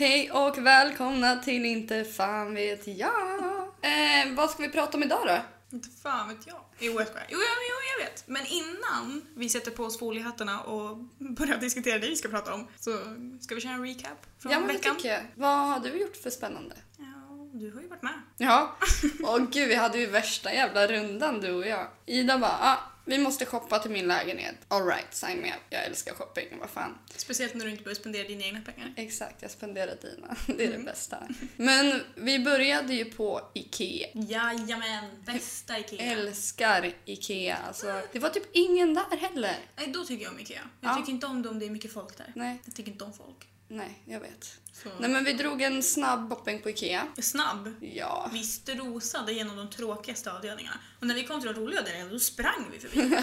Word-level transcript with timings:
Hej 0.00 0.30
och 0.30 0.58
välkomna 0.58 1.36
till 1.36 1.64
Inte 1.64 2.04
fan 2.04 2.54
vet 2.54 2.86
jag. 2.86 3.62
Eh, 3.82 4.34
vad 4.36 4.50
ska 4.50 4.62
vi 4.62 4.68
prata 4.68 4.96
om 4.96 5.02
idag 5.02 5.26
då? 5.26 5.38
Inte 5.76 5.88
fan 6.02 6.28
vet 6.28 6.46
jag. 6.46 6.60
Jo, 6.78 6.92
jag 6.98 7.08
skojar. 7.08 7.26
Jo, 7.30 7.38
jo, 7.38 7.62
jo, 7.70 7.76
jag 7.98 8.06
vet. 8.06 8.28
Men 8.28 8.46
innan 8.46 9.22
vi 9.36 9.48
sätter 9.48 9.70
på 9.70 9.84
oss 9.84 9.98
foliehattarna 9.98 10.60
och 10.60 10.96
börjar 11.18 11.58
diskutera 11.58 11.98
det 11.98 12.06
vi 12.06 12.16
ska 12.16 12.28
prata 12.28 12.54
om 12.54 12.66
så 12.76 12.98
ska 13.40 13.54
vi 13.54 13.60
köra 13.60 13.72
en 13.72 13.86
recap 13.86 14.26
från 14.38 14.52
ja, 14.52 14.58
men 14.58 14.68
det 14.68 14.74
veckan. 14.74 14.96
tycker 14.96 15.08
jag. 15.08 15.22
Vad 15.34 15.68
har 15.68 15.80
du 15.80 16.00
gjort 16.00 16.16
för 16.16 16.30
spännande? 16.30 16.74
Ja, 16.98 17.04
du 17.52 17.72
har 17.72 17.80
ju 17.80 17.88
varit 17.88 18.02
med. 18.02 18.20
Ja, 18.36 18.76
och 19.22 19.50
gud 19.50 19.68
vi 19.68 19.74
hade 19.74 19.98
ju 19.98 20.06
värsta 20.06 20.52
jävla 20.52 20.86
rundan 20.86 21.40
du 21.40 21.52
och 21.52 21.66
jag. 21.66 21.86
Ida 22.06 22.38
bara, 22.38 22.58
ah, 22.60 22.78
vi 23.10 23.18
måste 23.18 23.46
shoppa 23.46 23.78
till 23.78 23.90
min 23.90 24.06
lägenhet. 24.08 24.54
Alright, 24.68 25.14
sign 25.14 25.40
me 25.40 25.48
up. 25.48 25.60
Jag 25.70 25.84
älskar 25.84 26.14
shopping, 26.14 26.58
vad 26.60 26.70
fan. 26.70 26.98
Speciellt 27.16 27.54
när 27.54 27.64
du 27.64 27.70
inte 27.70 27.82
börjar 27.82 27.94
spendera 27.94 28.28
dina 28.28 28.44
egna 28.44 28.60
pengar. 28.60 28.94
Exakt, 28.96 29.42
jag 29.42 29.50
spenderar 29.50 29.96
dina. 30.02 30.36
Det 30.58 30.64
är 30.64 30.72
det 30.72 30.78
bästa. 30.84 31.28
Men 31.56 32.02
vi 32.14 32.38
började 32.38 32.94
ju 32.94 33.04
på 33.04 33.40
Ikea. 33.54 34.08
Jajamän, 34.14 35.04
bästa 35.26 35.78
IKEA. 35.78 36.12
Älskar 36.12 36.92
Ikea. 37.04 37.56
Alltså, 37.66 38.02
det 38.12 38.18
var 38.18 38.30
typ 38.30 38.46
ingen 38.52 38.94
där 38.94 39.16
heller. 39.16 39.56
Nej, 39.76 39.86
då 39.86 40.04
tycker 40.04 40.24
jag 40.24 40.32
om 40.32 40.38
IKEA. 40.40 40.60
Jag 40.80 40.90
Ja. 40.90 40.96
tycker 40.96 41.12
inte 41.12 41.26
om 41.26 41.42
det 41.42 41.48
om 41.48 41.58
det 41.58 41.66
är 41.66 41.70
mycket 41.70 41.92
folk 41.92 42.16
där. 42.18 42.32
Nej, 42.36 42.60
Jag 42.64 42.74
tycker 42.74 42.92
inte 42.92 43.04
om 43.04 43.12
folk. 43.12 43.46
Nej, 43.70 44.02
jag 44.04 44.20
vet. 44.20 44.60
Så. 44.72 44.88
Nej 45.00 45.10
men 45.10 45.24
vi 45.24 45.32
drog 45.32 45.62
en 45.62 45.82
snabb 45.82 46.32
shopping 46.50 46.62
på 46.62 46.70
Ikea. 46.70 47.06
Snabb. 47.18 47.74
Ja. 47.80 48.30
Vi 48.32 48.42
strosade 48.42 49.32
genom 49.32 49.56
de 49.56 49.70
tråkigaste 49.70 50.32
avdelningarna. 50.32 50.76
Och 51.00 51.06
när 51.06 51.14
vi 51.14 51.24
kom 51.24 51.40
till 51.40 51.52
de 51.52 51.60
roliga 51.60 51.80
avdelningarna 51.80 52.12
då 52.12 52.18
sprang 52.18 52.70
vi 52.72 52.78
förbi. 52.78 53.16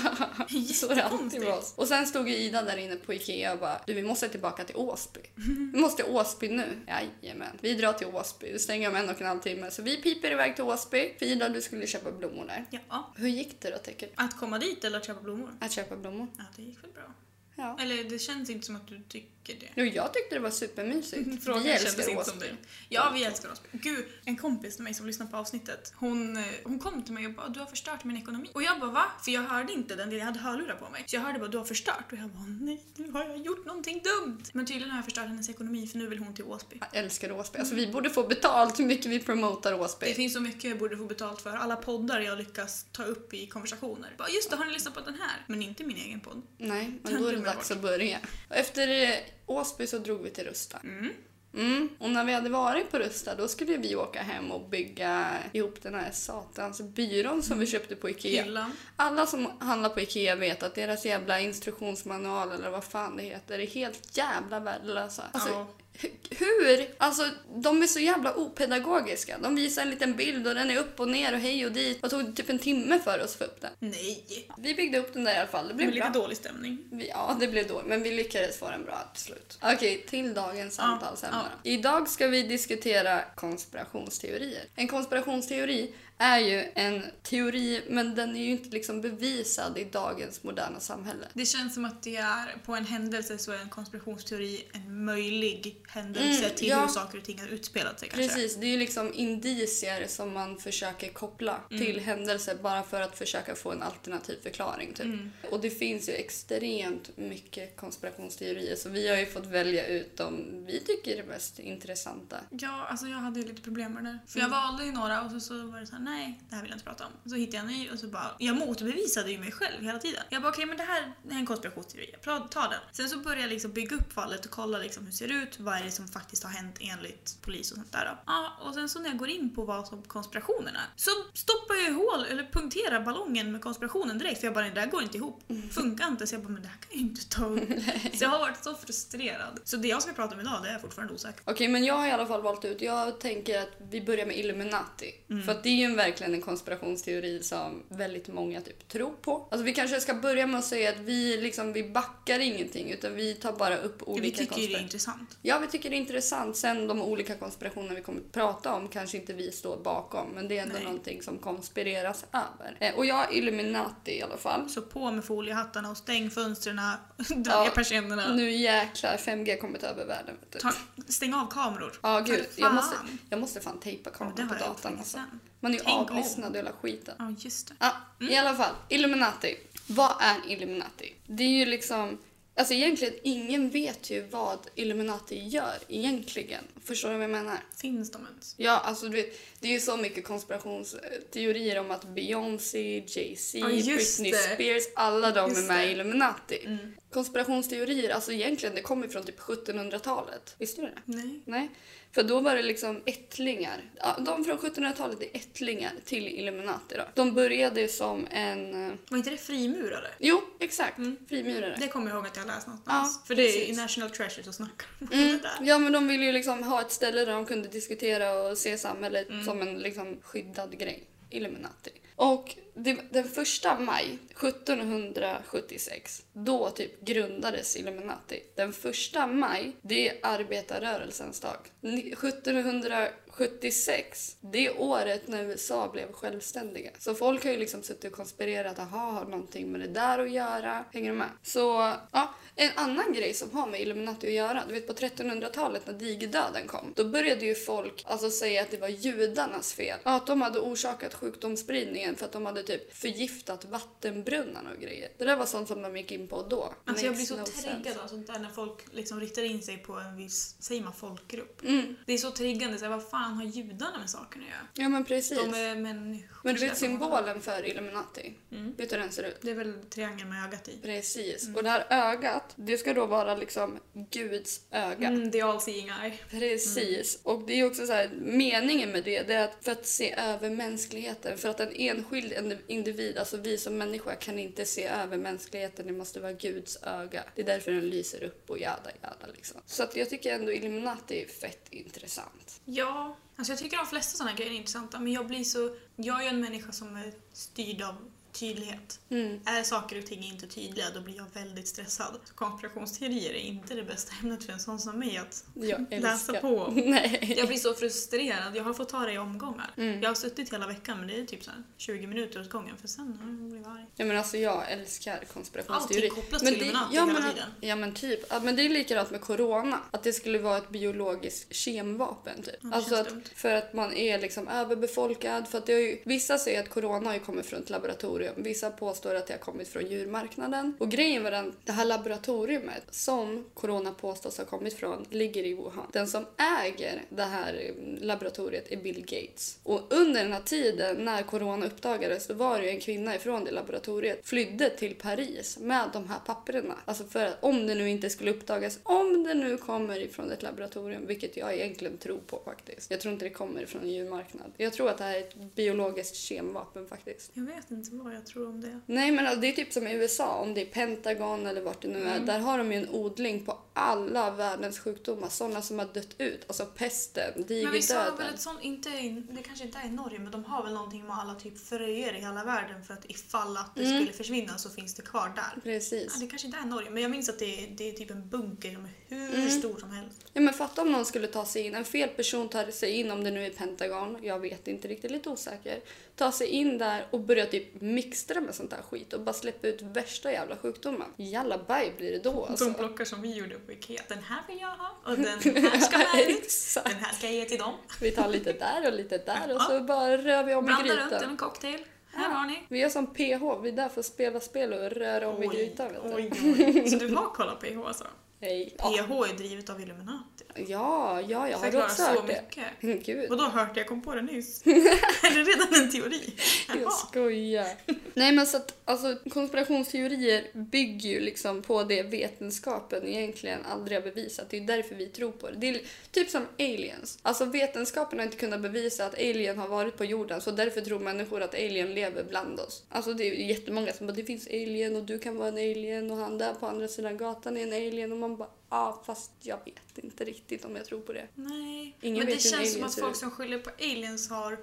Jättekonstigt. 0.50 1.74
Och 1.76 1.88
sen 1.88 2.08
stod 2.08 2.30
ju 2.30 2.36
Ida 2.36 2.62
där 2.62 2.78
inne 2.78 2.96
på 2.96 3.14
Ikea 3.14 3.54
och 3.54 3.60
bara 3.60 3.82
du 3.88 3.94
vi 3.94 4.04
måste 4.04 4.30
tillbaka 4.30 4.64
till 4.64 4.76
Åsby. 4.76 5.20
Vi 5.74 5.80
måste 5.80 6.04
till 6.04 6.12
Åsby 6.12 6.50
nu. 6.50 6.80
Jajamän. 6.88 7.58
Vi 7.62 7.74
drar 7.74 7.94
till 7.94 8.08
Åsby. 8.08 8.52
Det 8.52 8.60
stänger 8.60 8.90
om 8.90 8.96
en 8.96 9.10
och 9.10 9.22
en 9.22 9.28
halv 9.28 9.40
timme. 9.40 9.72
Så 9.72 9.82
vi 9.82 9.98
piper 9.98 10.32
iväg 10.32 10.56
till 10.56 10.64
Åsby. 10.64 11.14
För 11.20 11.26
Ida 11.26 11.50
du 11.50 11.62
skulle 11.62 11.88
köpa 11.88 12.12
blommor 12.12 12.46
där. 12.46 12.66
Ja. 12.90 13.14
Hur 13.16 13.28
gick 13.28 13.62
det 13.62 13.70
då 13.70 13.78
tycker 13.78 14.08
du? 14.08 14.14
Att 14.16 14.38
komma 14.38 14.60
dit 14.60 14.84
eller 14.84 14.98
att 14.98 15.06
köpa 15.06 15.22
blommor? 15.22 15.58
Att 15.60 15.72
köpa 15.72 15.96
blommor? 15.96 16.28
Ja, 16.38 16.44
det 16.56 16.62
gick 16.62 16.84
väl 16.84 16.92
bra. 16.92 17.14
Ja. 17.56 17.78
Eller 17.82 18.04
det 18.04 18.20
känns 18.20 18.50
inte 18.50 18.66
som 18.66 18.76
att 18.76 18.88
du 18.88 19.04
tycker 19.48 19.72
det. 19.76 19.82
Jo, 19.84 19.92
jag 19.96 20.14
tyckte 20.14 20.36
det 20.36 20.40
var 20.42 20.50
supermysigt. 20.50 21.44
Frågan 21.44 21.64
vi 21.64 21.70
älskar 21.70 22.18
Åsby. 22.18 22.40
det. 22.40 22.56
Ja, 22.90 23.12
vi 23.14 23.24
älskar 23.24 23.52
Åsby. 23.52 23.68
Gud, 23.72 24.06
en 24.26 24.38
kompis 24.38 24.76
till 24.76 24.84
mig 24.84 24.94
som 24.94 25.08
lyssnar 25.08 25.28
på 25.28 25.38
avsnittet, 25.38 25.94
hon, 25.96 26.38
eh, 26.38 26.44
hon 26.64 26.80
kom 26.80 27.04
till 27.04 27.14
mig 27.14 27.26
och 27.26 27.34
bara 27.34 27.48
“du 27.50 27.60
har 27.60 27.68
förstört 27.68 28.04
min 28.04 28.18
ekonomi”. 28.18 28.50
Och 28.54 28.64
jag 28.64 28.80
bara 28.80 28.92
“va?” 28.92 29.06
För 29.24 29.32
jag 29.32 29.42
hörde 29.42 29.74
inte 29.74 29.96
den 29.96 30.10
delen, 30.10 30.20
jag 30.20 30.26
hade 30.26 30.40
hörlurar 30.40 30.76
på 30.76 30.90
mig. 30.90 31.04
Så 31.08 31.16
jag 31.16 31.22
hörde 31.22 31.40
bara 31.40 31.48
“du 31.48 31.58
har 31.58 31.66
förstört” 31.66 32.12
och 32.12 32.18
jag 32.18 32.30
bara 32.30 32.44
“nej, 32.60 32.84
nu 32.96 33.12
har 33.12 33.24
jag 33.24 33.38
gjort 33.38 33.66
någonting 33.66 34.02
dumt”. 34.04 34.44
Men 34.54 34.66
tydligen 34.66 34.90
har 34.92 34.98
jag 34.98 35.06
förstört 35.06 35.28
hennes 35.28 35.50
ekonomi 35.50 35.88
för 35.88 35.98
nu 35.98 36.08
vill 36.08 36.20
hon 36.20 36.34
till 36.34 36.44
Åsby. 36.46 36.78
Jag 36.92 37.04
älskar 37.04 37.32
Åsby. 37.32 37.60
Alltså 37.60 37.76
vi 37.76 37.88
borde 37.88 38.10
få 38.10 38.24
betalt 38.28 38.80
hur 38.80 38.86
mycket 38.86 39.06
vi 39.06 39.20
promotar 39.20 39.72
Det 39.72 39.78
Åsby. 39.80 40.14
finns 40.14 40.34
så 40.34 40.40
mycket 40.42 40.64
jag 40.64 40.80
borde 40.80 40.98
få 40.98 41.06
betalt 41.06 41.42
för. 41.42 41.50
Alla 41.50 41.76
poddar 41.76 42.20
jag 42.20 42.38
lyckas 42.38 42.86
ta 42.92 43.04
upp 43.04 43.34
i 43.34 43.48
konversationer. 43.48 44.14
Bara 44.18 44.30
“just 44.30 44.50
det, 44.50 44.56
har 44.56 44.66
ni 44.66 44.74
lyssnat 44.74 44.94
på 44.94 45.00
den 45.00 45.14
här?” 45.14 45.46
Men 45.48 45.62
inte 45.62 45.84
min 45.84 45.98
egen 45.98 46.20
podd. 46.20 46.42
Nej, 46.58 47.00
men 47.04 47.22
då 47.22 47.28
är 47.28 47.34
det 47.36 47.42
dags 47.42 47.72
att 47.72 47.82
börja. 47.82 48.18
Och 48.50 48.56
efter 48.56 48.88
eh, 49.04 49.10
Åsby 49.46 49.88
så 49.88 49.98
drog 49.98 50.22
vi 50.22 50.30
till 50.30 50.44
Rusta. 50.44 50.78
Mm. 50.84 51.14
Mm. 51.54 51.90
Och 52.00 52.10
när 52.10 52.26
vi 52.26 52.34
hade 52.34 52.50
varit 52.50 52.92
på 52.92 53.00
Rusta 53.00 53.36
då 53.36 53.48
skulle 53.48 53.78
vi 53.78 53.96
åka 53.96 54.22
hem 54.22 54.52
och 54.52 54.70
bygga 54.70 55.28
ihop 55.54 55.82
den 55.82 55.94
här 55.94 56.12
satans 56.12 56.82
byrån 56.82 57.44
som 57.44 57.60
vi 57.60 57.66
köpte 57.66 57.96
på 57.96 58.10
Ikea. 58.10 58.44
Hyllan. 58.44 58.72
Alla 58.96 59.26
som 59.26 59.48
handlar 59.60 59.90
på 59.90 60.02
Ikea 60.02 60.36
vet 60.36 60.64
att 60.64 60.76
deras 60.76 61.06
jävla 61.06 61.40
instruktionsmanual 61.40 62.52
eller 62.52 62.70
vad 62.70 62.84
fan 62.84 63.18
det 63.18 63.24
heter 63.24 63.60
är 63.60 63.68
helt 63.68 64.18
jävla 64.18 64.60
värdelösa. 64.60 65.24
Alltså, 65.32 65.50
Ja. 65.50 65.68
Hu- 66.02 66.12
hur? 66.30 66.88
Alltså, 66.98 67.30
de 67.56 67.84
är 67.84 67.88
så 67.88 68.00
jävla 68.00 68.36
opedagogiska. 68.36 69.38
De 69.38 69.56
visar 69.56 69.82
en 69.82 69.90
liten 69.90 70.16
bild 70.16 70.48
och 70.48 70.56
den 70.56 70.72
är 70.72 70.78
upp 70.78 71.00
och 71.00 71.08
ner 71.10 71.34
och 71.34 71.40
hej 71.40 71.66
och 71.66 71.72
dit. 71.72 72.02
Det 72.02 72.10
tog 72.10 72.36
typ 72.36 72.50
en 72.50 72.60
timme 72.60 73.00
för 73.00 73.20
oss 73.24 73.32
att 73.32 73.38
få 73.38 73.44
upp 73.44 73.62
den. 73.62 73.72
Nej. 73.80 74.48
Vi 74.58 74.76
byggde 74.76 74.98
upp 74.98 75.14
den 75.14 75.24
där 75.24 75.34
i 75.34 75.38
alla 75.38 75.48
fall. 75.48 75.68
Det 75.68 75.74
blev 75.74 75.88
Med 75.88 75.96
lite 75.96 76.10
bra. 76.10 76.22
dålig 76.22 76.38
stämning. 76.38 76.78
Vi- 76.92 77.08
Ja, 77.10 77.38
det 77.40 77.48
blev 77.48 77.68
dåligt, 77.68 77.88
men 77.88 78.04
vi 78.04 78.12
lyckades 78.12 78.58
få 78.60 78.70
den 78.70 78.86
bra 78.86 79.12
till 79.14 79.24
slut. 79.24 79.58
Okej, 79.62 80.06
till 80.10 80.34
dagens 80.34 80.76
samtalsämne. 80.76 81.38
ja. 81.64 81.70
Idag 81.72 82.10
ska 82.10 82.28
vi 82.28 82.44
diskutera 82.44 83.22
konspirationsteorier. 83.36 84.64
En 84.76 84.88
konspirationsteori 84.88 85.94
är 86.18 86.40
ju 86.40 86.72
en 86.76 87.02
teori, 87.24 87.82
men 87.90 88.16
den 88.16 88.36
är 88.36 88.40
ju 88.44 88.52
inte 88.52 88.70
liksom 88.70 89.02
bevisad 89.02 89.78
i 89.78 89.84
dagens 89.84 90.44
moderna 90.44 90.80
samhälle. 90.80 91.28
Det 91.34 91.46
känns 91.46 91.74
som 91.74 91.86
att 91.86 92.04
det 92.04 92.16
är 92.16 92.58
på 92.66 92.76
en 92.76 92.86
händelse 92.86 93.38
så 93.38 93.52
är 93.52 93.60
en 93.60 93.70
konspirationsteori 93.70 94.66
en 94.74 95.06
möjlig 95.06 95.76
händelse 95.88 96.44
Mm, 96.46 96.56
till 96.56 96.68
ja. 96.68 96.82
hur 96.82 96.88
saker 96.88 97.18
och 97.18 97.24
ting 97.24 97.40
har 97.40 97.48
utspelat 97.48 98.00
sig 98.00 98.10
kanske. 98.10 98.28
Precis, 98.30 98.56
det 98.56 98.66
är 98.66 98.72
ju 98.72 98.78
liksom 98.78 99.14
indicier 99.14 100.08
som 100.08 100.34
man 100.34 100.58
försöker 100.58 101.10
koppla 101.14 101.60
Mm. 101.72 101.86
till 101.86 102.00
händelser 102.00 102.56
bara 102.62 102.84
för 102.84 103.02
att 103.02 103.18
försöka 103.18 103.56
få 103.56 103.72
en 103.72 103.84
alternativ 103.84 104.38
förklaring. 104.44 104.94
Typ. 104.94 105.06
Mm. 105.06 105.32
Och 105.52 105.60
det 105.60 105.70
finns 105.70 106.10
ju 106.10 106.14
extremt 106.14 107.18
mycket 107.18 107.76
konspirationsteorier 107.78 108.76
så 108.76 108.90
vi 108.90 109.08
har 109.08 109.18
ju 109.18 109.26
fått 109.26 109.46
välja 109.46 109.88
ut 109.88 110.18
de 110.18 110.46
vi 110.66 110.80
tycker 110.80 111.18
är 111.18 111.24
mest 111.24 111.60
intressanta. 111.60 112.38
Ja, 112.50 112.88
alltså 112.90 113.08
jag 113.08 113.18
hade 113.18 113.40
ju 113.40 113.48
lite 113.48 113.62
problem 113.62 113.94
med 113.94 114.04
det 114.04 114.10
där. 114.10 114.20
För 114.28 114.40
Mm. 114.40 114.52
jag 114.52 114.62
valde 114.62 114.86
ju 114.86 114.92
några 114.92 115.22
och 115.22 115.32
så, 115.32 115.40
så 115.40 115.54
var 115.68 115.80
det 115.80 115.86
så 115.88 115.96
här: 115.96 116.02
nej, 116.08 116.40
det 116.50 116.56
här 116.56 116.62
vill 116.62 116.72
jag 116.72 116.76
inte 116.76 116.86
prata 116.86 117.06
om. 117.06 117.12
Så 117.30 117.36
hittade 117.36 117.58
jag 117.58 117.66
en 117.66 117.80
ny 117.80 117.90
och 117.90 118.00
så 118.00 118.08
bara, 118.08 118.36
jag 118.40 118.56
motbevisade 118.58 119.32
ju 119.32 119.40
mig 119.40 119.52
själv 119.52 119.84
hela 119.84 120.00
tiden. 120.00 120.24
Jag 120.30 120.42
bara, 120.42 120.52
okej 120.52 120.66
men 120.66 120.78
det 120.78 120.84
här 120.84 121.14
är 121.30 121.36
en 121.36 121.46
konspirationsteori, 121.46 122.16
tar 122.24 122.70
den. 122.70 122.80
Sen 122.92 123.10
så 123.10 123.18
började 123.18 123.42
jag 123.42 123.50
liksom 123.50 123.72
bygga 123.72 123.96
upp 123.96 124.14
fallet 124.14 124.46
och 124.46 124.52
kolla 124.52 124.78
liksom 124.78 125.04
hur 125.04 125.12
det 125.12 125.18
ser 125.18 125.32
ut, 125.44 125.60
vad 125.60 125.78
är 125.78 125.84
det 125.84 125.92
som 125.92 126.08
faktiskt 126.08 126.44
har 126.44 126.52
hänt 126.52 126.76
enligt 126.80 127.38
polis 127.42 127.72
och 127.72 127.78
sånt 127.78 127.92
där. 127.92 128.06
då. 128.06 128.18
Ja, 128.26 128.52
och 128.62 128.74
sen 128.74 128.90
så 128.90 129.00
när 129.00 129.10
jag 129.10 129.18
går 129.18 129.30
in 129.30 129.56
på 129.56 129.64
vad 129.64 129.88
som 129.88 130.04
konspirationen 130.04 130.76
är, 130.76 130.86
så 130.96 131.12
stoppar 131.34 131.76
jag 131.76 131.88
i 131.88 131.94
hål, 131.94 132.26
eller 132.30 132.44
punkterar 132.52 133.02
ballongen 133.02 133.52
med 133.52 133.62
konspirationen 133.62 134.18
direkt 134.18 134.40
för 134.40 134.48
jag 134.48 134.54
bara, 134.54 134.66
det 134.66 134.72
där 134.72 134.88
går 134.88 135.04
inte 135.04 135.18
ihop. 135.18 135.44
Funkar 135.72 136.08
inte. 136.08 136.28
Så 136.28 136.36
jag 136.36 136.42
bara, 136.44 136.50
men 136.50 136.62
det 136.62 136.68
här 136.68 136.78
kan 136.78 136.90
jag 136.90 137.00
ju 137.00 137.06
inte 137.08 137.30
ta 137.30 137.46
upp. 137.46 137.70
Så 138.18 138.24
jag 138.24 138.30
har 138.30 138.40
varit 138.40 138.64
så 138.64 138.76
frustrerad. 138.76 139.60
Så 139.64 139.78
det 139.78 139.88
jag 139.88 140.02
ska 140.02 140.14
prata 140.14 140.36
om 140.36 140.42
idag, 140.42 140.60
det 140.64 140.70
är 140.70 140.74
jag 140.74 140.82
fortfarande 140.82 141.14
osäker. 141.14 141.42
Okej, 141.46 141.68
men 141.68 141.86
jag 141.86 141.94
har 141.94 142.08
i 142.08 142.12
alla 142.12 142.26
fall 142.26 142.42
valt 142.42 142.66
ut, 142.66 142.82
jag 142.82 143.20
tänker 143.20 143.62
att 143.62 143.72
vi 143.90 144.02
börjar 144.02 144.26
med 144.26 144.38
Illuminati. 144.38 145.14
För 145.46 145.52
att 145.52 145.64
det 145.64 145.70
är 145.70 145.90
ju 145.90 145.96
verkligen 145.98 146.34
en 146.34 146.42
konspirationsteori 146.42 147.44
som 147.44 147.84
väldigt 147.90 148.28
många 148.28 148.62
typ 148.62 148.88
tror 148.88 149.14
på. 149.22 149.48
Alltså 149.52 149.66
vi 149.66 149.74
kanske 149.74 150.02
ska 150.02 150.14
börja 150.14 150.48
med 150.48 150.60
att 150.60 150.66
säga 150.66 150.90
att 150.90 151.00
vi 151.00 151.38
liksom, 151.38 151.74
vi 151.74 151.90
backar 151.90 152.40
ingenting 152.40 152.92
utan 152.92 153.16
vi 153.16 153.34
tar 153.34 153.54
bara 153.54 153.78
upp 153.78 154.04
olika 154.04 154.24
Vi 154.24 154.32
tycker 154.32 154.62
ju 154.62 154.68
det 154.68 154.74
är 154.74 154.82
intressant. 154.82 155.38
Ja, 155.42 155.60
vi 155.60 155.68
tycker 155.68 155.90
det 155.90 155.96
är 155.96 155.98
intressant. 155.98 156.58
Sen 156.58 156.88
de 156.88 157.02
olika 157.02 157.36
konspirationer 157.36 157.96
vi 157.96 158.02
kommer 158.02 158.20
att 158.20 158.32
prata 158.32 158.74
om 158.74 158.88
kanske 158.90 159.18
inte 159.18 159.34
vi 159.34 159.52
står 159.52 159.78
bakom, 159.78 160.28
men 160.30 160.48
det 160.48 160.58
är 160.58 160.64
ändå 160.64 160.76
Nej. 160.76 160.84
någonting 160.84 161.22
som 161.22 161.38
konspireras 161.38 162.26
över. 162.34 162.78
Eh, 162.80 162.96
och 162.96 163.06
jag 163.06 163.16
har 163.16 163.34
Illuminati 163.34 164.18
i 164.18 164.22
alla 164.22 164.38
fall. 164.38 164.70
Så 164.70 164.82
på 164.82 165.12
med 165.12 165.26
foliehattarna 165.26 165.92
och 165.92 165.98
stäng 165.98 166.30
fönstren, 166.30 166.76
dra 167.18 167.52
Ja, 167.52 167.64
ner 167.64 167.70
persiennerna. 167.70 168.34
Nu 168.34 168.52
jäklar, 168.52 169.18
5G 169.18 169.58
kommit 169.58 169.84
över 169.84 170.06
världen. 170.06 170.36
Ta, 170.62 170.74
stäng 171.08 171.34
av 171.34 171.52
kameror. 171.52 172.00
Ja, 172.02 172.20
gud. 172.20 172.46
För 172.52 172.62
Jag 172.62 172.74
måste, 172.74 172.96
jag 173.30 173.40
måste 173.40 173.62
fan 173.62 173.80
tejpa 173.80 174.10
kameran 174.10 174.48
på 174.48 174.54
datorn. 174.54 174.98
Alltså. 174.98 175.20
Man 175.68 175.74
är 175.74 175.78
ju 175.78 175.84
Tänk 175.86 176.12
avlyssnad 176.12 176.52
och 176.52 176.58
hela 176.58 176.72
skiten. 176.72 177.16
Ja, 177.20 177.34
just 177.40 177.68
det. 177.68 177.74
Ja, 177.80 177.92
i 178.30 178.36
alla 178.36 178.56
fall. 178.56 178.76
Illuminati. 178.90 179.58
Vad 179.88 180.12
är 180.20 180.52
Illuminati? 180.52 181.14
Det 181.28 181.44
är 181.44 181.48
ju 181.48 181.66
liksom... 181.66 182.18
Alltså 182.56 182.74
egentligen, 182.74 183.14
ingen 183.24 183.70
vet 183.70 184.10
ju 184.10 184.28
vad 184.28 184.60
Illuminati 184.76 185.48
gör 185.48 185.78
egentligen. 185.88 186.64
Förstår 186.84 187.10
du 187.10 187.16
vad 187.16 187.24
jag 187.24 187.32
menar? 187.32 187.58
Finns 187.78 188.12
de 188.12 188.26
ens? 188.32 188.56
Ja, 188.58 188.72
alltså 188.72 189.06
du 189.06 189.12
vet, 189.12 189.40
det 189.60 189.68
är 189.68 189.72
ju 189.72 189.80
så 189.80 189.98
mycket 189.98 190.24
konspirationsteorier 190.26 191.80
om 191.80 191.92
att 191.92 192.04
Beyoncé, 192.04 193.04
Jay-Z, 193.08 193.58
Ja, 193.58 193.70
just 193.70 194.18
Britney 194.18 194.32
det. 194.32 194.38
Spears, 194.38 194.84
alla 194.96 195.32
de 195.32 195.50
Just 195.50 195.64
är 195.64 195.68
med 195.68 195.88
i. 195.88 195.92
Illuminati. 195.92 196.66
Mm. 196.66 196.94
Konspirationsteorier, 197.18 198.10
alltså 198.10 198.32
egentligen, 198.32 198.76
det 198.76 198.82
kommer 198.82 199.08
från 199.08 199.24
typ 199.24 199.40
1700-talet. 199.40 200.56
Visste 200.58 200.82
du 200.82 200.88
det? 200.88 201.02
Nej. 201.06 201.40
Nej. 201.46 201.70
För 202.12 202.24
då 202.24 202.40
var 202.40 202.56
det 202.56 202.62
liksom 202.62 203.02
ättlingar. 203.06 203.82
De 204.20 204.46
från 204.46 204.58
1700-talet 204.58 205.22
är 205.22 205.28
ättlingar 205.34 205.92
till 206.06 206.28
Illuminati. 206.28 206.96
Då. 206.98 207.04
De 207.16 207.34
började 207.34 207.88
som 207.88 208.28
en... 208.32 208.86
eh, 208.90 208.94
Var 209.10 209.18
inte 209.18 209.30
det 209.30 209.38
frimurare? 209.38 210.08
Jo, 210.20 210.42
exakt. 210.60 210.98
Mm. 210.98 211.18
Frimurare. 211.30 211.76
Det 211.80 211.88
kommer 211.88 212.08
jag 212.10 212.16
ihåg 212.18 212.28
att 212.28 212.38
jag 212.38 212.48
läst 212.48 212.68
någonstans. 212.68 213.20
Ja, 213.22 213.28
För 213.28 213.36
det 213.36 213.44
är 213.44 213.56
i 213.56 213.60
precis. 213.60 213.78
National 213.78 214.10
Treasure 214.10 214.44
så 214.44 214.54
snackar 214.54 214.88
de 215.00 215.16
Mm. 215.16 215.28
det 215.32 215.38
där. 215.44 215.58
Ja, 215.62 215.78
men 215.80 215.92
de 215.94 216.08
ville 216.08 216.26
ju 216.26 216.32
liksom 216.32 216.64
ha 216.64 216.82
ett 216.82 216.92
ställe 216.92 217.26
där 217.26 217.34
de 217.34 217.46
kunde 217.46 217.68
diskutera 217.68 218.34
och 218.42 218.58
se 218.58 218.78
samhället 218.78 219.30
Mm. 219.30 219.46
som 219.46 219.62
en 219.62 219.78
liksom 219.80 220.18
skyddad 220.24 220.80
grej. 220.80 221.04
Illuminati. 221.30 221.92
Och 222.18 222.56
det, 222.74 222.98
den 223.12 223.28
första 223.28 223.80
maj 223.80 224.18
1776, 224.30 226.24
då 226.34 226.70
typ 226.70 227.02
grundades 227.02 227.76
Illuminati. 227.76 228.44
Den 228.56 228.74
första 228.74 229.28
maj, 229.28 229.76
det 229.82 230.10
är 230.10 230.18
arbetarrörelsens 230.22 231.40
dag. 231.40 231.58
1776, 231.82 234.38
det 234.42 234.68
är 234.68 234.82
året 234.82 235.28
när 235.28 235.44
USA 235.44 235.90
blev 235.94 236.12
självständiga. 236.12 236.92
Så 237.00 237.16
folk 237.16 237.44
har 237.44 237.52
ju 237.52 237.58
liksom 237.58 237.84
suttit 237.84 238.12
och 238.12 238.18
konspirerat, 238.18 238.80
aha, 238.80 239.12
har 239.12 239.26
någonting 239.26 239.72
med 239.72 239.82
det 239.82 239.88
där 239.88 240.20
att 240.20 240.32
göra? 240.32 240.86
Hänger 240.94 241.12
du 241.12 241.18
med? 241.18 241.30
Så, 241.44 241.94
ja, 242.12 242.36
en 242.56 242.72
annan 242.76 243.14
grej 243.14 243.34
som 243.34 243.52
har 243.52 243.68
med 243.68 243.82
Illuminati 243.82 244.28
att 244.28 244.34
göra, 244.34 244.64
du 244.68 244.74
vet 244.74 244.88
på 244.88 244.94
1300-talet 244.94 245.88
när 245.88 245.94
digerdöden 245.94 246.68
kom, 246.68 246.94
då 246.96 247.04
började 247.04 247.46
ju 247.46 247.56
folk 247.56 248.04
alltså 248.08 248.30
säga 248.30 248.62
att 248.62 248.72
det 248.72 248.78
var 248.78 248.88
judarnas 248.88 249.74
fel. 249.74 250.00
Ja, 250.04 250.16
att 250.16 250.28
de 250.28 250.42
hade 250.42 250.60
orsakat 250.60 251.14
sjukdomsspridningen 251.14 252.07
för 252.16 252.26
att 252.26 252.32
de 252.32 252.46
hade 252.46 252.64
typ 252.64 252.96
förgiftat 252.96 253.66
vattenbrunnarna 253.66 254.72
och 254.72 254.82
grejer. 254.82 255.12
Det 255.18 255.26
där 255.26 255.36
var 255.36 255.46
sånt 255.46 255.68
som 255.68 255.82
de 255.82 255.98
gick 255.98 256.12
in 256.12 256.28
på 256.28 256.48
då. 256.50 256.74
Alltså 256.86 257.06
jag 257.06 257.16
blir 257.16 257.26
så 257.26 257.38
no 257.38 257.46
triggad 257.46 257.98
av 258.04 258.08
sånt 258.08 258.28
där 258.28 258.40
när 258.40 258.50
folk 258.50 258.86
liksom 258.92 259.20
riktar 259.20 259.44
in 259.44 259.62
sig 259.62 259.78
på 259.78 259.94
en 259.94 260.18
viss, 260.18 260.56
säger 260.60 260.84
man 260.84 260.94
folkgrupp? 260.94 261.64
Mm. 261.64 261.96
Det 262.06 262.14
är 262.14 262.18
så 262.18 262.32
triggande, 262.32 262.78
så 262.78 262.86
här, 262.86 262.92
vad 262.92 263.10
fan 263.10 263.34
har 263.34 263.44
judarna 263.44 264.00
med 264.00 264.10
saken 264.10 264.42
att 264.42 264.48
göra? 264.48 264.68
Ja 264.74 264.90
men 264.90 265.06
precis. 265.06 265.38
De 265.38 265.54
är 265.54 265.76
människor. 265.76 266.42
Men 266.44 266.56
du 266.56 266.62
vet 266.62 266.78
symbolen 266.78 267.42
för 267.42 267.66
Illuminati? 267.66 268.34
Mm. 268.52 268.74
Vet 268.78 268.90
du 268.90 268.96
hur 268.96 269.04
den 269.04 269.12
ser 269.12 269.24
ut? 269.24 269.38
Det 269.42 269.52
är 269.52 269.56
väl 269.56 269.74
triangeln 269.90 270.30
med 270.30 270.46
ögat 270.46 270.68
i? 270.68 270.78
Precis. 270.82 271.50
Och 271.56 271.64
det 271.64 271.70
här 271.70 271.86
ögat, 271.90 272.54
det 272.56 272.78
ska 272.78 272.94
då 272.94 273.06
vara 273.06 273.36
liksom 273.36 273.80
Guds 273.94 274.62
öga. 274.72 275.08
Mm, 275.08 275.32
the 275.32 275.42
all 275.42 275.62
seeing 275.62 275.90
eye. 276.04 276.18
Precis. 276.30 277.20
Och 277.24 277.44
det 277.48 277.54
är 277.54 277.66
också 277.66 277.86
så 277.86 277.94
här, 277.94 278.10
meningen 278.22 278.92
med 278.92 279.04
det, 279.04 279.24
det 279.24 279.34
är 279.34 279.44
att 279.44 279.58
för 279.62 279.72
att 279.72 279.86
se 279.86 280.14
över 280.18 280.50
mänskligheten. 280.50 281.38
För 281.38 281.50
att 281.50 281.60
en 281.60 281.97
enskild 281.98 282.58
individ, 282.68 283.18
alltså 283.18 283.38
vi 283.38 283.58
som 283.58 283.78
människa, 283.78 284.16
kan 284.16 284.40
inte 284.40 284.66
se 284.66 284.84
över 284.88 285.18
mänskligheten. 285.18 285.88
Det 285.88 285.94
måste 285.94 286.20
vara 286.20 286.34
Guds 286.34 286.78
öga. 286.84 287.24
Det 287.36 287.42
är 287.42 287.46
därför 287.46 287.72
den 287.72 287.90
lyser 287.90 288.24
upp 288.24 288.50
och 288.50 288.60
jada 288.60 288.92
jada 289.04 289.34
liksom. 289.36 289.62
Så 289.66 289.84
att 289.84 289.96
jag 289.96 290.10
tycker 290.10 290.34
ändå 290.36 290.52
Illuminati 290.52 291.24
är 291.24 291.28
fett 291.28 291.68
intressant. 291.70 292.62
Ja, 292.66 293.18
alltså 293.36 293.54
jag 293.54 293.60
tycker 293.60 293.78
de 293.78 293.86
flesta 293.86 294.18
sådana 294.18 294.36
grejer 294.36 294.52
är 294.52 294.56
intressanta 294.56 295.00
men 295.00 295.14
jag 295.14 295.28
blir 295.28 295.44
så... 295.44 295.76
Jag 295.96 296.20
är 296.20 296.24
ju 296.24 296.30
en 296.30 296.42
människa 296.42 296.72
som 296.72 296.96
är 296.96 297.14
styrd 297.34 297.82
av 297.82 298.12
tydlighet. 298.40 299.00
Mm. 299.10 299.40
Är 299.46 299.64
saker 299.64 300.00
och 300.00 300.06
ting 300.06 300.24
inte 300.24 300.48
tydliga 300.48 300.86
då 300.94 301.02
blir 301.02 301.18
jag 301.18 301.26
väldigt 301.34 301.68
stressad. 301.68 302.20
Konspirationsteorier 302.36 303.32
är 303.32 303.40
inte 303.40 303.74
det 303.74 303.84
bästa 303.84 304.14
ämnet 304.22 304.44
för 304.44 304.54
en 304.54 304.60
sån 304.60 304.80
som 304.80 305.00
mig 305.00 305.18
att 305.18 305.44
läsa 306.02 306.34
på. 306.34 306.72
Nej. 306.76 307.34
Jag 307.38 307.48
blir 307.48 307.58
så 307.58 307.74
frustrerad. 307.74 308.56
Jag 308.56 308.64
har 308.64 308.74
fått 308.74 308.90
ta 308.90 309.00
det 309.00 309.14
i 309.14 309.18
omgångar. 309.18 309.72
Mm. 309.78 310.02
Jag 310.02 310.10
har 310.10 310.16
suttit 310.16 310.54
hela 310.54 310.68
veckan 310.68 310.98
men 311.00 311.08
det 311.08 311.20
är 311.20 311.26
typ 311.26 311.44
så 311.44 311.52
här 311.52 311.64
20 311.78 312.08
minuter 312.08 312.42
åt 312.42 312.50
gången 312.50 312.78
för 312.78 312.88
sen 312.88 313.20
har 313.22 313.30
jag 313.30 313.38
blivit 313.38 313.68
arg. 313.68 313.86
Ja, 313.96 314.06
men 314.06 314.18
alltså 314.18 314.38
jag 314.38 314.72
älskar 314.72 315.24
konspirationsteori. 315.34 316.04
Allting 316.04 316.24
kopplas 316.24 316.44
men 316.44 316.54
till 316.54 316.68
det, 316.68 316.72
ja, 316.72 316.88
hela 316.92 317.06
men, 317.06 317.22
tiden. 317.22 317.50
Ja 317.62 317.76
men 317.76 317.94
typ. 317.94 318.20
Ja, 318.30 318.40
men 318.44 318.56
det 318.56 318.62
är 318.62 318.70
likadant 318.70 319.12
med 319.12 319.22
corona. 319.22 319.80
Att 319.92 320.04
det 320.04 320.14
skulle 320.14 320.40
vara 320.40 320.58
ett 320.58 320.70
biologiskt 320.70 321.56
kemvapen 321.56 322.44
typ. 322.44 322.56
Ja, 322.62 322.70
alltså 322.74 322.96
att, 322.96 323.10
dumt. 323.10 323.24
för 323.36 323.52
att 323.52 323.74
man 323.74 323.94
är 323.94 324.22
liksom 324.22 324.48
överbefolkad. 324.48 325.48
För 325.48 325.58
att 325.58 325.66
det 325.66 325.74
har 325.74 325.80
ju, 325.80 326.02
vissa 326.06 326.38
säger 326.38 326.64
att 326.64 326.70
corona 326.70 327.10
har 327.10 327.14
ju 327.14 327.20
kommit 327.20 327.46
från 327.46 327.60
ett 327.60 327.70
laboratorium. 327.70 328.27
Vissa 328.36 328.70
påstår 328.72 329.16
att 329.16 329.28
det 329.28 329.34
har 329.34 329.40
kommit 329.40 329.68
från 329.68 329.88
djurmarknaden. 329.88 330.76
Och 330.80 330.92
grejen 330.92 331.24
var 331.24 331.32
den, 331.32 331.54
det 331.64 331.72
här 331.72 331.86
laboratoriumet 331.86 332.84
som 332.92 333.46
corona 333.54 333.92
påstås 333.92 334.38
ha 334.38 334.46
kommit 334.46 334.74
från 334.74 335.06
ligger 335.10 335.44
i 335.44 335.54
Wuhan. 335.54 335.88
Den 335.94 336.08
som 336.08 336.26
äger 336.66 337.02
det 337.10 337.24
här 337.24 337.54
mm, 337.54 337.98
laboratoriet 338.02 338.72
är 338.72 338.78
Bill 338.78 339.02
Gates. 339.02 339.60
Och 339.64 339.82
under 339.90 340.24
den 340.24 340.34
här 340.34 340.42
tiden 340.42 341.06
när 341.06 341.24
corona 341.24 341.66
uppdagades 341.66 342.28
då 342.28 342.34
var 342.34 342.60
det 342.60 342.66
ju 342.66 342.70
en 342.70 342.80
kvinna 342.80 343.16
ifrån 343.16 343.44
det 343.44 343.52
laboratoriet 343.52 344.20
flydde 344.24 344.70
till 344.70 344.96
Paris 344.96 345.58
med 345.60 345.90
de 345.94 346.10
här 346.10 346.20
papperna. 346.26 346.76
Alltså 346.86 347.04
för 347.04 347.26
att 347.26 347.44
om 347.44 347.68
det 347.68 347.76
nu 347.76 347.90
inte 347.90 348.10
skulle 348.10 348.32
uppdagas, 348.32 348.80
om 348.84 349.24
det 349.24 349.34
nu 349.34 349.58
kommer 349.58 350.00
ifrån 350.00 350.32
ett 350.32 350.44
laboratorium, 350.44 351.08
vilket 351.08 351.38
jag 351.38 351.54
egentligen 351.54 351.98
tror 351.98 352.20
på 352.28 352.42
faktiskt. 352.46 352.92
Jag 352.92 353.02
tror 353.02 353.14
inte 353.14 353.26
det 353.26 353.30
kommer 353.30 353.62
ifrån 353.62 353.82
en 353.82 353.90
djurmarknad. 353.90 354.52
Jag 354.58 354.74
tror 354.74 354.90
att 354.90 354.98
det 354.98 355.04
här 355.04 355.16
är 355.16 355.20
ett 355.20 355.56
biologiskt 355.56 356.16
kemvapen 356.16 356.88
faktiskt. 356.88 357.32
Jag 357.34 357.44
vet 357.44 357.72
inte 357.72 357.96
vad 357.96 358.16
jag 358.16 358.17
tror 358.26 358.48
om 358.48 358.62
det. 358.62 358.80
Nej 358.86 359.12
men 359.12 359.26
alltså, 359.26 359.42
det 359.42 359.48
är 359.48 359.52
typ 359.52 359.74
som 359.74 359.88
i 359.88 359.94
USA, 359.94 360.36
om 360.36 360.54
det 360.54 360.62
är 360.62 360.66
Pentagon 360.66 361.48
eller 361.48 361.62
vart 361.62 361.82
det 361.82 361.88
nu 361.88 362.04
är. 362.04 362.16
Mm. 362.16 362.26
Där 362.26 362.40
har 362.40 362.58
de 362.58 362.72
ju 362.72 362.78
en 362.78 362.90
odling 362.90 363.46
på 363.46 363.58
alla 363.74 364.32
världens 364.32 364.80
sjukdomar. 364.80 365.30
Sådana 365.30 365.62
som 365.62 365.80
har 365.80 365.86
dött 365.86 366.16
ut. 366.18 366.44
Alltså 366.48 366.66
pesten, 366.66 367.32
Men 367.36 367.72
vissa 367.72 367.94
har 368.00 368.04
väl 368.04 368.12
digerdöden. 368.12 368.34
ett 368.34 368.40
sånt, 368.42 368.60
inte 368.62 368.90
det 369.32 369.42
kanske 369.44 369.66
inte 369.66 369.78
är 369.78 369.86
i 369.88 369.92
Norge, 369.92 370.20
men 370.20 370.32
de 370.32 370.44
har 370.46 370.64
väl 370.64 370.74
någonting 370.74 371.06
med 371.08 371.18
alla 371.18 371.36
typ 371.36 371.60
fröer 371.68 372.16
i 372.16 372.20
hela 372.22 372.44
världen 372.44 372.84
för 372.84 372.94
att 372.94 373.06
ifall 373.08 373.58
att 373.58 373.76
det 373.76 373.82
Mm. 373.84 373.98
skulle 374.02 374.14
försvinna 374.18 374.58
så 374.58 374.70
finns 374.70 374.96
det 374.96 375.02
kvar 375.02 375.32
där. 375.36 375.62
Precis. 375.64 376.12
Ja, 376.16 376.20
det 376.22 376.28
kanske 376.28 376.48
inte 376.48 376.60
är 376.60 376.66
Norge, 376.66 376.90
men 376.90 377.02
jag 377.02 377.12
minns 377.12 377.30
att 377.30 377.40
det 377.40 377.64
är, 377.64 377.68
det 377.78 377.90
är 377.90 377.94
typ 377.94 378.12
en 378.12 378.30
bunker 378.30 378.74
som 378.74 378.86
är 378.86 378.92
hur 379.10 379.36
Mm. 379.36 379.50
stor 379.50 379.78
som 379.80 379.92
helst. 379.92 380.26
Ja, 380.34 380.42
men 380.42 380.54
fatta 380.54 380.82
om 380.82 380.92
någon 380.92 381.06
skulle 381.06 381.28
ta 381.28 381.46
sig 381.46 381.66
in, 381.66 381.76
en 381.76 381.86
fel 381.86 382.10
person 382.10 382.50
tar 382.50 382.72
sig 382.72 382.92
in 382.92 383.12
om 383.12 383.24
det 383.24 383.32
nu 383.32 383.46
är 383.46 383.50
Pentagon, 383.50 384.18
jag 384.22 384.40
vet 384.40 384.68
inte 384.68 384.88
riktigt, 384.88 385.12
lite 385.12 385.30
osäker. 385.30 385.80
Ta 386.16 386.32
sig 386.32 386.48
in 386.48 386.78
där 386.78 387.06
och 387.12 387.20
börja 387.20 387.46
typ 387.46 387.82
mixtra 387.98 388.42
med 388.42 388.56
sånt 388.56 388.70
där 388.70 388.82
skit 388.90 389.14
och 389.14 389.20
bara 389.22 389.34
släppa 389.34 389.68
ut 389.68 389.82
värsta 389.82 390.32
jävla 390.32 390.58
sjukdomen. 390.58 391.08
Jalla 391.18 391.58
baj 391.68 391.94
blir 391.98 392.12
det 392.12 392.20
då 392.20 392.46
alltså. 392.46 392.66
De 392.66 392.74
plockar 392.74 393.06
som 393.06 393.22
vi 393.22 393.34
gjorde 393.34 393.60
på 393.60 393.72
Ikea. 393.72 394.02
Den 394.08 394.24
här 394.24 394.42
vill 394.48 394.60
jag 394.60 394.68
ha 394.68 394.90
och 395.04 395.16
den 395.16 395.26
här 395.72 395.80
ska 395.80 395.98
med 395.98 396.30
ut. 396.30 396.84
Den 396.86 397.04
här 397.04 397.14
ska 397.14 397.28
jag 397.28 397.36
ge 397.36 397.46
till 397.46 397.58
dem. 397.60 397.74
Vi 398.02 398.12
tar 398.12 398.28
lite 398.28 398.54
där 398.54 398.88
och 398.88 398.94
lite 398.94 399.18
där 399.18 399.56
och 399.56 399.62
så 399.62 399.80
bara 399.80 400.18
rör 400.18 400.44
vi 400.44 400.56
om 400.56 400.64
i 400.64 400.68
Blanda 400.68 400.96
runt 400.96 401.12
grytan. 401.12 401.30
en 401.30 401.38
cocktail. 401.38 401.86
Här 402.14 402.30
har 402.30 402.46
ni. 402.48 402.64
Vi 402.70 402.82
är 402.82 402.90
som 402.90 403.08
PH, 403.08 403.62
vi 403.64 403.70
är 403.70 403.72
där 403.72 403.90
för 403.90 404.00
att 404.00 404.06
spela 404.06 404.40
spel 404.40 404.74
och 404.74 404.92
röra 404.92 405.28
om 405.28 405.44
i 405.44 405.48
grytan 405.48 405.92
oj, 406.04 406.32
oj. 406.44 406.90
Så 406.90 406.98
du 406.98 407.16
har 407.16 407.30
kollat 407.30 407.62
PH 407.62 407.88
alltså? 407.88 408.04
Hej. 408.42 408.76
PH 408.78 409.12
är 409.12 409.38
drivet 409.38 409.70
av 409.70 409.82
Illuminati. 409.82 410.44
Ja, 410.56 411.22
ja, 411.22 411.50
jag 411.50 411.58
har 411.58 411.64
Förklarar 411.64 411.86
också 411.86 411.96
så 411.96 412.08
hört 412.10 412.28
det. 412.28 412.42
mycket. 412.44 412.64
Mm. 413.18 413.26
Vadå 413.30 413.44
hört 413.44 413.74
det? 413.74 413.80
Jag 413.80 413.88
kom 413.88 414.02
på 414.02 414.16
det 414.16 414.22
nyss. 414.22 414.62
är 414.68 415.36
det 415.36 415.52
redan 415.52 415.84
en 415.84 415.92
teori? 415.92 416.34
Jag 416.68 416.78
Jaha. 416.82 416.92
skojar. 416.92 417.68
Nej 418.14 418.32
men 418.32 418.48
så 418.48 418.58
att 418.58 418.78
alltså, 418.86 419.16
konspirationsteorier 419.30 420.48
bygger 420.54 421.10
ju 421.10 421.20
liksom 421.20 421.62
på 421.62 421.84
det 421.84 422.04
vetenskapen 422.04 423.08
egentligen 423.08 423.60
aldrig 423.66 423.98
har 423.98 424.04
bevisat. 424.04 424.50
Det 424.50 424.58
är 424.58 424.62
därför 424.62 424.96
vi 424.96 425.06
tror 425.08 425.32
på 425.32 425.50
det. 425.50 425.56
Det 425.58 425.70
är 425.70 425.82
typ 426.12 426.30
som 426.30 426.46
aliens. 426.60 427.20
Alltså 427.22 427.46
vetenskapen 427.46 428.20
har 428.20 428.26
inte 428.26 428.38
kunnat 428.38 428.62
bevisa 428.62 429.06
att 429.06 429.14
alien 429.14 429.58
har 429.58 429.68
varit 429.68 429.98
på 429.98 430.06
jorden 430.06 430.42
så 430.42 430.52
därför 430.52 430.82
tror 430.82 431.00
människor 431.00 431.42
att 431.42 431.54
alien 431.56 431.94
lever 431.94 432.24
bland 432.24 432.60
oss. 432.60 432.84
Alltså 432.90 433.14
det 433.14 433.24
är 433.24 433.34
jättemånga 433.34 433.94
som 433.94 434.08
bara 434.08 434.14
det 434.14 434.24
finns 434.24 434.48
alien 434.48 434.96
och 434.96 435.04
du 435.04 435.20
kan 435.20 435.38
vara 435.38 435.48
en 435.48 435.54
alien 435.58 436.12
och 436.12 436.18
han 436.18 436.38
där 436.38 436.54
på 436.54 436.68
andra 436.68 436.88
sidan 436.88 437.18
gatan 437.18 437.58
är 437.58 437.64
en 437.64 437.74
alien 437.74 438.12
och 438.12 438.18
man 438.28 438.38
bara 438.38 438.50
ja 438.70 439.04
fast 439.06 439.32
jag 439.40 439.60
vet 439.66 439.98
inte 439.98 440.26
riktigt 440.26 440.66
om 440.66 440.76
jag 440.76 440.86
tror 440.86 441.02
på 441.02 441.14
det. 441.14 441.28
Nej. 441.36 441.98
Ingen 442.02 442.26
men 442.26 442.34
det 442.34 442.40
känns 442.40 442.74
som 442.74 442.84
att 442.84 443.00
folk 443.00 443.16
som 443.16 443.32
skyller 443.32 443.60
på 443.60 443.70
aliens 443.80 444.30
har 444.30 444.58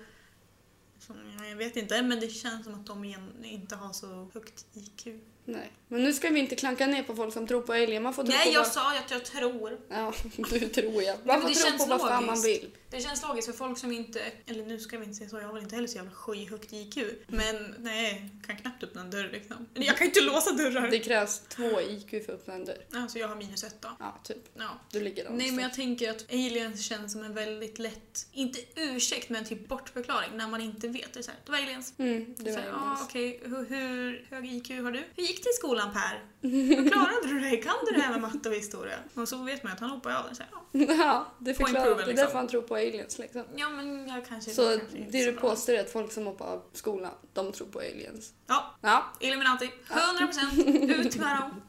som, 0.99 1.17
ja, 1.39 1.47
jag 1.47 1.57
vet 1.57 1.77
inte, 1.77 2.03
men 2.03 2.21
det 2.21 2.29
känns 2.29 2.65
som 2.65 2.75
att 2.75 2.87
de 2.87 3.05
inte 3.43 3.77
har 3.77 3.93
så 3.93 4.31
högt 4.35 4.67
IQ. 4.75 5.07
Nej. 5.45 5.73
Men 5.95 6.03
nu 6.05 6.13
ska 6.13 6.31
vi 6.31 6.41
inte 6.41 6.57
klanka 6.57 6.87
ner 6.87 7.03
på 7.03 7.15
folk 7.15 7.33
som 7.33 7.47
tror 7.47 7.63
på 7.63 7.73
alien. 7.73 8.03
Man 8.03 8.15
får 8.15 8.23
tro 8.23 8.33
Nej, 8.33 8.47
på 8.47 8.53
jag 8.53 8.61
vad... 8.61 8.73
sa 8.73 8.99
att 8.99 9.11
jag 9.11 9.25
tror. 9.25 9.79
Ja, 9.89 10.13
du 10.51 10.59
tror 10.69 11.03
jag. 11.03 11.17
men 11.25 11.27
Man 11.27 11.43
får 11.43 11.71
tro 11.71 11.79
på 11.79 11.85
vad 11.87 12.01
fan 12.01 12.27
man 12.27 12.43
vill. 12.43 12.71
Det 12.91 13.01
känns 13.01 13.23
logiskt 13.23 13.47
för 13.47 13.53
folk 13.55 13.79
som 13.79 13.93
inte, 13.93 14.21
eller 14.47 14.65
nu 14.67 14.79
ska 14.81 14.99
vi 14.99 15.05
inte 15.05 15.17
säga 15.17 15.31
så, 15.31 15.37
jag 15.37 15.45
har 15.47 15.53
väl 15.53 15.63
inte 15.63 15.75
heller 15.75 15.89
så 15.89 15.97
jävla 15.97 16.11
skyhögt 16.11 16.73
IQ. 16.73 16.99
Men 17.27 17.75
nej, 17.79 18.31
kan 18.47 18.57
knappt 18.57 18.83
öppna 18.83 19.01
en 19.01 19.11
dörr 19.11 19.29
liksom. 19.33 19.69
Eller 19.75 19.87
Jag 19.87 19.97
kan 19.97 20.07
inte 20.07 20.21
låsa 20.21 20.53
dörrar. 20.53 20.91
Det 20.91 20.99
krävs 20.99 21.43
två 21.49 21.81
IQ 21.81 22.11
för 22.11 22.19
att 22.19 22.29
öppna 22.41 22.55
en 22.55 22.65
dörr. 22.65 22.85
Alltså 22.93 23.19
jag 23.19 23.29
har 23.29 23.37
minus 23.37 23.65
ett 23.65 23.77
då. 23.81 23.89
Ja, 23.99 24.21
typ. 24.25 24.49
Ja. 24.55 24.69
Du 24.91 25.01
ligger 25.01 25.31
Nej 25.31 25.51
men 25.51 25.63
jag 25.63 25.75
tänker 25.75 26.11
att 26.11 26.33
aliens 26.33 26.87
känns 26.87 27.13
som 27.13 27.23
en 27.23 27.35
väldigt 27.35 27.79
lätt, 27.79 28.27
inte 28.33 28.59
ursäkt 28.77 29.29
men 29.31 29.45
typ 29.45 29.69
bortförklaring 29.69 30.31
när 30.35 30.49
man 30.49 30.61
inte 30.61 30.89
vet. 30.89 31.13
Det 31.13 31.21
är 31.21 31.23
såhär, 31.23 31.41
det 31.45 31.53
var 31.53 31.59
aliens. 31.59 31.95
Mm, 31.99 32.35
det 32.39 32.53
Så 32.53 32.57
var 32.57 32.63
här, 32.63 32.73
aliens. 32.73 33.01
ah, 33.01 33.05
okej, 33.05 33.41
hur, 33.45 33.65
hur 33.67 34.27
hög 34.31 34.53
IQ 34.53 34.69
har 34.71 34.91
du? 34.93 35.03
Hur 35.17 35.23
gick 35.23 35.45
det 35.45 35.51
i 35.51 35.53
skolan 35.53 35.84
Per? 35.93 36.25
Hur 36.41 36.91
klarade 36.91 37.27
du 37.29 37.41
dig? 37.41 37.63
Kan 37.63 37.75
du 37.87 37.93
det 37.93 38.01
här 38.03 38.11
med 38.11 38.21
matte 38.21 38.49
och 38.49 38.55
historia? 38.55 38.97
Och 39.15 39.29
så 39.29 39.43
vet 39.43 39.63
man 39.65 39.73
att 39.73 39.81
han 39.81 39.91
hoppar 39.91 40.11
av 40.11 40.25
den. 40.25 40.47
Ja. 40.53 40.95
Ja, 40.99 41.27
det 41.39 41.55
förklarar. 41.55 41.79
improven, 41.79 41.97
Det 41.97 42.03
är 42.03 42.07
liksom. 42.07 42.25
därför 42.25 42.39
han 42.39 42.49
tror 42.49 42.63
på 42.63 42.75
aliens 42.75 43.19
liksom. 43.19 43.45
ja 43.57 43.69
men 43.69 44.09
jag 44.09 44.27
kanske... 44.27 44.51
Så 44.51 44.63
jag 44.63 44.81
kanske 44.81 44.99
det 44.99 45.25
du 45.25 45.33
påstår 45.33 45.73
är 45.73 45.81
att 45.81 45.91
folk 45.91 46.13
som 46.13 46.27
hoppar 46.27 46.47
av 46.47 46.63
skolan, 46.73 47.13
de 47.33 47.53
tror 47.53 47.67
på 47.67 47.79
aliens. 47.79 48.33
Ja, 48.47 48.75
Ja, 48.81 49.13
Illuminati. 49.21 49.71
100% 49.89 50.91
ut 50.91 51.17
med 51.17 51.37
dem. 51.37 51.63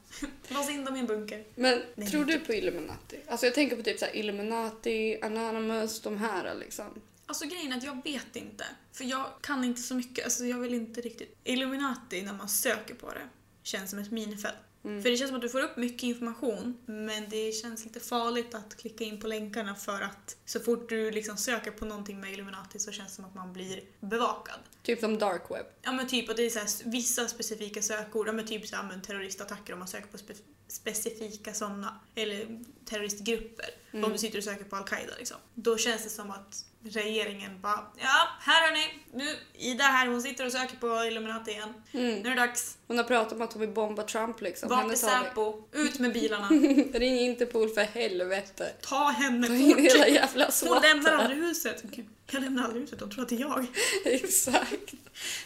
Lås 0.48 0.70
in 0.70 0.86
dem 0.86 0.96
i 0.96 1.00
en 1.00 1.06
bunker. 1.06 1.44
men 1.56 1.82
Nej, 1.96 2.08
tror 2.08 2.26
du 2.26 2.40
på 2.40 2.54
Illuminati? 2.54 3.20
Alltså 3.28 3.46
jag 3.46 3.56
tänker 3.56 3.76
på 3.76 3.84
typ 3.84 4.00
så 4.00 4.06
här 4.06 4.16
Illuminati, 4.16 5.20
Anonymous, 5.22 6.02
de 6.02 6.18
här 6.18 6.56
liksom. 6.56 6.86
Alltså 7.26 7.46
grejen 7.46 7.72
är 7.74 7.78
att 7.78 7.84
jag 7.84 8.04
vet 8.04 8.36
inte. 8.36 8.66
För 8.94 9.04
jag 9.04 9.26
kan 9.42 9.64
inte 9.64 9.82
så 9.82 9.96
mycket. 9.96 10.26
Alltså 10.26 10.46
jag 10.46 10.58
vill 10.60 10.74
inte 10.74 11.02
riktigt... 11.02 11.38
Illuminati, 11.44 12.22
när 12.22 12.34
man 12.34 12.50
söker 12.50 12.94
på 12.96 13.10
det, 13.10 13.28
känns 13.68 13.90
som 13.90 14.00
ett 14.00 14.12
minifält. 14.12 14.56
Mm. 14.84 15.04
För 15.04 15.10
det 15.10 15.18
känns 15.18 15.30
som 15.30 15.36
att 15.36 15.42
du 15.42 15.50
får 15.50 15.62
upp 15.62 15.78
mycket 15.78 16.04
information 16.04 16.78
men 16.86 17.30
det 17.30 17.52
känns 17.52 17.86
lite 17.86 18.00
farligt 18.00 18.56
att 18.56 18.78
klicka 18.78 19.04
in 19.04 19.20
på 19.20 19.28
länkarna 19.28 19.76
för 19.76 20.02
att 20.02 20.38
så 20.46 20.60
fort 20.60 20.90
du 20.90 21.12
liksom 21.12 21.38
söker 21.38 21.72
på 21.72 21.86
någonting 21.86 22.20
med 22.20 22.34
Illuminati 22.34 22.80
så 22.80 22.92
känns 22.92 23.10
det 23.10 23.16
som 23.16 23.26
att 23.26 23.36
man 23.36 23.54
blir 23.54 23.84
bevakad. 24.00 24.60
Typ 24.84 25.00
som 25.00 25.18
dark 25.18 25.42
web. 25.50 25.66
Ja 25.82 25.92
men 25.92 26.08
typ 26.08 26.30
att 26.30 26.38
det 26.38 26.44
är 26.44 26.50
så 26.50 26.60
här, 26.60 26.92
vissa 26.92 27.28
specifika 27.28 27.82
sökord, 27.82 28.28
ja 28.28 28.32
men 28.32 28.48
typ 28.48 28.68
så 28.68 28.76
här, 28.76 28.84
men 28.84 29.02
terroristattacker 29.02 29.74
om 29.74 29.80
man 29.80 29.88
söker 29.88 30.08
på 30.08 30.18
spe- 30.18 30.42
specifika 30.68 31.54
sådana, 31.54 32.00
eller 32.16 32.64
terroristgrupper. 32.86 33.70
Mm. 33.92 34.06
Om 34.06 34.12
du 34.12 34.18
sitter 34.18 34.38
och 34.38 34.44
söker 34.44 34.64
på 34.64 34.76
Al-Qaida 34.76 35.14
liksom. 35.18 35.38
Då 35.54 35.78
känns 35.78 36.04
det 36.04 36.10
som 36.10 36.32
att 36.32 36.66
regeringen 36.86 37.62
bara 37.62 37.88
ja, 37.98 38.28
här 38.40 38.68
hörni, 38.70 39.04
nu 39.14 39.36
Ida 39.58 39.84
här, 39.84 40.08
hon 40.08 40.22
sitter 40.22 40.46
och 40.46 40.52
söker 40.52 40.76
på 40.78 41.06
Illuminati 41.06 41.52
igen. 41.52 41.74
Mm. 41.92 42.20
Nu 42.20 42.30
är 42.32 42.36
det 42.36 42.42
dags. 42.42 42.78
Hon 42.88 42.98
har 42.98 43.04
pratat 43.06 43.34
om 43.34 43.42
att 43.42 43.54
hon 43.54 43.60
vill 43.62 43.70
bomba 43.70 44.04
Trump 44.04 44.42
liksom. 44.42 44.70
Var 44.70 44.78
Henne 44.78 44.90
till 44.96 45.02
tar 45.08 45.20
vi. 45.20 45.26
Säpo, 45.26 45.64
ut 45.72 46.00
med 46.00 46.14
bilarna, 46.14 46.48
Ring 46.94 47.20
Interpol 47.20 47.70
för 47.70 47.82
helvete. 47.82 48.72
ta 48.82 49.10
henne 49.10 49.48
fort. 49.48 49.78
hela 49.80 50.08
jävla 50.08 50.50
Hon 50.68 50.82
lämnar 50.82 51.12
aldrig 51.12 51.38
huset. 51.38 51.84
Jag 52.32 52.42
lämnar 52.42 52.64
aldrig 52.64 52.82
huset, 52.82 53.00
de 53.00 53.10
tror 53.12 53.24
att 53.24 53.30
det 53.30 53.36
är 53.36 53.40
jag. 53.40 53.66
Exakt. 54.06 54.92
Då 54.92 54.98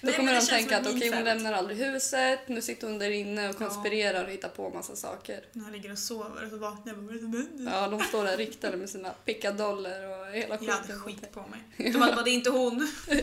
Nej, 0.01 0.13
kommer 0.13 0.33
de 0.35 0.41
tänka 0.41 0.77
att 0.77 0.87
okej 0.87 1.11
hon 1.13 1.23
lämnar 1.23 1.53
aldrig 1.53 1.77
huset, 1.77 2.39
nu 2.47 2.61
sitter 2.61 2.87
hon 2.87 2.99
där 2.99 3.09
inne 3.11 3.49
och 3.49 3.55
Ja. 3.59 3.67
konspirerar 3.67 4.23
och 4.25 4.31
hittar 4.31 4.49
på 4.49 4.69
massa 4.69 4.95
saker. 4.95 5.41
När 5.53 5.63
jag 5.63 5.71
ligger 5.73 5.91
och 5.91 5.97
sover 5.97 6.43
och 6.45 6.49
så 6.49 6.57
vaknar 6.57 6.93
jag 6.93 6.97
bara, 7.03 7.05
"Vad 7.05 7.09
är 7.11 7.13
det 7.13 7.19
som 7.19 7.33
händer?" 7.57 7.71
Ja, 7.81 7.87
de 7.87 7.99
står 8.01 8.23
där 8.25 8.37
riktade 8.37 8.77
med 8.77 8.89
sina 8.89 9.09
pickadoller 9.09 10.19
och 10.19 10.27
hela 10.33 10.57
skiten. 10.57 10.99
skit 10.99 11.28
på 11.31 11.45
mig. 11.47 11.91
De 11.91 11.99
hade 11.99 12.15
bara, 12.15 12.23
det 12.23 12.29
är 12.29 12.33
inte 12.33 12.49
hon. 12.49 12.91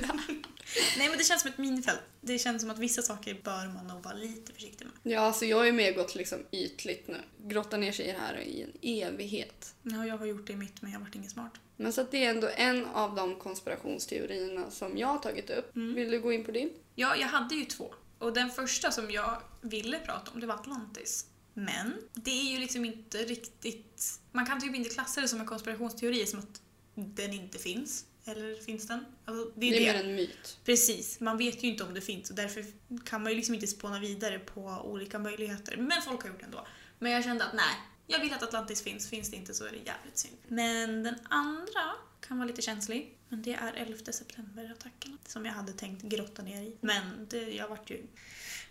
Nej 0.98 1.08
men 1.08 1.18
det 1.18 1.24
känns 1.24 1.42
som 1.42 1.50
ett 1.50 1.58
minifält. 1.58 2.00
Det 2.20 2.38
känns 2.38 2.62
som 2.62 2.70
att 2.70 2.78
vissa 2.78 3.02
saker 3.02 3.40
bör 3.44 3.74
man 3.74 3.86
nog 3.86 4.02
vara 4.02 4.14
lite 4.14 4.52
försiktig 4.52 4.86
med. 4.86 5.12
Ja, 5.12 5.20
alltså 5.20 5.44
jag 5.44 5.68
är 5.68 5.72
med 5.72 5.94
gått 5.94 6.14
liksom 6.14 6.38
ytligt 6.52 7.08
nu. 7.08 7.20
Grottar 7.38 7.78
ner 7.78 7.92
sig 7.92 8.06
i 8.08 8.12
det 8.12 8.18
här 8.18 8.38
i 8.40 8.62
en 8.62 8.72
evighet. 8.82 9.74
Ja, 9.82 10.06
jag 10.06 10.18
har 10.18 10.26
gjort 10.26 10.46
det 10.46 10.52
i 10.52 10.56
mitt 10.56 10.82
men 10.82 10.92
jag 10.92 10.98
har 10.98 11.04
varit 11.04 11.14
ingen 11.14 11.30
smart. 11.30 11.52
Men 11.76 11.92
så 11.92 12.00
att 12.00 12.10
det 12.10 12.24
är 12.24 12.30
ändå 12.30 12.48
en 12.56 12.86
av 12.86 13.14
de 13.14 13.36
konspirationsteorierna 13.36 14.70
som 14.70 14.98
jag 14.98 15.08
har 15.08 15.18
tagit 15.18 15.50
upp. 15.50 15.76
Mm. 15.76 15.94
Vill 15.94 16.10
du 16.10 16.20
gå 16.20 16.32
in 16.32 16.44
på 16.44 16.50
din? 16.52 16.70
Ja, 16.94 17.16
jag 17.16 17.28
hade 17.28 17.54
ju 17.54 17.64
två. 17.64 17.94
Och 18.18 18.32
den 18.32 18.50
första 18.50 18.90
som 18.90 19.10
jag 19.10 19.42
ville 19.60 19.98
prata 19.98 20.30
om, 20.30 20.40
det 20.40 20.46
var 20.46 20.54
Atlantis. 20.54 21.26
Men 21.54 21.94
det 22.14 22.30
är 22.30 22.52
ju 22.52 22.58
liksom 22.58 22.84
inte 22.84 23.18
riktigt... 23.18 24.20
Man 24.32 24.46
kan 24.46 24.60
typ 24.60 24.74
inte 24.74 24.90
klassa 24.90 25.20
det 25.20 25.28
som 25.28 25.40
en 25.40 25.46
konspirationsteori 25.46 26.26
som 26.26 26.38
att 26.38 26.62
den 26.96 27.32
inte 27.32 27.58
finns. 27.58 28.04
Eller 28.24 28.54
finns 28.54 28.86
den? 28.86 29.06
Alltså, 29.24 29.52
det 29.56 29.66
är 29.66 29.70
Det 29.70 29.88
är 29.88 29.92
mer 29.94 30.04
en 30.04 30.16
myt. 30.16 30.58
Precis, 30.64 31.20
man 31.20 31.38
vet 31.38 31.64
ju 31.64 31.68
inte 31.68 31.84
om 31.84 31.94
det 31.94 32.00
finns 32.00 32.30
och 32.30 32.36
därför 32.36 32.64
kan 33.04 33.22
man 33.22 33.32
ju 33.32 33.36
liksom 33.36 33.54
inte 33.54 33.66
spåna 33.66 34.00
vidare 34.00 34.38
på 34.38 34.60
olika 34.84 35.18
möjligheter. 35.18 35.76
Men 35.76 36.02
folk 36.02 36.22
har 36.22 36.28
gjort 36.28 36.38
det 36.38 36.44
ändå. 36.44 36.66
Men 36.98 37.12
jag 37.12 37.24
kände 37.24 37.44
att 37.44 37.54
nej, 37.54 37.74
jag 38.06 38.20
vill 38.20 38.32
att 38.32 38.42
Atlantis 38.42 38.82
finns. 38.82 39.08
Finns 39.08 39.30
det 39.30 39.36
inte 39.36 39.54
så 39.54 39.64
är 39.64 39.70
det 39.70 39.76
jävligt 39.76 40.18
synd. 40.18 40.36
Men 40.48 41.02
den 41.02 41.14
andra 41.28 41.94
kan 42.28 42.38
vara 42.38 42.46
lite 42.48 42.62
känslig. 42.62 43.18
Men 43.28 43.42
det 43.42 43.52
är 43.54 43.72
11 43.72 44.12
september-attackerna 44.12 45.16
som 45.26 45.44
jag 45.46 45.52
hade 45.52 45.72
tänkt 45.72 46.02
grotta 46.02 46.42
ner 46.42 46.62
i. 46.62 46.76
Men 46.80 47.26
det, 47.30 47.50
jag 47.50 47.68
vart 47.68 47.90
ju... 47.90 48.06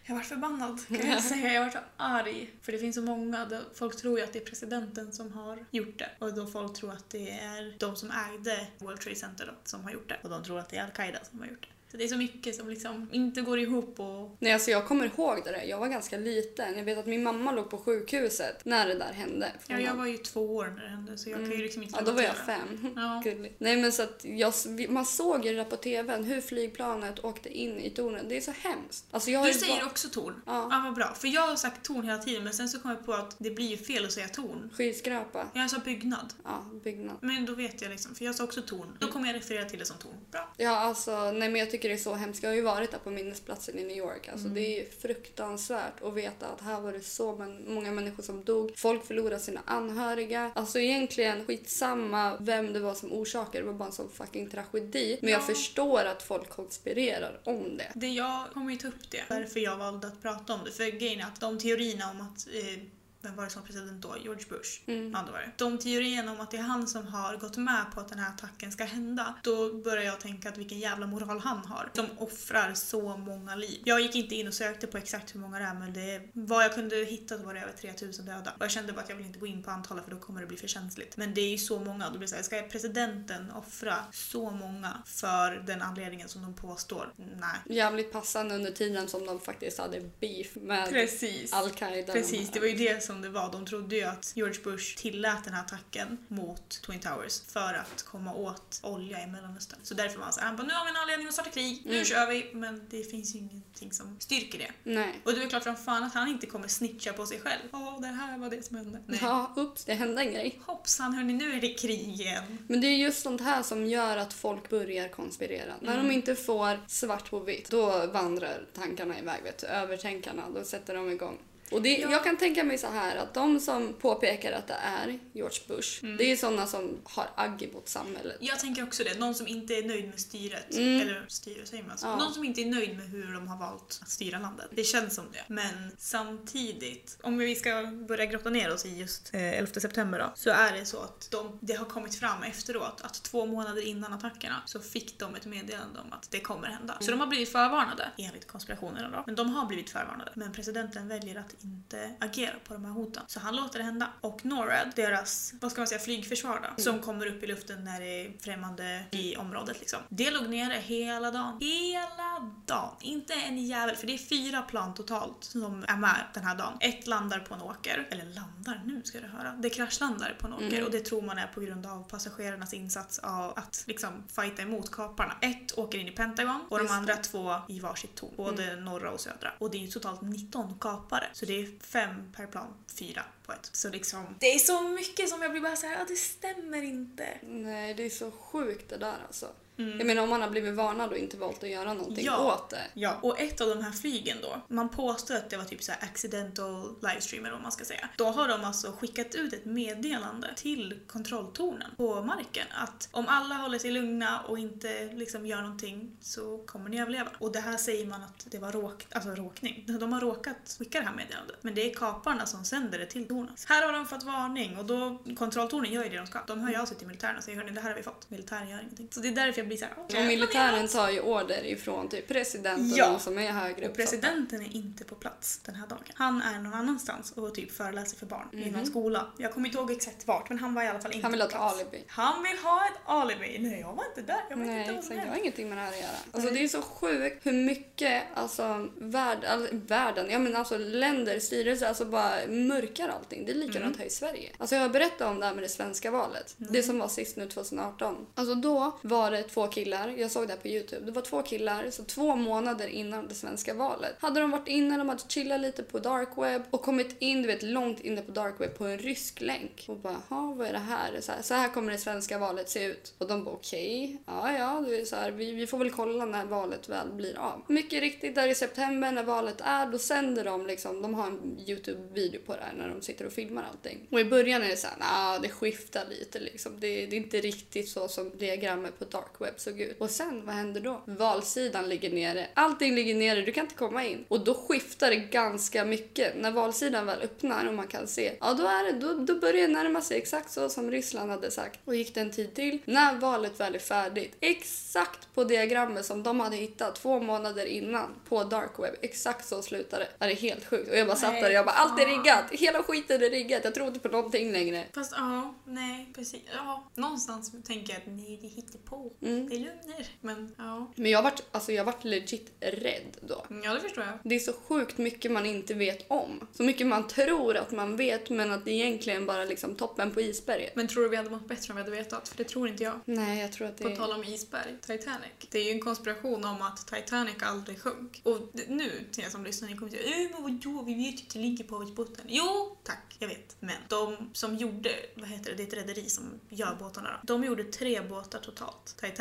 Jag 0.08 0.16
vart 0.16 0.26
förbannad 0.26 0.88
kan 0.88 1.10
jag 1.10 1.24
säga. 1.34 1.54
Jag 1.54 1.62
vart 1.64 1.74
så 1.74 1.80
arg. 1.98 2.54
För 2.62 2.72
det 2.72 2.80
finns 2.80 2.96
så 2.96 3.02
många. 3.02 3.62
Folk 3.74 3.98
tror 3.98 4.20
ju 4.20 4.24
att 4.24 4.34
det 4.34 4.40
är 4.40 4.46
presidenten 4.46 5.14
som 5.14 5.32
har 5.32 5.66
gjort 5.72 6.00
det. 6.00 6.10
Och 6.20 6.34
då 6.34 6.48
folk 6.48 6.74
tror 6.78 6.92
att 6.92 7.10
det 7.10 7.30
är 7.30 7.76
de 7.80 7.96
som 7.96 8.12
ägde 8.12 8.68
World 8.78 9.00
Trade 9.02 9.16
Center 9.16 9.46
då, 9.46 9.54
som 9.64 9.84
har 9.84 9.92
gjort 9.92 10.10
det. 10.10 10.20
Och 10.24 10.30
de 10.30 10.44
tror 10.44 10.60
att 10.60 10.70
det 10.70 10.78
är 10.78 10.84
Al-Qaida 10.84 11.20
som 11.24 11.40
har 11.40 11.48
gjort 11.48 11.62
det. 11.62 11.75
Så 11.96 12.00
det 12.00 12.04
är 12.06 12.08
så 12.08 12.18
mycket 12.18 12.56
som 12.56 12.70
liksom 12.70 13.10
inte 13.12 13.42
går 13.42 13.60
ihop 13.60 14.00
och... 14.00 14.38
Nej, 14.40 14.54
alltså 14.54 14.72
jag 14.72 14.86
kommer 14.88 15.06
ihåg 15.06 15.42
det 15.46 15.52
där. 15.52 15.62
Jag 15.64 15.80
var 15.80 15.88
ganska 15.88 16.18
liten. 16.18 16.78
Jag 16.78 16.84
vet 16.84 16.98
att 16.98 17.06
min 17.06 17.24
mamma 17.24 17.52
låg 17.52 17.70
på 17.70 17.78
sjukhuset 17.78 18.66
när 18.66 18.88
det 18.88 18.94
där 18.94 19.14
hände. 19.14 19.52
Ja, 19.68 19.80
jag 19.80 19.96
var 19.96 20.06
ju 20.06 20.18
två 20.18 20.56
år 20.56 20.74
när 20.78 20.84
det 20.84 20.90
hände 20.90 21.18
så 21.18 21.30
jag 21.30 21.40
kan 21.40 21.52
ju 21.52 21.58
liksom 21.58 21.84
inte 21.84 21.96
Mm. 22.00 22.06
Ja, 22.06 22.12
då 22.12 22.16
var 22.18 22.24
jag 22.24 22.38
fem. 22.38 22.94
Ja. 22.96 23.22
Gulligt. 23.32 23.56
Nej 23.60 23.78
men 23.78 23.92
så 23.92 24.04
att 24.04 24.26
jag, 24.26 24.54
man 24.90 25.06
såg 25.06 25.46
ju 25.46 25.52
det 25.52 25.58
där 25.58 25.64
på 25.70 25.76
tvn 25.78 26.24
hur 26.24 26.42
flygplanet 26.42 27.24
åkte 27.24 27.50
in 27.50 27.80
i 27.80 27.90
tornet. 27.90 28.30
Det 28.30 28.38
är 28.38 28.42
så 28.42 28.52
hemskt. 28.52 29.06
Alltså 29.12 29.32
jag 29.32 29.46
Du 29.46 29.54
säger 29.54 29.76
bara- 29.80 29.86
också 29.86 30.10
torn. 30.10 30.42
Ja. 30.46 30.68
Ja, 30.72 30.82
vad 30.86 30.94
bra. 30.96 31.14
För 31.14 31.28
jag 31.28 31.48
har 31.48 31.56
sagt 31.56 31.84
torn 31.86 32.04
hela 32.06 32.18
tiden 32.18 32.44
men 32.44 32.54
sen 32.54 32.70
så 32.70 32.80
kom 32.80 32.92
jag 32.92 33.06
på 33.06 33.14
att 33.14 33.36
det 33.38 33.52
blir 33.52 33.68
ju 33.68 33.78
fel 33.78 34.06
att 34.06 34.12
säga 34.12 34.28
torn. 34.28 34.70
Skyskrapa. 34.78 35.48
Jag 35.54 35.70
sa 35.70 35.78
byggnad. 35.86 36.34
Ja, 36.44 36.66
byggnad. 36.84 37.16
Men 37.22 37.46
då 37.46 37.54
vet 37.56 37.82
jag 37.82 37.92
liksom, 37.92 38.16
för 38.16 38.26
jag 38.26 38.36
sa 38.36 38.44
också 38.44 38.62
torn. 38.62 38.98
Då 39.00 39.08
kommer 39.08 39.28
jag 39.28 39.36
referera 39.36 39.66
till 39.66 39.80
det 39.80 39.86
som 39.86 39.98
torn. 39.98 40.12
Bra. 40.32 40.54
Ja, 40.58 40.72
alltså 40.80 41.32
nej 41.32 41.50
men 41.50 41.56
jag 41.56 41.72
tycker 41.72 41.85
det 41.88 41.94
är 41.94 41.98
så 41.98 42.14
hemskt. 42.14 42.44
Jag 42.44 42.50
har 42.50 42.56
ju 42.56 42.62
varit 42.62 42.92
där 42.92 42.98
på 42.98 43.10
minnesplatsen 43.12 43.80
i 43.80 43.84
New 43.84 43.98
York. 43.98 44.28
Alltså 44.32 44.48
det 44.48 44.62
är 44.62 44.80
ju 44.80 44.86
fruktansvärt 44.90 46.04
att 46.04 46.14
veta 46.14 46.48
att 46.48 46.62
här 46.62 46.82
var 46.82 46.94
det 46.94 47.02
så 47.02 47.36
många 47.68 47.92
människor 47.92 48.24
som 48.24 48.44
dog. 48.44 48.72
Folk 48.78 49.06
förlorade 49.06 49.40
sina 49.40 49.62
anhöriga. 49.66 50.52
Alltså 50.56 50.80
egentligen 50.80 51.46
skitsamma 51.46 52.38
vem 52.40 52.74
det 52.74 52.80
var 52.80 52.94
som 52.94 53.14
orsakade 53.14 53.60
det. 53.60 53.64
var 53.66 53.74
bara 53.74 53.86
en 53.86 53.92
sån 53.92 54.10
fucking 54.10 54.50
tragedi. 54.50 55.20
Men 55.22 55.32
jag 55.32 55.42
Ja. 55.42 55.46
förstår 55.46 56.06
att 56.06 56.24
folk 56.24 56.50
konspirerar 56.50 57.40
om 57.44 57.78
det. 57.78 57.92
Det 57.96 58.08
jag 58.08 58.44
kommer 58.54 58.72
ju 58.72 58.78
ta 58.78 58.88
upp 58.88 59.12
det. 59.12 59.24
Därför 59.28 59.60
jag 59.60 59.78
valde 59.78 60.08
att 60.08 60.22
prata 60.22 60.54
om 60.54 60.60
det. 60.66 60.72
För 60.72 60.86
grejen 60.92 61.20
är 61.20 61.24
att 61.26 61.40
de 61.40 61.60
teorierna 61.60 62.12
om 62.12 62.22
att 62.22 62.48
eh, 62.54 62.82
vem 63.26 63.36
var 63.36 63.44
det 63.44 63.50
som 63.50 63.62
var 63.62 63.68
president 63.68 64.02
då? 64.02 64.16
George 64.24 64.46
Bush? 64.50 64.82
Mm. 64.86 65.12
Ja, 65.12 65.24
det 65.26 65.32
var 65.32 65.40
det. 65.40 65.52
De 65.58 65.78
teorierna 65.78 66.32
om 66.32 66.40
att 66.40 66.52
det 66.52 66.58
är 66.58 66.62
han 66.62 66.88
som 66.88 67.08
har 67.08 67.38
gått 67.38 67.58
med 67.58 67.86
på 67.94 68.00
att 68.00 68.10
den 68.10 68.20
här 68.20 68.30
attacken 68.30 68.72
ska 68.72 68.84
hända. 68.84 69.36
Då 69.44 69.74
börjar 69.74 70.04
jag 70.04 70.20
tänka 70.20 70.50
att 70.50 70.58
vilken 70.58 70.80
jävla 70.80 71.08
moral 71.08 71.40
han 71.40 71.58
har. 71.58 71.90
Som 71.94 72.08
offrar 72.18 72.74
så 72.74 73.18
många 73.18 73.56
liv. 73.56 73.82
Jag 73.86 74.02
gick 74.02 74.16
inte 74.16 74.36
in 74.36 74.48
och 74.48 74.54
sökte 74.54 74.88
på 74.88 74.98
exakt 74.98 75.36
hur 75.36 75.40
många 75.40 75.60
det 75.60 75.66
är 75.66 75.74
men 75.74 75.94
det, 75.94 76.22
vad 76.34 76.64
jag 76.64 76.74
kunde 76.74 76.96
hitta 76.96 77.38
så 77.38 77.44
var 77.44 77.54
det 77.54 77.60
över 77.60 77.74
3000 77.74 78.26
döda. 78.26 78.52
Och 78.58 78.64
jag 78.64 78.72
kände 78.72 78.94
bara 78.94 79.02
att 79.02 79.10
jag 79.10 79.16
vill 79.16 79.26
inte 79.26 79.40
gå 79.40 79.48
in 79.48 79.64
på 79.64 79.72
antalet 79.72 80.04
för 80.04 80.12
då 80.12 80.18
kommer 80.18 80.42
det 80.42 80.48
bli 80.48 80.58
för 80.58 80.68
känsligt. 80.68 81.18
Men 81.18 81.34
det 81.34 81.42
är 81.42 81.50
ju 81.50 81.58
så 81.58 81.80
många. 81.80 82.06
Då 82.06 82.12
blir 82.12 82.22
det 82.22 82.28
så 82.28 82.36
här, 82.36 82.44
ska 82.44 82.62
presidenten 82.62 83.52
offra 83.52 83.96
så 84.12 84.52
många 84.52 85.04
för 85.06 85.64
den 85.68 85.82
anledningen 85.82 86.30
som 86.30 86.42
de 86.42 86.54
påstår? 86.54 87.14
Nej. 87.18 87.78
Jävligt 87.78 88.12
passande 88.12 88.56
under 88.56 88.72
tiden 88.72 89.08
som 89.08 89.26
de 89.26 89.40
faktiskt 89.40 89.78
hade 89.78 90.02
beef 90.20 90.56
med 90.56 90.90
Precis. 90.90 91.54
Al-Qaida. 91.54 92.14
Precis, 92.14 92.52
det 92.52 92.60
var 92.60 92.68
ju 92.68 92.76
det 92.76 93.04
som 93.16 93.22
det 93.22 93.30
var. 93.30 93.52
De 93.52 93.66
trodde 93.66 93.96
ju 93.96 94.04
att 94.04 94.32
George 94.36 94.60
Bush 94.64 94.98
tillät 94.98 95.44
den 95.44 95.54
här 95.54 95.62
attacken 95.62 96.18
mot 96.28 96.70
Twin 96.86 97.00
Towers 97.00 97.42
för 97.48 97.74
att 97.74 98.04
komma 98.04 98.34
åt 98.34 98.80
olja 98.84 99.24
i 99.24 99.28
Mellanöstern. 99.28 99.80
Så 99.84 99.94
därför 99.94 100.18
var 100.18 100.24
han 100.24 100.34
såhär, 100.34 100.48
han 100.48 100.56
bara, 100.58 100.64
nu 100.68 100.74
har 100.74 100.86
vi 100.86 100.90
en 100.90 100.96
anledning 100.98 101.28
att 101.28 101.34
starta 101.34 101.50
krig, 101.50 101.82
nu 101.86 101.92
Mm. 101.94 102.06
kör 102.06 102.28
vi. 102.30 102.50
Men 102.54 102.88
det 102.90 103.04
finns 103.12 103.36
ju 103.36 103.40
ingenting 103.40 103.92
som 103.92 104.20
styrker 104.20 104.60
det. 104.60 104.72
Nej. 104.84 105.22
Och 105.26 105.34
det 105.34 105.44
är 105.44 105.50
klart 105.50 105.64
som 105.64 105.76
fan 105.76 106.04
att 106.04 106.14
han 106.14 106.28
inte 106.28 106.48
kommer 106.48 106.68
snitcha 106.68 107.14
på 107.14 107.26
sig 107.26 107.40
själv. 107.40 107.62
Ja, 107.72 107.98
det 108.02 108.08
här 108.08 108.38
var 108.38 108.50
det 108.50 108.66
som 108.66 108.78
hände. 108.78 109.00
Nej. 109.08 109.20
Ja, 109.22 109.54
ups, 109.58 109.86
det 109.86 109.94
hände 109.94 110.22
en 110.22 110.34
grej. 110.34 110.60
Hoppsan 110.66 111.14
hörni, 111.14 111.34
nu 111.34 111.54
är 111.58 111.62
det 111.62 111.74
krig 111.74 112.10
igen. 112.20 112.58
Men 112.68 112.82
det 112.82 112.88
är 112.88 112.96
just 112.98 113.22
sånt 113.24 113.42
här 113.42 113.64
som 113.64 113.86
gör 113.86 114.18
att 114.18 114.34
folk 114.34 114.70
börjar 114.70 115.08
konspirera. 115.08 115.74
När 115.82 115.94
Mm. 115.94 116.08
de 116.08 116.14
inte 116.14 116.36
får 116.36 116.80
svart 116.88 117.30
på 117.30 117.40
vitt, 117.40 117.70
då 117.70 118.08
vandrar 118.08 118.66
tankarna 118.74 119.20
iväg. 119.20 119.44
Vet 119.44 119.58
du. 119.58 119.68
Övertänkarna, 119.68 120.44
då 120.56 120.64
sätter 120.64 120.96
de 120.96 121.10
igång. 121.12 121.38
Och 121.72 121.82
det, 121.82 121.98
Ja. 121.98 122.12
Jag 122.12 122.24
kan 122.24 122.38
tänka 122.38 122.64
mig 122.64 122.78
så 122.78 122.88
här 122.88 123.16
att 123.16 123.34
de 123.34 123.60
som 123.60 123.94
påpekar 123.94 124.52
att 124.52 124.68
det 124.68 124.74
är 124.84 125.20
George 125.34 125.60
Bush, 125.68 126.04
Mm. 126.04 126.18
det 126.18 126.32
är 126.32 126.36
såna 126.36 126.66
som 126.68 126.98
har 127.04 127.28
agg 127.36 127.70
mot 127.74 127.90
samhället. 127.90 128.38
Jag 128.40 128.60
tänker 128.60 128.84
också 128.84 129.04
det, 129.04 129.20
någon 129.20 129.36
som 129.36 129.48
inte 129.48 129.74
är 129.74 129.84
nöjd 129.84 130.06
med 130.10 130.20
styret. 130.20 130.74
Mm. 130.76 131.02
Eller 131.02 131.26
styret 131.28 131.68
säger 131.68 131.84
man 131.84 131.98
så. 131.98 132.08
Ja. 132.08 132.16
Någon 132.16 132.34
som 132.34 132.44
inte 132.44 132.62
är 132.62 132.66
nöjd 132.66 132.98
med 132.98 133.10
hur 133.10 133.34
de 133.34 133.48
har 133.48 133.58
valt 133.58 134.00
att 134.02 134.10
styra 134.10 134.40
landet. 134.40 134.68
Det 134.72 134.84
känns 134.84 135.16
som 135.16 135.26
det. 135.32 135.44
Men 135.54 135.92
samtidigt, 135.98 137.18
om 137.24 137.38
vi 137.38 137.56
ska 137.56 137.84
börja 138.08 138.26
grotta 138.26 138.50
ner 138.50 138.74
oss 138.74 138.86
i 138.86 138.98
just 139.00 139.34
eh, 139.34 139.42
11 139.60 139.74
september 139.80 140.20
då, 140.20 140.32
så 140.36 140.50
är 140.50 140.74
det 140.74 140.86
så 140.86 141.00
att 141.02 141.28
de, 141.32 141.60
det 141.62 141.74
har 141.74 141.86
kommit 141.86 142.16
fram 142.16 142.44
efteråt 142.44 143.02
att 143.02 143.14
två 143.24 143.46
månader 143.46 143.88
innan 143.88 144.14
attackerna 144.14 144.56
så 144.66 144.80
fick 144.80 145.20
de 145.20 145.36
ett 145.36 145.46
meddelande 145.46 146.00
om 146.00 146.14
att 146.14 146.32
det 146.32 146.40
kommer 146.40 146.68
hända. 146.68 146.98
Så 147.02 147.12
de 147.12 147.20
har 147.20 147.28
blivit 147.28 147.52
förvarnade, 147.52 148.12
enligt 148.18 148.48
konspirationerna 148.48 149.10
då. 149.18 149.24
Men 149.26 149.36
de 149.36 149.50
har 149.50 149.66
blivit 149.66 149.90
förvarnade. 149.90 150.32
Men 150.36 150.54
presidenten 150.54 151.08
väljer 151.08 151.40
att 151.40 151.55
inte 151.64 152.12
agera 152.20 152.54
på 152.68 152.74
de 152.74 152.86
här 152.86 152.92
hoten. 152.92 153.24
Så 153.28 153.40
han 153.40 153.56
låter 153.56 153.80
det 153.80 153.86
hända. 153.86 154.10
Och 154.22 154.46
NORAD, 154.46 154.92
deras, 154.96 155.54
vad 155.62 155.72
ska 155.72 155.82
man 155.82 155.88
säga, 155.88 156.00
flygförsvar 156.00 156.74
då, 156.78 156.84
som 156.84 157.00
kommer 157.00 157.26
upp 157.28 157.44
i 157.44 157.48
luften 157.48 157.84
när 157.84 158.00
det 158.00 158.06
är 158.26 158.34
främmande 158.40 159.04
i 159.12 159.36
området 159.36 159.80
liksom. 159.80 160.00
Det 160.10 160.32
låg 160.32 160.50
nere 160.50 160.74
hela 160.74 161.32
dagen. 161.32 161.58
Hela 161.62 162.52
dagen! 162.66 162.96
Inte 163.02 163.34
en 163.34 163.66
jävel, 163.66 163.96
för 163.96 164.08
det 164.08 164.14
är 164.14 164.18
fyra 164.18 164.62
plan 164.62 164.94
totalt 164.94 165.44
som 165.44 165.86
är 165.88 165.98
med 165.98 166.26
den 166.34 166.44
här 166.44 166.56
dagen. 166.56 166.78
Ett 166.80 167.08
landar 167.08 167.40
på 167.40 167.54
en 167.54 167.62
åker, 167.62 168.08
eller 168.12 168.26
landar, 168.26 168.82
nu 168.86 169.02
ska 169.04 169.20
du 169.20 169.28
höra. 169.28 169.52
Det 169.52 169.70
kraschlandar 169.70 170.36
på 170.40 170.48
en 170.48 170.54
åker 170.54 170.66
Mm. 170.66 170.86
och 170.86 170.92
det 170.92 171.00
tror 171.00 171.22
man 171.22 171.38
är 171.38 171.48
på 171.48 171.62
grund 171.62 171.86
av 171.86 172.04
passagerarnas 172.10 172.74
insats 172.74 173.20
av 173.20 173.54
att 173.60 173.84
liksom 173.88 174.24
fighta 174.36 174.62
emot 174.62 174.92
kaparna. 174.92 175.38
Ett 175.42 175.78
åker 175.78 175.98
in 175.98 176.08
i 176.08 176.12
Pentagon 176.12 176.62
och 176.70 176.78
de 176.78 176.84
Just 176.84 176.94
det. 176.94 176.98
andra 176.98 177.16
två 177.16 177.56
i 177.68 177.80
varsitt 177.80 178.16
torn. 178.16 178.34
Både 178.38 178.76
norra 178.76 179.12
och 179.12 179.20
södra. 179.20 179.52
Och 179.60 179.72
det 179.72 179.78
är 179.78 179.82
ju 179.82 179.88
totalt 179.88 180.22
19 180.22 180.80
kapare. 180.80 181.26
Så 181.34 181.45
det 181.46 181.62
är 181.62 181.80
fem 181.80 182.32
per 182.36 182.48
plan, 182.48 182.74
fyra 183.00 183.24
på 183.46 183.52
ett. 183.52 183.70
Så 183.72 183.90
liksom, 183.90 184.36
det 184.40 184.54
är 184.54 184.60
så 184.60 184.82
mycket 184.82 185.30
som 185.30 185.42
jag 185.42 185.52
blir 185.52 185.62
bara 185.62 185.76
såhär, 185.76 185.94
ja 186.00 186.06
det 186.08 186.16
stämmer 186.16 186.82
inte. 186.82 187.28
Nej, 187.44 187.94
det 187.94 188.04
är 188.06 188.10
så 188.10 188.32
sjukt 188.32 188.90
det 188.90 188.98
där 188.98 189.18
alltså. 189.28 189.48
Jag 189.78 190.06
menar 190.08 190.24
om 190.24 190.30
man 190.30 190.42
har 190.42 190.50
blivit 190.50 190.74
varnad 190.74 191.12
och 191.12 191.18
inte 191.18 191.38
valt 191.38 191.64
att 191.64 191.70
göra 191.70 191.94
någonting 191.94 192.26
Ja. 192.26 192.54
åt 192.54 192.70
det. 192.70 192.82
Ja, 192.94 193.20
och 193.22 193.40
ett 193.40 193.62
av 193.62 193.70
de 193.70 193.84
här 193.84 193.92
flygen 193.92 194.38
då, 194.42 194.62
man 194.68 194.90
påstår 194.90 195.36
att 195.36 195.50
det 195.50 195.58
var 195.58 195.64
typ 195.66 195.84
så 195.84 195.92
här 195.92 196.04
accidental 196.04 196.96
livestream 197.02 197.46
eller 197.46 197.54
vad 197.54 197.62
man 197.64 197.72
ska 197.72 197.86
säga. 197.86 198.10
Då 198.18 198.26
har 198.26 198.48
de 198.48 198.64
alltså 198.64 198.92
skickat 198.92 199.36
ut 199.36 199.54
ett 199.54 199.66
meddelande 199.66 200.54
till 200.56 201.00
kontrolltornen 201.08 201.92
på 201.98 202.22
marken 202.24 202.66
att 202.72 203.10
om 203.12 203.26
alla 203.28 203.56
håller 203.56 203.80
sig 203.80 203.92
lugna 203.92 204.42
och 204.42 204.60
inte 204.60 205.06
liksom 205.14 205.46
gör 205.46 205.62
någonting 205.62 206.18
så 206.22 206.58
kommer 206.66 206.90
ni 206.90 207.02
överleva. 207.02 207.30
Och 207.38 207.52
det 207.52 207.60
här 207.60 207.78
säger 207.78 208.06
man 208.06 208.24
att 208.24 208.48
det 208.52 208.60
var 208.60 208.72
råk, 208.72 209.08
alltså 209.12 209.30
råkning. 209.30 209.84
De 210.00 210.14
har 210.14 210.22
råkat 210.22 210.76
skicka 210.80 211.00
det 211.00 211.06
här 211.06 211.16
meddelandet. 211.16 211.58
Men 211.62 211.76
det 211.76 211.92
är 211.92 211.96
kaparna 211.96 212.46
som 212.46 212.66
sänder 212.66 213.00
det 213.00 213.06
till 213.06 213.28
tornen. 213.28 213.56
Här 213.68 213.86
har 213.86 213.94
de 213.94 214.08
fått 214.08 214.24
varning 214.24 214.78
och 214.78 214.86
då 214.86 215.24
kontrolltornen 215.38 215.92
gör 215.92 216.04
ju 216.04 216.10
det 216.10 216.18
de 216.18 216.28
ska. 216.28 216.40
De 216.48 216.60
hör 216.60 216.70
ju 216.70 216.78
av 216.78 216.86
sig 216.86 216.98
till 216.98 217.08
militären 217.08 217.38
och 217.38 217.44
säger 217.44 217.58
hörni 217.58 217.72
det 217.72 217.82
här 217.82 217.90
har 217.90 217.98
vi 217.98 218.04
fått. 218.04 218.30
Militären 218.30 218.70
gör 218.70 218.80
ingenting. 218.82 219.08
Så 219.12 219.20
det 219.20 219.28
är 219.28 219.32
därför 219.36 219.64
jag 219.66 219.68
blir 219.68 219.78
såhär 219.78 220.22
Och 220.22 220.28
militären 220.28 220.88
tar 220.88 221.10
ju 221.10 221.20
order 221.22 221.66
ifrån 221.66 222.10
typ 222.10 222.28
presidenten 222.28 222.92
Ja. 222.96 223.12
och 223.16 223.22
som 223.22 223.38
är 223.40 223.52
högre 223.52 223.88
Och 223.90 223.96
presidenten 223.96 224.62
är 224.62 224.76
inte 224.76 225.04
på 225.04 225.16
plats 225.16 225.60
den 225.66 225.76
här 225.76 225.88
dagen. 225.88 226.02
Han 226.14 226.42
är 226.42 226.60
någon 226.60 226.74
annanstans 226.74 227.32
och 227.32 227.56
typ 227.56 227.72
föreläser 227.72 228.18
för 228.18 228.26
barn 228.26 228.50
i 228.52 228.72
någon 228.72 228.86
skola. 228.86 229.28
Jag 229.38 229.54
kommer 229.54 229.68
inte 229.68 229.78
ihåg 229.78 229.92
exakt 229.92 230.28
vart, 230.28 230.50
men 230.50 230.60
han 230.60 230.74
var 230.74 230.84
i 230.84 230.88
alla 230.88 231.00
fall 231.00 231.12
inte 231.12 231.26
Han 231.26 231.32
vill 231.32 231.42
på 231.42 231.58
ha 231.58 231.70
ett 231.72 231.76
plats. 231.78 231.82
alibi. 231.92 232.04
Han 232.08 232.44
vill 232.44 232.58
ha 232.58 232.86
ett 232.86 233.00
alibi. 233.06 233.58
Nej, 233.60 233.80
jag 233.80 233.94
var 233.94 234.06
inte 234.06 234.22
där. 234.22 234.42
Jag 234.50 234.58
vet 234.58 234.68
Nej, 234.68 234.80
inte 234.82 234.94
vad 234.94 235.04
som 235.04 235.12
exakt. 235.12 235.28
Det 235.28 235.32
har 235.36 235.40
ingenting 235.42 235.70
med 235.70 235.78
det 235.78 235.82
här 235.82 235.92
att 235.92 235.98
göra. 236.00 236.10
Alltså, 236.32 236.50
Nej. 236.52 236.60
det 236.60 236.64
är 236.64 236.68
så 236.68 236.82
sjukt 236.82 237.46
hur 237.46 237.52
mycket 237.54 238.24
alltså, 238.34 238.90
värld, 238.98 239.46
alltså, 239.46 239.76
världen, 239.76 240.30
ja 240.30 240.40
men 240.40 240.56
alltså 240.56 240.78
länder, 240.78 241.40
styrelser, 241.40 241.88
alltså 241.88 242.06
bara 242.06 242.48
mörkar 242.48 243.10
allting. 243.10 243.46
Det 243.46 243.52
är 243.52 243.56
likadant 243.56 243.86
Mm. 243.86 244.00
här 244.00 244.06
i 244.06 244.10
Sverige. 244.10 244.52
Alltså 244.58 244.76
jag 244.76 244.82
har 244.82 244.90
berättat 244.90 245.22
om 245.28 245.40
det 245.40 245.46
här 245.46 245.54
med 245.54 245.64
det 245.64 245.70
svenska 245.70 246.12
valet. 246.12 246.56
Mm. 246.60 246.74
Det 246.74 246.84
som 246.84 247.00
var 247.00 247.08
sist 247.08 247.38
nu 247.38 247.48
2018. 247.50 248.26
Alltså 248.36 248.56
då 248.56 249.00
var 249.02 249.32
det 249.32 249.44
två 249.56 249.68
killar, 249.68 250.14
jag 250.18 250.32
såg 250.32 250.48
det 250.48 250.54
här 250.54 250.60
på 250.60 250.68
Youtube. 250.68 251.06
Det 251.06 251.12
var 251.12 251.22
två 251.22 251.42
killar, 251.42 251.90
så 251.92 252.04
två 252.04 252.36
månader 252.36 252.88
innan 252.88 253.28
det 253.28 253.36
svenska 253.36 253.74
valet 253.74 254.16
hade 254.20 254.40
de 254.40 254.52
varit 254.52 254.68
inne, 254.68 254.98
de 254.98 255.10
hade 255.10 255.22
chillat 255.28 255.62
lite 255.62 255.84
på 255.84 256.00
dark 256.00 256.30
web 256.38 256.62
och 256.72 256.82
kommit 256.82 257.16
in, 257.20 257.42
du 257.42 257.48
vet, 257.48 257.64
långt 257.64 258.00
inne 258.00 258.22
på 258.22 258.32
dark 258.32 258.56
web 258.60 258.78
på 258.78 258.86
en 258.86 258.98
rysk 259.00 259.42
länk. 259.42 259.86
Och 259.88 259.98
bara, 259.98 260.22
"Ha, 260.30 260.54
vad 260.54 260.68
är 260.68 260.74
det 260.74 260.80
här? 260.80 261.22
Så, 261.22 261.32
här? 261.32 261.42
så 261.42 261.54
här 261.54 261.70
kommer 261.70 261.92
det 261.92 261.98
svenska 261.98 262.38
valet 262.38 262.70
se 262.70 262.86
ut. 262.86 263.14
Och 263.18 263.28
de 263.28 263.44
bara, 263.44 263.56
okej, 263.56 264.18
ja 264.26 264.52
ja, 264.52 264.84
det 264.88 265.02
är 265.02 265.06
så 265.06 265.16
här, 265.16 265.32
vi, 265.32 265.52
vi 265.52 265.68
får 265.68 265.78
väl 265.78 265.92
kolla 265.92 266.26
när 266.26 266.46
valet 266.46 266.90
väl 266.90 267.12
blir 267.12 267.38
av. 267.38 267.62
Mycket 267.68 268.00
riktigt, 268.00 268.36
där 268.36 268.48
i 268.48 268.56
september 268.56 269.12
när 269.12 269.24
valet 269.24 269.62
är, 269.62 269.86
då 269.86 269.98
sänder 269.98 270.44
de 270.44 270.68
liksom, 270.68 271.02
de 271.02 271.14
har 271.14 271.28
en 271.28 271.60
Youtube-video 271.68 272.40
på 272.46 272.56
det 272.56 272.62
här 272.62 272.74
när 272.74 272.90
de 272.90 273.02
sitter 273.02 273.26
och 273.26 273.34
filmar 273.34 273.66
allting. 273.72 274.08
Och 274.12 274.20
i 274.20 274.26
början 274.26 274.64
är 274.64 274.68
det 274.68 274.78
så 274.78 274.88
här, 274.88 274.98
nah, 275.00 275.42
det 275.42 275.50
skiftar 275.50 276.06
lite 276.10 276.40
liksom. 276.40 276.80
Det, 276.80 277.06
det 277.06 277.16
är 277.16 277.18
inte 277.18 277.42
riktigt 277.42 277.90
så 277.90 278.08
som 278.08 278.38
diagrammet 278.38 279.00
på 279.00 279.06
dark 279.06 279.42
web 279.42 279.45
såg 279.56 279.82
ut. 279.82 280.02
Och 280.02 280.10
sen, 280.10 280.46
vad 280.46 280.56
händer 280.56 280.82
då? 280.82 281.02
Valsidan 281.06 281.90
ligger 281.90 282.10
nere, 282.10 282.48
allting 282.54 282.96
ligger 282.96 283.16
nere, 283.16 283.42
du 283.42 283.52
kan 283.52 283.64
inte 283.64 283.76
komma 283.76 284.06
in. 284.06 284.26
Och 284.28 284.40
då 284.40 284.54
skiftar 284.54 285.10
det 285.10 285.16
ganska 285.16 285.86
mycket. 285.86 286.36
När 286.38 286.52
valsidan 286.52 287.06
väl 287.06 287.22
öppnar 287.22 287.68
och 287.68 287.74
man 287.74 287.88
kan 287.88 288.08
se, 288.08 288.34
ja 288.40 288.54
då, 288.54 288.64
är 288.64 288.84
det, 288.84 289.00
då, 289.00 289.14
då 289.14 289.40
börjar 289.40 289.68
det 289.68 289.74
närma 289.74 290.02
sig 290.02 290.18
exakt 290.18 290.52
så 290.52 290.70
som 290.70 290.92
Ryssland 290.92 291.32
hade 291.32 291.52
sagt. 291.52 291.80
Och 291.86 291.96
gick 291.96 292.16
det 292.16 292.22
en 292.22 292.32
tid 292.32 292.54
till, 292.54 292.80
när 292.86 293.16
valet 293.16 293.60
väl 293.60 293.76
är 293.76 293.80
färdigt, 293.80 294.36
exakt 294.40 295.34
på 295.34 295.44
diagrammet 295.44 296.06
som 296.06 296.24
de 296.24 296.40
hade 296.40 296.56
hittat 296.56 296.96
två 296.96 297.20
månader 297.20 297.66
innan 297.66 298.16
på 298.30 298.44
dark 298.44 298.80
web, 298.80 298.96
exakt 299.02 299.48
så 299.48 299.62
slutade 299.62 300.08
det. 300.20 300.26
Det 300.26 300.32
är 300.32 300.36
helt 300.36 300.66
sjukt. 300.66 300.92
Och 300.92 300.98
jag 300.98 301.08
bara 301.08 301.18
satt 301.18 301.34
där 301.34 301.46
och 301.46 301.54
jag 301.54 301.66
bara, 301.66 301.76
allt 301.76 302.02
är 302.02 302.06
riggat, 302.06 302.52
hela 302.52 302.84
skiten 302.84 303.24
är 303.24 303.30
riggat, 303.30 303.62
jag 303.64 303.74
tror 303.74 303.88
inte 303.88 304.00
på 304.00 304.08
någonting 304.08 304.52
längre. 304.52 304.86
Fast 304.94 305.14
ja, 305.16 305.56
nej 305.66 306.12
precis. 306.16 306.42
Ja, 306.54 306.92
någonstans 306.96 307.52
tänker 307.68 307.94
jag 307.94 308.02
att 308.02 308.08
nej, 308.08 308.40
det 308.42 308.48
hittar 308.48 308.80
på. 308.80 309.12
Mm. 309.22 309.35
Det 309.50 309.56
är 309.56 309.60
lögner. 309.60 310.08
Men 310.22 310.56
ja. 310.58 310.92
Men 310.96 311.12
jag 311.12 311.24
vart, 311.24 311.42
alltså 311.52 311.72
jag 311.72 311.84
vart 311.84 312.04
legit 312.04 312.52
rädd 312.60 313.18
då. 313.22 313.46
Ja, 313.64 313.74
det 313.74 313.80
förstår 313.80 314.04
jag. 314.04 314.14
Det 314.24 314.36
är 314.36 314.40
så 314.40 314.54
sjukt 314.54 314.98
mycket 314.98 315.32
man 315.32 315.46
inte 315.46 315.74
vet 315.74 316.06
om. 316.08 316.48
Så 316.54 316.64
mycket 316.64 316.88
man 316.88 317.08
tror 317.08 317.58
att 317.58 317.72
man 317.72 317.98
vet 317.98 318.30
men 318.30 318.52
att 318.52 318.66
det 318.66 318.72
egentligen 318.72 319.26
bara 319.26 319.46
liksom 319.46 319.76
toppen 319.76 320.12
på 320.12 320.22
isberget. 320.22 320.76
Men 320.76 320.88
tror 320.88 321.04
du 321.04 321.10
vi 321.10 321.16
hade 321.16 321.30
mått 321.30 321.48
bättre 321.48 321.72
om 321.74 321.76
vi 321.76 321.84
hade 321.84 321.96
vetat? 321.96 322.28
För 322.28 322.38
det 322.38 322.44
tror 322.44 322.68
inte 322.68 322.84
jag. 322.84 323.00
Nej, 323.06 323.42
jag 323.42 323.52
tror 323.52 323.68
att 323.68 323.78
det 323.78 323.84
På 323.84 323.96
tal 323.96 324.12
om 324.12 324.24
isberg, 324.24 324.76
Titanic. 324.82 325.32
Det 325.50 325.60
är 325.60 325.64
ju 325.64 325.72
en 325.72 325.82
konspiration 325.82 326.46
om 326.46 326.62
att 326.62 326.88
Titanic 326.88 327.36
aldrig 327.42 327.82
sjönk. 327.82 328.22
Och 328.24 328.40
nu, 328.68 328.92
till 329.12 329.24
er 329.24 329.30
som 329.30 329.44
lyssnar, 329.44 329.70
ni 329.70 329.78
kommer 329.78 329.92
säga 329.92 330.04
äh, 330.04 330.32
men 330.32 330.44
vadå, 330.44 330.84
vi 330.84 330.94
vet 330.94 331.20
ju 331.20 331.24
att 331.28 331.34
det 331.34 331.40
ligger 331.40 331.64
på 331.64 331.76
havets 331.76 331.96
botten. 331.96 332.26
Jo, 332.28 332.78
tack, 332.84 333.16
jag 333.20 333.28
vet. 333.28 333.56
Men 333.60 333.76
de 333.88 334.30
som 334.34 334.56
gjorde, 334.56 334.90
vad 335.16 335.30
heter 335.30 335.52
det, 335.52 335.58
det 335.58 335.64
är 335.64 335.68
ett 335.68 335.88
rederi 335.88 336.10
som 336.10 336.24
gör 336.50 336.76
båtarna 336.80 337.10
då. 337.24 337.34
De 337.34 337.44
gjorde 337.44 337.64
tre 337.64 338.02
båtar 338.02 338.40
totalt. 338.40 338.96
Titanic, 338.98 339.16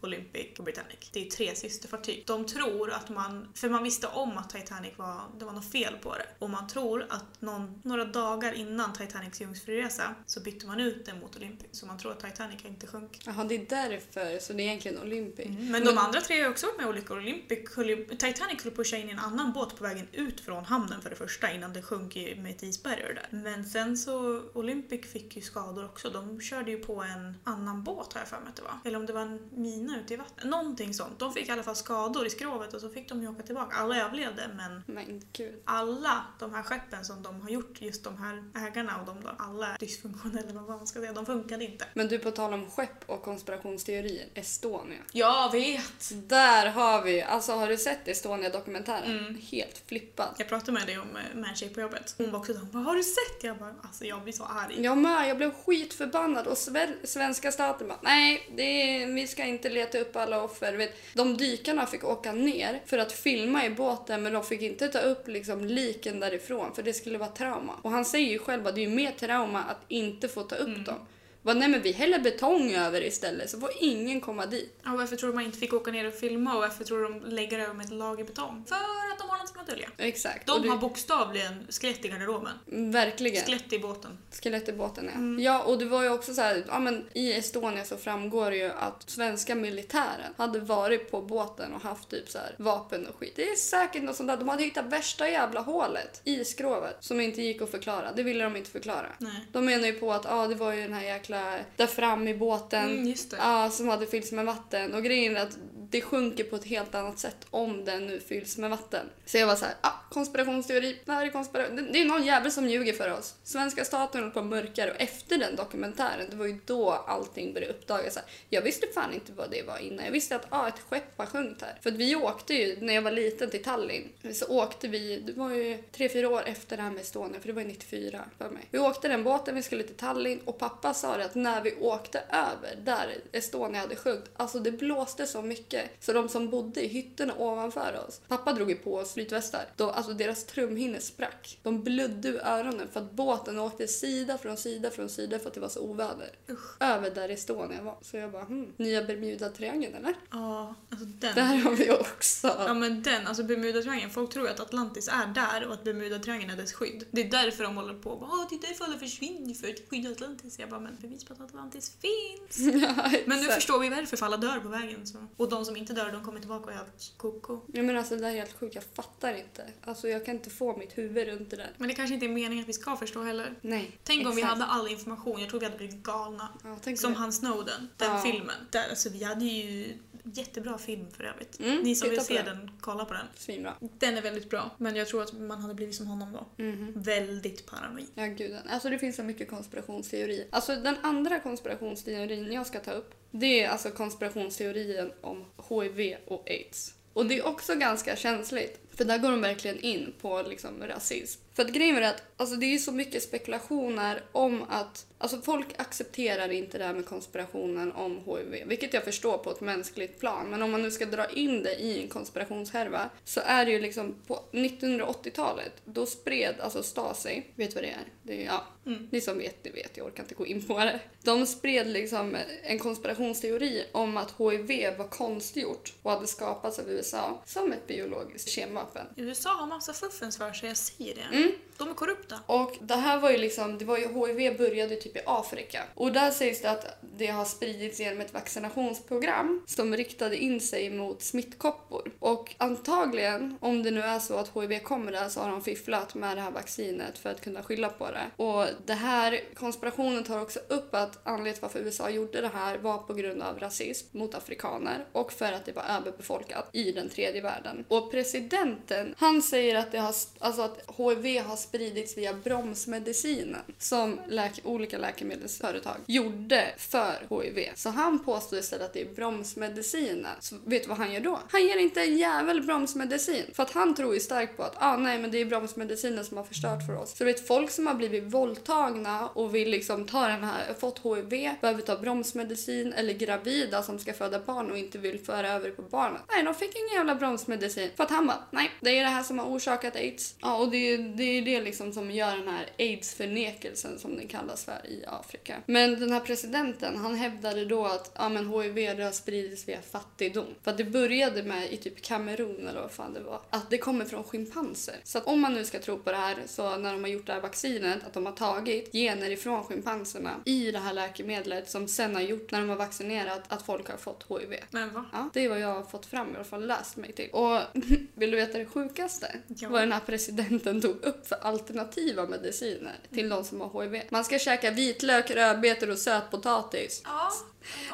Olympic 0.00 0.58
och 0.58 0.64
Britannic. 0.64 1.10
Det 1.12 1.26
är 1.26 1.30
tre 1.30 1.54
systerfartyg. 1.54 2.24
De 2.26 2.46
tror 2.46 2.90
att 2.90 3.08
man, 3.08 3.48
för 3.54 3.68
man 3.68 3.82
visste 3.82 4.06
om 4.06 4.38
att 4.38 4.50
Titanic 4.50 4.92
var, 4.96 5.20
det 5.38 5.44
var 5.44 5.52
något 5.52 5.72
fel 5.72 5.96
på 6.02 6.14
det. 6.14 6.26
Och 6.38 6.50
man 6.50 6.68
tror 6.68 7.06
att 7.08 7.40
någon, 7.40 7.80
några 7.84 8.04
dagar 8.04 8.52
innan 8.52 8.92
Titanics 8.92 9.40
jungfruresa 9.40 10.14
så 10.26 10.40
bytte 10.40 10.66
man 10.66 10.80
ut 10.80 11.06
den 11.06 11.20
mot 11.20 11.36
Olympic. 11.36 11.68
Så 11.72 11.86
man 11.86 11.98
tror 11.98 12.12
att 12.12 12.20
Titanic 12.20 12.64
inte 12.64 12.86
sjönk. 12.86 13.22
Jaha, 13.26 13.44
det 13.44 13.54
är 13.54 13.66
därför. 13.68 14.38
Så 14.38 14.52
det 14.52 14.62
är 14.62 14.64
egentligen 14.64 15.02
Olympic. 15.02 15.46
Men 15.58 15.84
de 15.84 15.98
andra 15.98 16.20
tre 16.20 16.42
har 16.42 16.50
också 16.50 16.66
varit 16.66 16.78
med 16.78 16.88
olyckor. 16.88 17.18
Olympic 17.18 18.18
Titanic 18.18 18.66
att 18.78 18.86
köra 18.86 19.00
in 19.00 19.08
i 19.08 19.12
en 19.12 19.18
annan 19.18 19.52
båt 19.52 19.76
på 19.76 19.84
vägen 19.84 20.06
ut 20.12 20.40
från 20.40 20.64
hamnen 20.64 21.00
för 21.00 21.10
det 21.10 21.16
första 21.16 21.52
innan 21.52 21.72
det 21.72 21.82
sjönk 21.82 22.14
med 22.14 22.50
ett 22.50 22.62
isberg 22.62 23.02
och 23.02 23.08
det 23.08 23.14
där. 23.14 23.28
Men 23.30 23.64
sen 23.64 23.96
så, 23.96 24.42
Olympic 24.52 25.12
fick 25.12 25.36
ju 25.36 25.42
skador 25.42 25.84
också. 25.84 26.10
De 26.10 26.40
körde 26.40 26.70
ju 26.70 26.78
på 26.78 27.02
en 27.02 27.34
annan 27.44 27.84
båt 27.84 28.12
har 28.12 28.20
jag 28.20 28.28
för 28.28 28.40
mig 28.40 28.48
att 28.48 28.56
det 28.56 28.62
var. 28.62 28.78
Eller 28.84 28.98
om 28.98 29.06
det 29.06 29.12
var 29.12 29.20
en 29.20 29.45
mina 29.52 29.98
ute 30.00 30.14
i 30.14 30.16
vattnet. 30.16 30.44
Någonting 30.46 30.94
sånt. 30.94 31.18
De 31.18 31.32
fick 31.32 31.48
i 31.48 31.52
alla 31.52 31.62
fall 31.62 31.76
skador 31.76 32.26
i 32.26 32.30
skrovet 32.30 32.74
och 32.74 32.80
så 32.80 32.88
fick 32.88 33.08
de 33.08 33.22
ju 33.22 33.28
åka 33.28 33.42
tillbaka. 33.42 33.76
Alla 33.76 33.96
överlevde 34.04 34.50
men 34.56 34.82
Men 34.86 35.22
gud. 35.32 35.62
alla 35.64 36.22
de 36.38 36.54
här 36.54 36.62
skeppen 36.62 37.04
som 37.04 37.22
de 37.22 37.40
har 37.40 37.50
gjort, 37.50 37.82
just 37.82 38.04
de 38.04 38.16
här 38.18 38.44
ägarna 38.66 39.00
och 39.00 39.06
de 39.06 39.20
då, 39.22 39.30
alla 39.38 39.66
är 39.74 39.78
dysfunktionella 39.78 40.40
eller 40.50 40.60
vad 40.60 40.76
man 40.76 40.86
ska 40.86 41.00
säga. 41.00 41.12
De 41.12 41.26
funkade 41.26 41.64
inte. 41.64 41.84
Men 41.94 42.08
du, 42.08 42.18
på 42.18 42.30
tal 42.30 42.52
om 42.54 42.70
skepp 42.70 43.10
och 43.10 43.22
konspirationsteorier. 43.22 44.26
Estonia. 44.34 44.98
Jag 45.12 45.52
vet! 45.52 46.28
Där 46.28 46.70
har 46.70 47.02
vi, 47.02 47.22
alltså 47.22 47.52
har 47.52 47.68
du 47.68 47.76
sett 47.76 48.08
Estonia-dokumentären? 48.08 49.18
Mm. 49.18 49.40
Helt 49.50 49.82
flippad. 49.86 50.34
Jag 50.38 50.48
pratade 50.48 50.72
med 50.72 50.86
dig 50.86 50.98
om 50.98 51.08
eh, 51.16 51.36
med 51.36 51.50
en 51.50 51.56
tjej 51.56 51.68
på 51.68 51.80
jobbet. 51.80 52.14
Hon 52.18 52.30
var 52.32 52.38
också 52.38 52.52
såhär, 52.52 52.66
vad 52.72 52.82
har 52.84 52.94
du 52.96 53.02
sett? 53.02 53.44
Jag 53.44 53.58
bara, 53.58 53.74
alltså 53.82 54.04
jag 54.04 54.22
blir 54.22 54.32
så 54.32 54.44
arg. 54.44 54.82
Jag 54.82 54.98
med, 54.98 55.28
jag 55.28 55.36
blev 55.36 55.54
skitförbannad 55.64 56.46
och 56.46 56.56
sver- 56.58 56.96
svenska 57.06 57.52
staten 57.52 57.88
bara 57.88 57.98
nej, 58.02 58.52
det 58.56 58.62
är, 59.02 59.06
vi 59.14 59.26
ska 59.26 59.35
inte 59.44 59.68
leta 59.68 59.98
upp 59.98 60.16
alla 60.16 60.42
offer. 60.42 60.72
Vet, 60.72 60.96
de 61.14 61.36
dykarna 61.36 61.86
fick 61.86 62.04
åka 62.04 62.32
ner 62.32 62.80
för 62.86 62.98
att 62.98 63.12
filma 63.12 63.66
i 63.66 63.70
båten 63.70 64.22
men 64.22 64.32
de 64.32 64.44
fick 64.44 64.62
inte 64.62 64.88
ta 64.88 64.98
upp 64.98 65.28
liksom 65.28 65.64
liken 65.64 66.20
därifrån 66.20 66.74
för 66.74 66.82
det 66.82 66.92
skulle 66.92 67.18
vara 67.18 67.30
trauma. 67.30 67.72
Och 67.82 67.90
han 67.90 68.04
säger 68.04 68.30
ju 68.30 68.38
själv 68.38 68.66
att 68.66 68.74
det 68.74 68.84
är 68.84 68.88
mer 68.88 69.12
trauma 69.12 69.62
att 69.62 69.80
inte 69.88 70.28
få 70.28 70.42
ta 70.42 70.56
upp 70.56 70.86
dem. 70.86 70.98
Bara, 71.46 71.54
nej 71.54 71.68
men 71.68 71.82
vi 71.82 71.92
häller 71.92 72.18
betong 72.18 72.72
över 72.74 73.04
istället 73.04 73.50
så 73.50 73.60
får 73.60 73.70
ingen 73.80 74.20
komma 74.20 74.46
dit. 74.46 74.78
Ja, 74.84 74.90
varför 74.96 75.16
tror 75.16 75.28
du 75.28 75.34
man 75.34 75.44
inte 75.44 75.58
fick 75.58 75.72
åka 75.72 75.90
ner 75.90 76.06
och 76.06 76.14
filma 76.14 76.54
och 76.54 76.60
varför 76.60 76.84
tror 76.84 76.98
du 76.98 77.04
de 77.08 77.24
lägger 77.34 77.58
över 77.58 77.74
med 77.74 77.86
ett 77.86 77.92
lager 77.92 78.24
betong? 78.24 78.64
För 78.68 78.76
att 78.76 79.18
de 79.18 79.28
har 79.30 79.38
något 79.38 79.56
att 79.56 79.66
dölja. 79.66 79.88
Exakt. 79.98 80.46
De 80.46 80.62
det- 80.62 80.68
har 80.68 80.76
bokstavligen 80.76 81.66
skelett 81.70 82.04
i 82.04 82.08
garderoben. 82.08 82.52
Verkligen. 82.92 83.44
Skelett 83.44 83.72
i 83.72 83.78
båten. 83.78 84.18
Skelett 84.42 84.68
i 84.68 84.72
båten 84.72 85.04
ja. 85.04 85.18
Mm. 85.18 85.42
Ja 85.42 85.62
och 85.62 85.78
det 85.78 85.84
var 85.84 86.02
ju 86.02 86.10
också 86.10 86.34
så 86.34 86.40
här, 86.40 86.64
ja 86.68 86.78
men 86.78 87.06
i 87.12 87.32
Estonia 87.32 87.84
så 87.84 87.96
framgår 87.96 88.50
det 88.50 88.56
ju 88.56 88.70
att 88.70 89.10
svenska 89.10 89.54
militären 89.54 90.34
hade 90.36 90.60
varit 90.60 91.10
på 91.10 91.22
båten 91.22 91.74
och 91.74 91.80
haft 91.80 92.08
typ 92.08 92.28
så 92.28 92.38
här 92.38 92.54
vapen 92.58 93.06
och 93.06 93.16
skit. 93.16 93.32
Det 93.36 93.48
är 93.48 93.56
säkert 93.56 94.02
något 94.02 94.16
sånt 94.16 94.28
där. 94.28 94.36
De 94.36 94.48
hade 94.48 94.62
hittat 94.62 94.86
värsta 94.86 95.28
jävla 95.28 95.60
hålet 95.60 96.20
i 96.24 96.44
skrovet 96.44 96.96
som 97.00 97.20
inte 97.20 97.42
gick 97.42 97.62
att 97.62 97.70
förklara. 97.70 98.12
Det 98.12 98.22
ville 98.22 98.44
de 98.44 98.56
inte 98.56 98.70
förklara. 98.70 99.12
Nej. 99.18 99.46
De 99.52 99.64
menar 99.64 99.86
ju 99.86 99.92
på 99.92 100.12
att 100.12 100.26
ah, 100.26 100.46
det 100.46 100.54
var 100.54 100.72
ju 100.72 100.82
den 100.82 100.92
här 100.92 101.02
jäkla 101.02 101.35
där 101.76 101.86
fram 101.86 102.28
i 102.28 102.34
båten 102.34 102.86
Mm. 102.96 103.14
Ja, 103.38 103.70
som 103.70 103.88
hade 103.88 104.06
fyllts 104.06 104.32
med 104.32 104.44
vatten. 104.44 104.94
Och 104.94 105.04
grejen 105.04 105.36
är 105.36 105.40
att 105.42 105.58
det 105.90 106.00
sjunker 106.00 106.44
på 106.44 106.56
ett 106.56 106.64
helt 106.64 106.94
annat 106.94 107.18
sätt 107.18 107.46
om 107.50 107.84
den 107.84 108.06
nu 108.06 108.20
fylls 108.20 108.58
med 108.58 108.70
vatten. 108.70 109.06
Så 109.26 109.38
jag 109.38 109.46
var 109.46 109.56
så 109.56 109.64
här, 109.64 109.74
ah, 109.80 109.92
konspirationsteori. 110.10 110.98
Det 111.04 111.12
här 111.12 111.26
är 111.26 111.30
konspiration. 111.30 111.76
Det, 111.76 111.82
det 111.82 112.00
är 112.00 112.04
någon 112.04 112.24
jävel 112.24 112.52
som 112.52 112.68
ljuger 112.68 112.92
för 112.92 113.12
oss. 113.12 113.34
Svenska 113.44 113.84
staten 113.84 114.20
håller 114.20 114.32
på 114.32 114.40
och 114.40 114.46
mörkar 114.46 114.88
och 114.88 115.00
efter 115.00 115.38
den 115.38 115.56
dokumentären, 115.56 116.30
det 116.30 116.36
var 116.36 116.46
ju 116.46 116.58
då 116.66 116.90
allting 116.90 117.54
började 117.54 117.72
uppdagas. 117.72 118.18
Jag 118.50 118.62
visste 118.62 118.86
fan 118.94 119.14
inte 119.14 119.32
vad 119.32 119.50
det 119.50 119.62
var 119.62 119.78
innan. 119.78 120.04
Jag 120.04 120.12
visste 120.12 120.36
att 120.36 120.46
ah, 120.48 120.68
ett 120.68 120.80
skepp 120.88 121.18
har 121.18 121.26
sjunkit 121.26 121.62
här. 121.62 121.78
För 121.82 121.90
vi 121.90 122.16
åkte 122.16 122.54
ju, 122.54 122.80
när 122.80 122.94
jag 122.94 123.02
var 123.02 123.10
liten, 123.10 123.50
till 123.50 123.62
Tallinn. 123.62 124.08
Så 124.34 124.46
åkte 124.46 124.88
vi, 124.88 125.16
det 125.16 125.32
var 125.32 125.50
ju 125.50 125.82
tre, 125.92 126.08
fyra 126.08 126.28
år 126.28 126.42
efter 126.46 126.76
det 126.76 126.82
här 126.82 126.90
med 126.90 127.00
Estonia, 127.00 127.40
för 127.40 127.46
det 127.48 127.52
var 127.52 127.62
ju 127.62 127.68
94 127.68 128.24
för 128.38 128.50
mig. 128.50 128.62
Vi 128.70 128.78
åkte 128.78 129.08
den 129.08 129.24
båten, 129.24 129.54
vi 129.54 129.62
skulle 129.62 129.82
till 129.82 129.96
Tallinn 129.96 130.40
och 130.44 130.58
pappa 130.58 130.94
sa 130.94 131.16
det 131.16 131.24
att 131.26 131.34
när 131.34 131.62
vi 131.62 131.74
åkte 131.80 132.22
över 132.30 132.76
där 132.84 133.16
Estonia 133.32 133.80
hade 133.80 133.96
sjunkit, 133.96 134.30
alltså 134.36 134.58
det 134.58 134.72
blåste 134.72 135.26
så 135.26 135.42
mycket 135.42 135.90
så 136.00 136.12
de 136.12 136.28
som 136.28 136.50
bodde 136.50 136.84
i 136.84 136.88
hytterna 136.88 137.34
ovanför 137.38 138.04
oss, 138.08 138.20
pappa 138.28 138.52
drog 138.52 138.70
ju 138.70 138.76
på 138.76 138.96
på 138.96 139.04
flytvästar. 139.04 139.64
Då, 139.76 139.90
alltså 139.90 140.12
deras 140.12 140.44
trumhinnor 140.44 140.98
sprack. 140.98 141.58
De 141.62 141.82
blödde 141.82 142.28
ur 142.28 142.40
öronen 142.44 142.88
för 142.92 143.00
att 143.00 143.12
båten 143.12 143.58
åkte 143.58 143.88
sida 143.88 144.38
från 144.38 144.56
sida 144.56 144.90
från 144.90 145.08
sida 145.08 145.38
för 145.38 145.48
att 145.48 145.54
det 145.54 145.60
var 145.60 145.68
så 145.68 145.80
oväder. 145.80 146.30
Usch. 146.50 146.82
Över 146.82 147.10
där 147.10 147.28
Estonia 147.28 147.82
var. 147.82 147.96
Så 148.02 148.16
jag 148.16 148.32
bara, 148.32 148.44
hmm, 148.44 148.72
nya 148.76 149.02
Bermuda-triangeln 149.02 149.94
eller? 149.96 150.14
Ja, 150.30 150.74
alltså 150.90 151.06
den. 151.06 151.34
Där 151.34 151.56
har 151.56 151.70
vi 151.76 151.90
också. 151.90 152.46
Ja 152.66 152.74
men 152.74 153.02
den, 153.02 153.26
alltså 153.26 153.42
Bermudatriangeln, 153.42 154.10
folk 154.10 154.32
tror 154.32 154.46
ju 154.46 154.52
att 154.52 154.60
Atlantis 154.60 155.08
är 155.08 155.26
där 155.26 155.66
och 155.66 155.72
att 155.74 155.84
Bermudatriangeln 155.84 156.50
är 156.50 156.56
dess 156.56 156.72
skydd. 156.72 157.04
Det 157.10 157.20
är 157.20 157.30
därför 157.30 157.64
de 157.64 157.76
håller 157.76 157.94
på 157.94 158.10
och 158.10 158.20
bara 158.20 158.30
"Åh, 158.30 158.46
det 158.50 158.56
är 158.56 158.68
därför 158.68 158.84
alla 158.84 158.98
försvinner 158.98 159.54
för 159.54 159.68
att 159.68 159.88
skydda 159.90 160.10
Atlantis. 160.10 160.58
Jag 160.58 160.68
bara, 160.68 160.80
men 160.80 160.96
bevis 161.08 161.24
på 161.24 161.32
att 161.32 161.40
Atlantis 161.40 161.96
finns. 162.00 162.74
ja, 162.82 163.10
Men 163.26 163.36
nu 163.38 163.42
exakt. 163.42 163.54
förstår 163.54 163.78
vi 163.78 163.88
varför, 163.88 164.16
för 164.16 164.26
alla 164.26 164.36
dör 164.36 164.60
på 164.60 164.68
vägen. 164.68 165.06
Så. 165.06 165.18
Och 165.36 165.48
de 165.48 165.64
som 165.64 165.76
inte 165.76 165.92
dör, 165.92 166.12
de 166.12 166.24
kommer 166.24 166.40
tillbaka 166.40 166.64
och 166.64 166.72
är 166.72 166.76
helt 166.76 167.12
koko. 167.16 167.60
Ja, 167.72 167.82
men 167.82 167.96
alltså 167.96 168.14
det 168.14 168.20
där 168.20 168.28
är 168.28 168.34
helt 168.36 168.58
sjukt, 168.58 168.74
jag 168.74 168.84
fattar 168.94 169.34
inte. 169.34 169.70
Alltså 169.84 170.08
jag 170.08 170.24
kan 170.24 170.34
inte 170.34 170.50
få 170.50 170.76
mitt 170.76 170.98
huvud 170.98 171.26
runt 171.28 171.50
det 171.50 171.56
där. 171.56 171.70
Men 171.78 171.88
det 171.88 171.94
kanske 171.94 172.14
inte 172.14 172.26
är 172.26 172.30
meningen 172.30 172.62
att 172.62 172.68
vi 172.68 172.72
ska 172.72 172.96
förstå 172.96 173.22
heller. 173.22 173.54
Nej. 173.60 173.98
Tänk 174.04 174.26
om 174.28 174.34
vi 174.36 174.42
exakt. 174.42 174.58
hade 174.58 174.70
all 174.72 174.88
information, 174.88 175.40
jag 175.40 175.50
tror 175.50 175.60
vi 175.60 175.66
hade 175.66 175.78
blivit 175.78 176.02
galna. 176.02 176.48
Ja, 176.64 176.96
Som 176.96 177.12
det. 177.12 177.18
han 177.18 177.32
Snowden, 177.32 177.88
den 177.96 178.10
Ja. 178.10 178.18
filmen. 178.22 178.56
Där, 178.70 178.88
alltså, 178.90 179.08
vi 179.08 179.24
hade 179.24 179.44
ju 179.44 179.98
jättebra 180.34 180.78
film 180.78 181.10
för 181.10 181.24
övrigt. 181.24 181.60
Mm, 181.60 181.80
Ni 181.82 181.94
som 181.94 182.10
vill 182.10 182.20
se 182.20 182.34
den. 182.34 182.44
den, 182.44 182.70
kolla 182.80 183.04
på 183.04 183.14
den. 183.14 183.26
Svinbra. 183.36 183.74
Den 183.80 184.16
är 184.16 184.22
väldigt 184.22 184.50
bra, 184.50 184.70
men 184.78 184.96
jag 184.96 185.08
tror 185.08 185.22
att 185.22 185.32
man 185.32 185.60
hade 185.60 185.74
blivit 185.74 185.94
som 185.94 186.06
honom 186.06 186.32
då. 186.32 186.62
Mhm. 186.64 186.92
Väldigt 186.96 187.66
paranoid. 187.66 188.06
Ja, 188.14 188.26
gud. 188.26 188.56
Alltså 188.68 188.88
det 188.88 188.98
finns 188.98 189.16
så 189.16 189.22
mycket 189.22 189.50
konspirationsteori. 189.50 190.46
Alltså 190.50 190.76
den 190.76 190.96
andra 191.02 191.40
konspirationsteorin 191.40 192.52
jag 192.52 192.66
ska 192.66 192.78
ta 192.80 192.90
upp, 192.92 193.14
det 193.30 193.62
är 193.64 193.68
alltså 193.68 193.90
konspirationsteorin 193.90 195.12
om 195.20 195.44
HIV 195.68 196.16
och 196.26 196.50
aids. 196.50 196.94
Och 197.12 197.26
det 197.26 197.38
är 197.38 197.46
också 197.46 197.74
ganska 197.74 198.16
känsligt, 198.16 198.80
för 198.96 199.04
där 199.04 199.18
går 199.18 199.30
de 199.30 199.40
verkligen 199.40 199.80
in 199.80 200.14
på 200.20 200.42
liksom 200.42 200.82
rasism. 200.86 201.40
För 201.54 201.62
att 201.62 201.72
grejen 201.72 201.96
är 201.96 202.02
att 202.02 202.22
alltså 202.36 202.56
det 202.56 202.74
är 202.74 202.78
så 202.78 202.92
mycket 202.92 203.22
spekulationer 203.22 204.22
om 204.32 204.64
att 204.68 205.06
alltså 205.18 205.40
folk 205.40 205.66
accepterar 205.76 206.48
inte 206.52 206.78
det 206.78 206.84
här 206.84 206.94
med 206.94 207.06
konspirationen 207.06 207.92
om 207.92 208.20
HIV, 208.26 208.66
vilket 208.66 208.94
jag 208.94 209.04
förstår 209.04 209.38
på 209.38 209.50
ett 209.50 209.60
mänskligt 209.60 210.20
plan. 210.20 210.50
Men 210.50 210.62
om 210.62 210.70
man 210.70 210.82
nu 210.82 210.90
ska 210.90 211.06
dra 211.06 211.26
in 211.26 211.62
det 211.62 211.74
i 211.74 212.02
en 212.02 212.08
konspirationshärva 212.08 213.10
så 213.24 213.40
är 213.44 213.64
det 213.64 213.70
ju 213.70 213.80
liksom 213.80 214.14
på 214.26 214.40
1980-talet, 214.52 215.72
då 215.84 216.06
spred 216.06 216.54
alltså 216.60 216.82
Stasi, 216.82 217.42
vet 217.54 217.74
vad 217.74 217.84
det 217.84 217.90
är? 217.90 218.04
Det 218.22 218.42
är 218.42 218.46
ja, 218.46 218.66
Mm. 218.86 219.08
ni 219.12 219.20
som 219.20 219.38
vet, 219.38 219.64
ni 219.64 219.70
vet, 219.70 219.96
jag 219.96 220.06
orkar 220.06 220.22
inte 220.22 220.34
gå 220.34 220.46
in 220.46 220.62
på 220.66 220.78
det. 220.78 221.00
De 221.22 221.46
spred 221.46 221.86
liksom 221.86 222.36
en 222.62 222.78
konspirationsteori 222.78 223.84
om 223.92 224.16
att 224.16 224.34
HIV 224.38 224.96
var 224.98 225.08
konstgjort 225.08 225.92
och 226.02 226.10
hade 226.10 226.26
skapats 226.26 226.78
av 226.78 226.90
USA 226.90 227.42
som 227.46 227.72
ett 227.72 227.86
biologiskt 227.86 228.48
kemvapen. 228.48 228.85
USA 229.16 229.50
har 229.50 229.66
massa 229.66 229.92
fuffens 229.92 230.38
för 230.38 230.52
sig, 230.52 230.68
jag 230.68 230.76
säger 230.76 231.14
det. 231.14 231.36
Mm. 231.36 231.52
De 231.78 231.88
är 231.88 231.94
korrupta. 231.94 232.40
Och 232.46 232.76
det 232.80 232.94
här 232.94 233.20
var 233.20 233.30
ju 233.30 233.36
liksom, 233.36 233.78
det 233.78 233.84
var 233.84 233.98
ju 233.98 234.08
HIV 234.08 234.58
började 234.58 234.96
typ 234.96 235.16
i 235.16 235.20
Afrika. 235.26 235.82
Och 235.94 236.12
där 236.12 236.30
sägs 236.30 236.62
det 236.62 236.70
att 236.70 236.98
det 237.00 237.26
har 237.26 237.44
spridits 237.44 238.00
genom 238.00 238.20
ett 238.20 238.34
vaccinationsprogram 238.34 239.62
som 239.66 239.96
riktade 239.96 240.36
in 240.36 240.60
sig 240.60 240.90
mot 240.90 241.22
smittkoppor. 241.22 242.12
Och 242.18 242.54
antagligen, 242.58 243.58
om 243.60 243.82
det 243.82 243.90
nu 243.90 244.00
är 244.00 244.18
så 244.18 244.34
att 244.34 244.50
HIV 244.54 244.78
kommer 244.78 245.12
där 245.12 245.28
så 245.28 245.40
har 245.40 245.50
de 245.50 245.62
fifflat 245.62 246.14
med 246.14 246.36
det 246.36 246.40
här 246.40 246.50
vaccinet 246.50 247.18
för 247.18 247.30
att 247.30 247.40
kunna 247.40 247.62
skylla 247.62 247.88
på 247.88 248.10
det. 248.10 248.44
Och 248.44 248.66
det 248.86 248.94
här 248.94 249.40
konspirationen 249.54 250.24
tar 250.24 250.42
också 250.42 250.60
upp 250.68 250.94
att 250.94 251.18
anledningen 251.24 251.54
till 251.54 251.62
varför 251.62 251.78
USA 251.78 252.10
gjorde 252.10 252.40
det 252.40 252.50
här 252.54 252.78
var 252.78 252.98
på 252.98 253.14
grund 253.14 253.42
av 253.42 253.58
rasism 253.58 254.18
mot 254.18 254.34
afrikaner 254.34 255.04
och 255.12 255.32
för 255.32 255.52
att 255.52 255.64
det 255.64 255.72
var 255.72 255.82
överbefolkat 255.82 256.68
i 256.72 256.92
den 256.92 257.08
tredje 257.08 257.42
världen. 257.42 257.84
Och 257.88 258.10
presidenten, 258.10 259.14
han 259.18 259.42
säger 259.42 259.74
att, 259.74 259.92
det 259.92 259.98
har, 259.98 260.14
alltså 260.38 260.62
att 260.62 260.90
HIV 260.96 261.42
har 261.42 261.56
spridits 261.68 262.18
via 262.18 262.32
bromsmedicinen 262.32 263.60
som 263.78 264.20
läke, 264.28 264.60
olika 264.64 264.98
läkemedelsföretag 264.98 265.96
gjorde 266.06 266.74
för 266.76 267.42
HIV. 267.42 267.68
Så 267.74 267.90
han 267.90 268.18
påstår 268.18 268.58
istället 268.58 268.86
att 268.86 268.92
det 268.92 269.00
är 269.00 269.14
bromsmedicinen. 269.14 270.36
Så 270.40 270.56
vet 270.64 270.82
du 270.82 270.88
vad 270.88 270.98
han 270.98 271.12
gör 271.12 271.20
då? 271.20 271.40
Han 271.50 271.66
ger 271.66 271.76
inte 271.76 272.00
en 272.00 272.18
jävel 272.18 272.62
bromsmedicin. 272.62 273.44
För 273.52 273.62
att 273.62 273.70
han 273.70 273.94
tror 273.94 274.14
ju 274.14 274.20
starkt 274.20 274.56
på 274.56 274.62
att 274.62 274.74
ah, 274.78 274.96
nej 274.96 275.18
men 275.18 275.30
det 275.30 275.38
är 275.38 275.44
bromsmedicinen 275.44 276.24
som 276.24 276.36
har 276.36 276.44
förstört 276.44 276.86
för 276.86 276.96
oss. 276.96 277.10
Så 277.10 277.24
du 277.24 277.24
vet 277.24 277.46
folk 277.46 277.70
som 277.70 277.86
har 277.86 277.94
blivit 277.94 278.24
våldtagna 278.24 279.28
och 279.28 279.54
vill 279.54 279.70
liksom 279.70 280.06
ta 280.06 280.28
den 280.28 280.44
här, 280.44 280.74
fått 280.74 281.00
HIV, 281.04 281.50
behöver 281.60 281.82
ta 281.82 281.96
bromsmedicin 281.96 282.92
eller 282.92 283.14
gravida 283.14 283.82
som 283.82 283.98
ska 283.98 284.12
föda 284.12 284.38
barn 284.38 284.70
och 284.70 284.78
inte 284.78 284.98
vill 284.98 285.18
föra 285.18 285.48
över 285.48 285.68
det 285.68 285.74
på 285.74 285.82
barnet. 285.82 286.20
Nej, 286.28 286.44
de 286.44 286.54
fick 286.54 286.76
ingen 286.76 286.94
jävla 286.94 287.14
bromsmedicin. 287.14 287.90
För 287.96 288.04
att 288.04 288.10
han 288.10 288.26
bara, 288.26 288.44
nej, 288.50 288.70
det 288.80 288.98
är 288.98 289.02
det 289.02 289.10
här 289.10 289.22
som 289.22 289.38
har 289.38 289.46
orsakat 289.46 289.96
aids. 289.96 290.34
Ja, 290.40 290.56
och 290.56 290.70
det 290.70 290.76
är 290.76 290.98
det, 290.98 291.22
är 291.22 291.42
det 291.42 291.55
liksom 291.60 291.92
som 291.92 292.10
gör 292.10 292.36
den 292.36 292.48
här 292.48 292.68
aids-förnekelsen 292.78 293.98
som 293.98 294.16
den 294.16 294.28
kallas 294.28 294.64
för 294.64 294.86
i 294.86 295.04
Afrika. 295.06 295.56
Men 295.66 296.00
den 296.00 296.12
här 296.12 296.20
presidenten, 296.20 296.96
han 296.96 297.14
hävdade 297.14 297.64
då 297.64 297.84
att 297.84 298.12
ja, 298.14 298.28
men 298.28 298.48
HIV 298.48 298.74
det 298.74 299.04
har 299.04 299.12
spridits 299.12 299.68
via 299.68 299.82
fattigdom. 299.82 300.46
För 300.62 300.70
att 300.70 300.76
det 300.76 300.84
började 300.84 301.42
med 301.42 301.72
i 301.72 301.76
typ 301.76 302.02
Kamerun 302.02 302.68
eller 302.68 302.80
vad 302.80 302.90
fan 302.90 303.14
det 303.14 303.20
var, 303.20 303.40
att 303.50 303.70
det 303.70 303.78
kommer 303.78 304.04
från 304.04 304.24
schimpanser. 304.24 304.96
Så 305.04 305.18
att 305.18 305.26
om 305.26 305.40
man 305.40 305.54
nu 305.54 305.64
ska 305.64 305.78
tro 305.78 305.98
på 305.98 306.10
det 306.10 306.16
här 306.16 306.36
så 306.46 306.76
när 306.76 306.92
de 306.92 307.02
har 307.02 307.08
gjort 307.08 307.26
det 307.26 307.32
här 307.32 307.40
vaccinet, 307.40 308.04
att 308.06 308.12
de 308.12 308.26
har 308.26 308.32
tagit 308.32 308.92
gener 308.92 309.30
ifrån 309.30 309.64
schimpanserna 309.64 310.30
i 310.44 310.70
det 310.70 310.78
här 310.78 310.92
läkemedlet 310.92 311.70
som 311.70 311.88
sen 311.88 312.14
har 312.14 312.22
gjort 312.22 312.50
när 312.50 312.60
de 312.60 312.68
har 312.68 312.76
vaccinerat 312.76 313.42
att 313.48 313.62
folk 313.62 313.88
har 313.88 313.96
fått 313.96 314.26
HIV. 314.28 314.54
Men 314.70 314.94
va? 314.94 315.04
Ja, 315.12 315.30
det 315.32 315.44
är 315.44 315.48
vad 315.48 315.60
jag 315.60 315.74
har 315.74 315.82
fått 315.82 316.06
fram, 316.06 316.32
i 316.32 316.34
alla 316.34 316.44
fall 316.44 316.66
läst 316.66 316.96
mig 316.96 317.12
till. 317.12 317.30
Och 317.30 317.60
vill 318.14 318.30
du 318.30 318.36
veta 318.36 318.58
det 318.58 318.66
sjukaste? 318.66 319.36
Ja. 319.46 319.68
Vad 319.68 319.82
den 319.82 319.92
här 319.92 320.00
presidenten 320.00 320.80
tog 320.80 321.04
upp 321.04 321.26
för 321.26 321.36
alternativa 321.46 322.26
mediciner 322.26 322.96
till 323.14 323.28
de 323.28 323.44
som 323.44 323.60
har 323.60 323.82
HIV. 323.82 324.02
Man 324.10 324.24
ska 324.24 324.38
käka 324.38 324.70
vitlök, 324.70 325.30
rödbetor 325.30 325.90
och 325.90 325.98
sötpotatis. 325.98 327.02
Ja. 327.04 327.32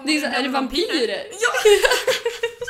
Det 0.04 0.16
är, 0.16 0.20
så, 0.20 0.26
är 0.26 0.42
det 0.42 0.48
vampyrer? 0.48 1.26
Ja! 1.30 1.70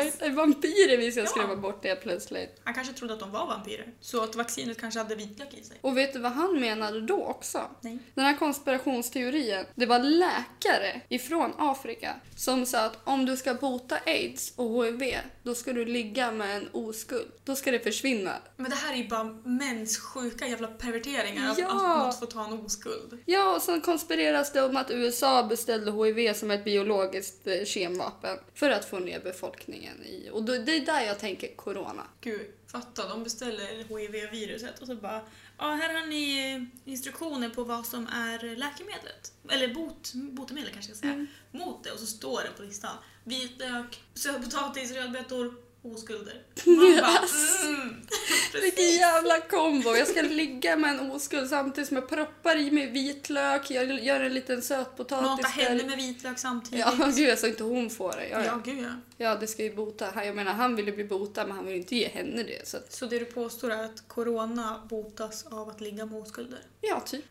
Är 0.00 0.30
vampyrer 0.30 0.96
vi 0.96 1.12
ska 1.12 1.20
Ja. 1.20 1.26
skrämma 1.26 1.56
bort 1.56 1.82
det 1.82 1.94
plötsligt? 1.96 2.60
Han 2.64 2.74
kanske 2.74 2.92
trodde 2.94 3.14
att 3.14 3.20
de 3.20 3.30
var 3.32 3.46
vampyrer. 3.46 3.86
Så 4.00 4.22
att 4.22 4.34
vaccinet 4.34 4.80
kanske 4.80 5.00
hade 5.00 5.14
vitlök 5.14 5.54
i 5.54 5.64
sig. 5.64 5.76
Och 5.80 5.96
vet 5.98 6.12
du 6.12 6.18
vad 6.18 6.32
han 6.32 6.60
menade 6.60 7.00
då 7.00 7.24
också? 7.24 7.62
Nej. 7.80 7.98
Den 8.14 8.24
här 8.24 8.36
konspirationsteorin, 8.36 9.64
det 9.74 9.86
var 9.86 9.98
läkare 9.98 11.00
ifrån 11.08 11.52
Afrika 11.58 12.14
som 12.36 12.66
sa 12.66 12.80
att 12.84 12.98
om 13.04 13.26
du 13.26 13.36
ska 13.36 13.54
bota 13.54 13.98
aids 14.06 14.52
och 14.56 14.84
HIV, 14.86 15.14
då 15.42 15.54
ska 15.54 15.72
du 15.72 15.84
ligga 15.84 16.32
med 16.32 16.56
en 16.56 16.68
oskuld. 16.72 17.30
Då 17.44 17.56
ska 17.56 17.70
det 17.70 17.80
försvinna. 17.80 18.32
Men 18.56 18.70
det 18.70 18.76
här 18.76 18.92
är 18.92 18.96
ju 18.96 19.08
bara 19.08 19.24
mäns 19.44 19.98
sjuka 19.98 20.46
jävla 20.46 20.66
perverteringar. 20.68 21.50
Att, 21.50 21.58
Ja. 21.58 21.66
att 21.98 22.06
måste 22.06 22.26
få 22.26 22.32
ta 22.32 22.44
en 22.44 22.52
oskuld. 22.52 23.18
Ja, 23.26 23.54
och 23.56 23.62
sen 23.62 23.80
konspireras 23.80 24.52
det 24.52 24.62
om 24.62 24.76
att 24.76 24.90
USA 24.90 25.42
beställde 25.42 25.92
HIV 25.92 26.34
som 26.34 26.50
ett 26.50 26.64
biologiskt 26.64 27.46
eh, 27.46 27.64
kemvapen 27.64 28.38
för 28.54 28.70
att 28.70 28.84
få 28.84 28.98
ner 28.98 29.20
befolkningen 29.20 29.89
i. 30.04 30.30
Och 30.32 30.42
då, 30.42 30.52
det 30.52 30.76
är 30.76 30.86
där 30.86 31.00
jag 31.00 31.18
tänker 31.18 31.56
corona. 31.56 32.06
Gud, 32.20 32.46
fatta. 32.66 33.08
De 33.08 33.24
beställer 33.24 33.66
HIV-viruset 33.66 34.78
och 34.78 34.86
så 34.86 34.94
bara 34.94 35.22
Ja, 35.60 35.66
här 35.66 35.94
har 35.94 36.06
ni 36.06 36.54
eh, 36.54 36.92
instruktioner 36.92 37.48
på 37.48 37.64
vad 37.64 37.86
som 37.86 38.06
är 38.06 38.56
läkemedlet. 38.56 39.32
Eller 39.48 39.74
bot, 39.74 40.12
botemedel 40.14 40.72
kanske 40.72 40.90
jag 40.90 40.96
ska 40.96 41.06
säga. 41.06 41.14
Mm. 41.14 41.26
Mot 41.50 41.84
det 41.84 41.90
och 41.90 41.98
så 41.98 42.06
står 42.06 42.42
det 42.42 42.50
på 42.56 42.62
listan. 42.62 42.96
Vitlök, 43.24 44.02
sötpotatis, 44.14 44.92
rödbetor, 44.92 45.54
oskulder. 45.82 46.42
Man 46.64 46.76
bara 46.76 47.18
mm. 47.64 48.06
Vilken 48.62 48.90
jävla 48.90 49.40
kombo! 49.40 49.96
Jag 49.96 50.08
ska 50.08 50.22
ligga 50.22 50.76
med 50.76 50.90
en 50.90 51.10
oskuld 51.10 51.48
samtidigt 51.48 51.88
som 51.88 51.96
jag 51.96 52.08
proppar 52.08 52.56
i 52.56 52.70
mig 52.70 52.90
vitlök, 52.90 53.70
jag 53.70 54.04
gör 54.04 54.20
en 54.20 54.34
liten 54.34 54.62
sötpotatis 54.62 55.26
Mata 55.26 55.48
henne 55.48 55.84
med 55.84 55.96
vitlök 55.96 56.38
samtidigt. 56.38 56.86
Ja, 56.98 57.10
gud 57.16 57.38
så 57.38 57.46
inte 57.46 57.62
hon 57.64 57.90
får 57.90 58.12
det. 58.12 58.28
Ja, 58.28 58.38
ja, 58.38 58.44
ja. 58.44 58.72
gud 58.72 58.84
ja. 58.84 58.90
ja, 59.16 59.36
det 59.36 59.46
ska 59.46 59.62
ju 59.62 59.74
bota. 59.74 60.24
Jag 60.24 60.36
menar, 60.36 60.52
han 60.52 60.76
vill 60.76 60.86
ju 60.86 60.92
bli 60.92 61.04
botad 61.04 61.46
men 61.46 61.56
han 61.56 61.66
vill 61.66 61.76
inte 61.76 61.96
ge 61.96 62.08
henne 62.08 62.42
det. 62.42 62.68
Så 62.68 62.76
att, 62.76 62.92
Så 62.92 63.06
det 63.06 63.18
du 63.18 63.24
påstår 63.24 63.70
är 63.70 63.84
att 63.84 64.08
corona 64.08 64.86
botas 64.90 65.46
av 65.46 65.68
att 65.68 65.80
ligga 65.80 66.06
med 66.06 66.22
oskulder? 66.22 66.60
ja, 66.80 67.00
typ. 67.00 67.24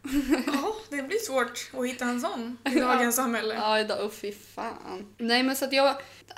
Ja, 0.46 0.76
det 0.90 1.02
blir 1.02 1.18
svårt 1.18 1.72
att 1.78 1.88
hitta 1.88 2.06
en 2.06 2.22
sån 2.22 2.58
i 2.66 2.70
Ja. 2.80 2.86
dagens 2.86 3.16
samhälle. 3.16 3.54
Ja, 3.54 3.80
idag, 3.80 4.06
oh, 4.06 4.12
fy 4.12 4.32
fan. 4.32 5.14
Nej, 5.18 5.44
men 5.44 5.56
så 5.56 5.66
att 5.66 5.74
jag... 5.74 5.96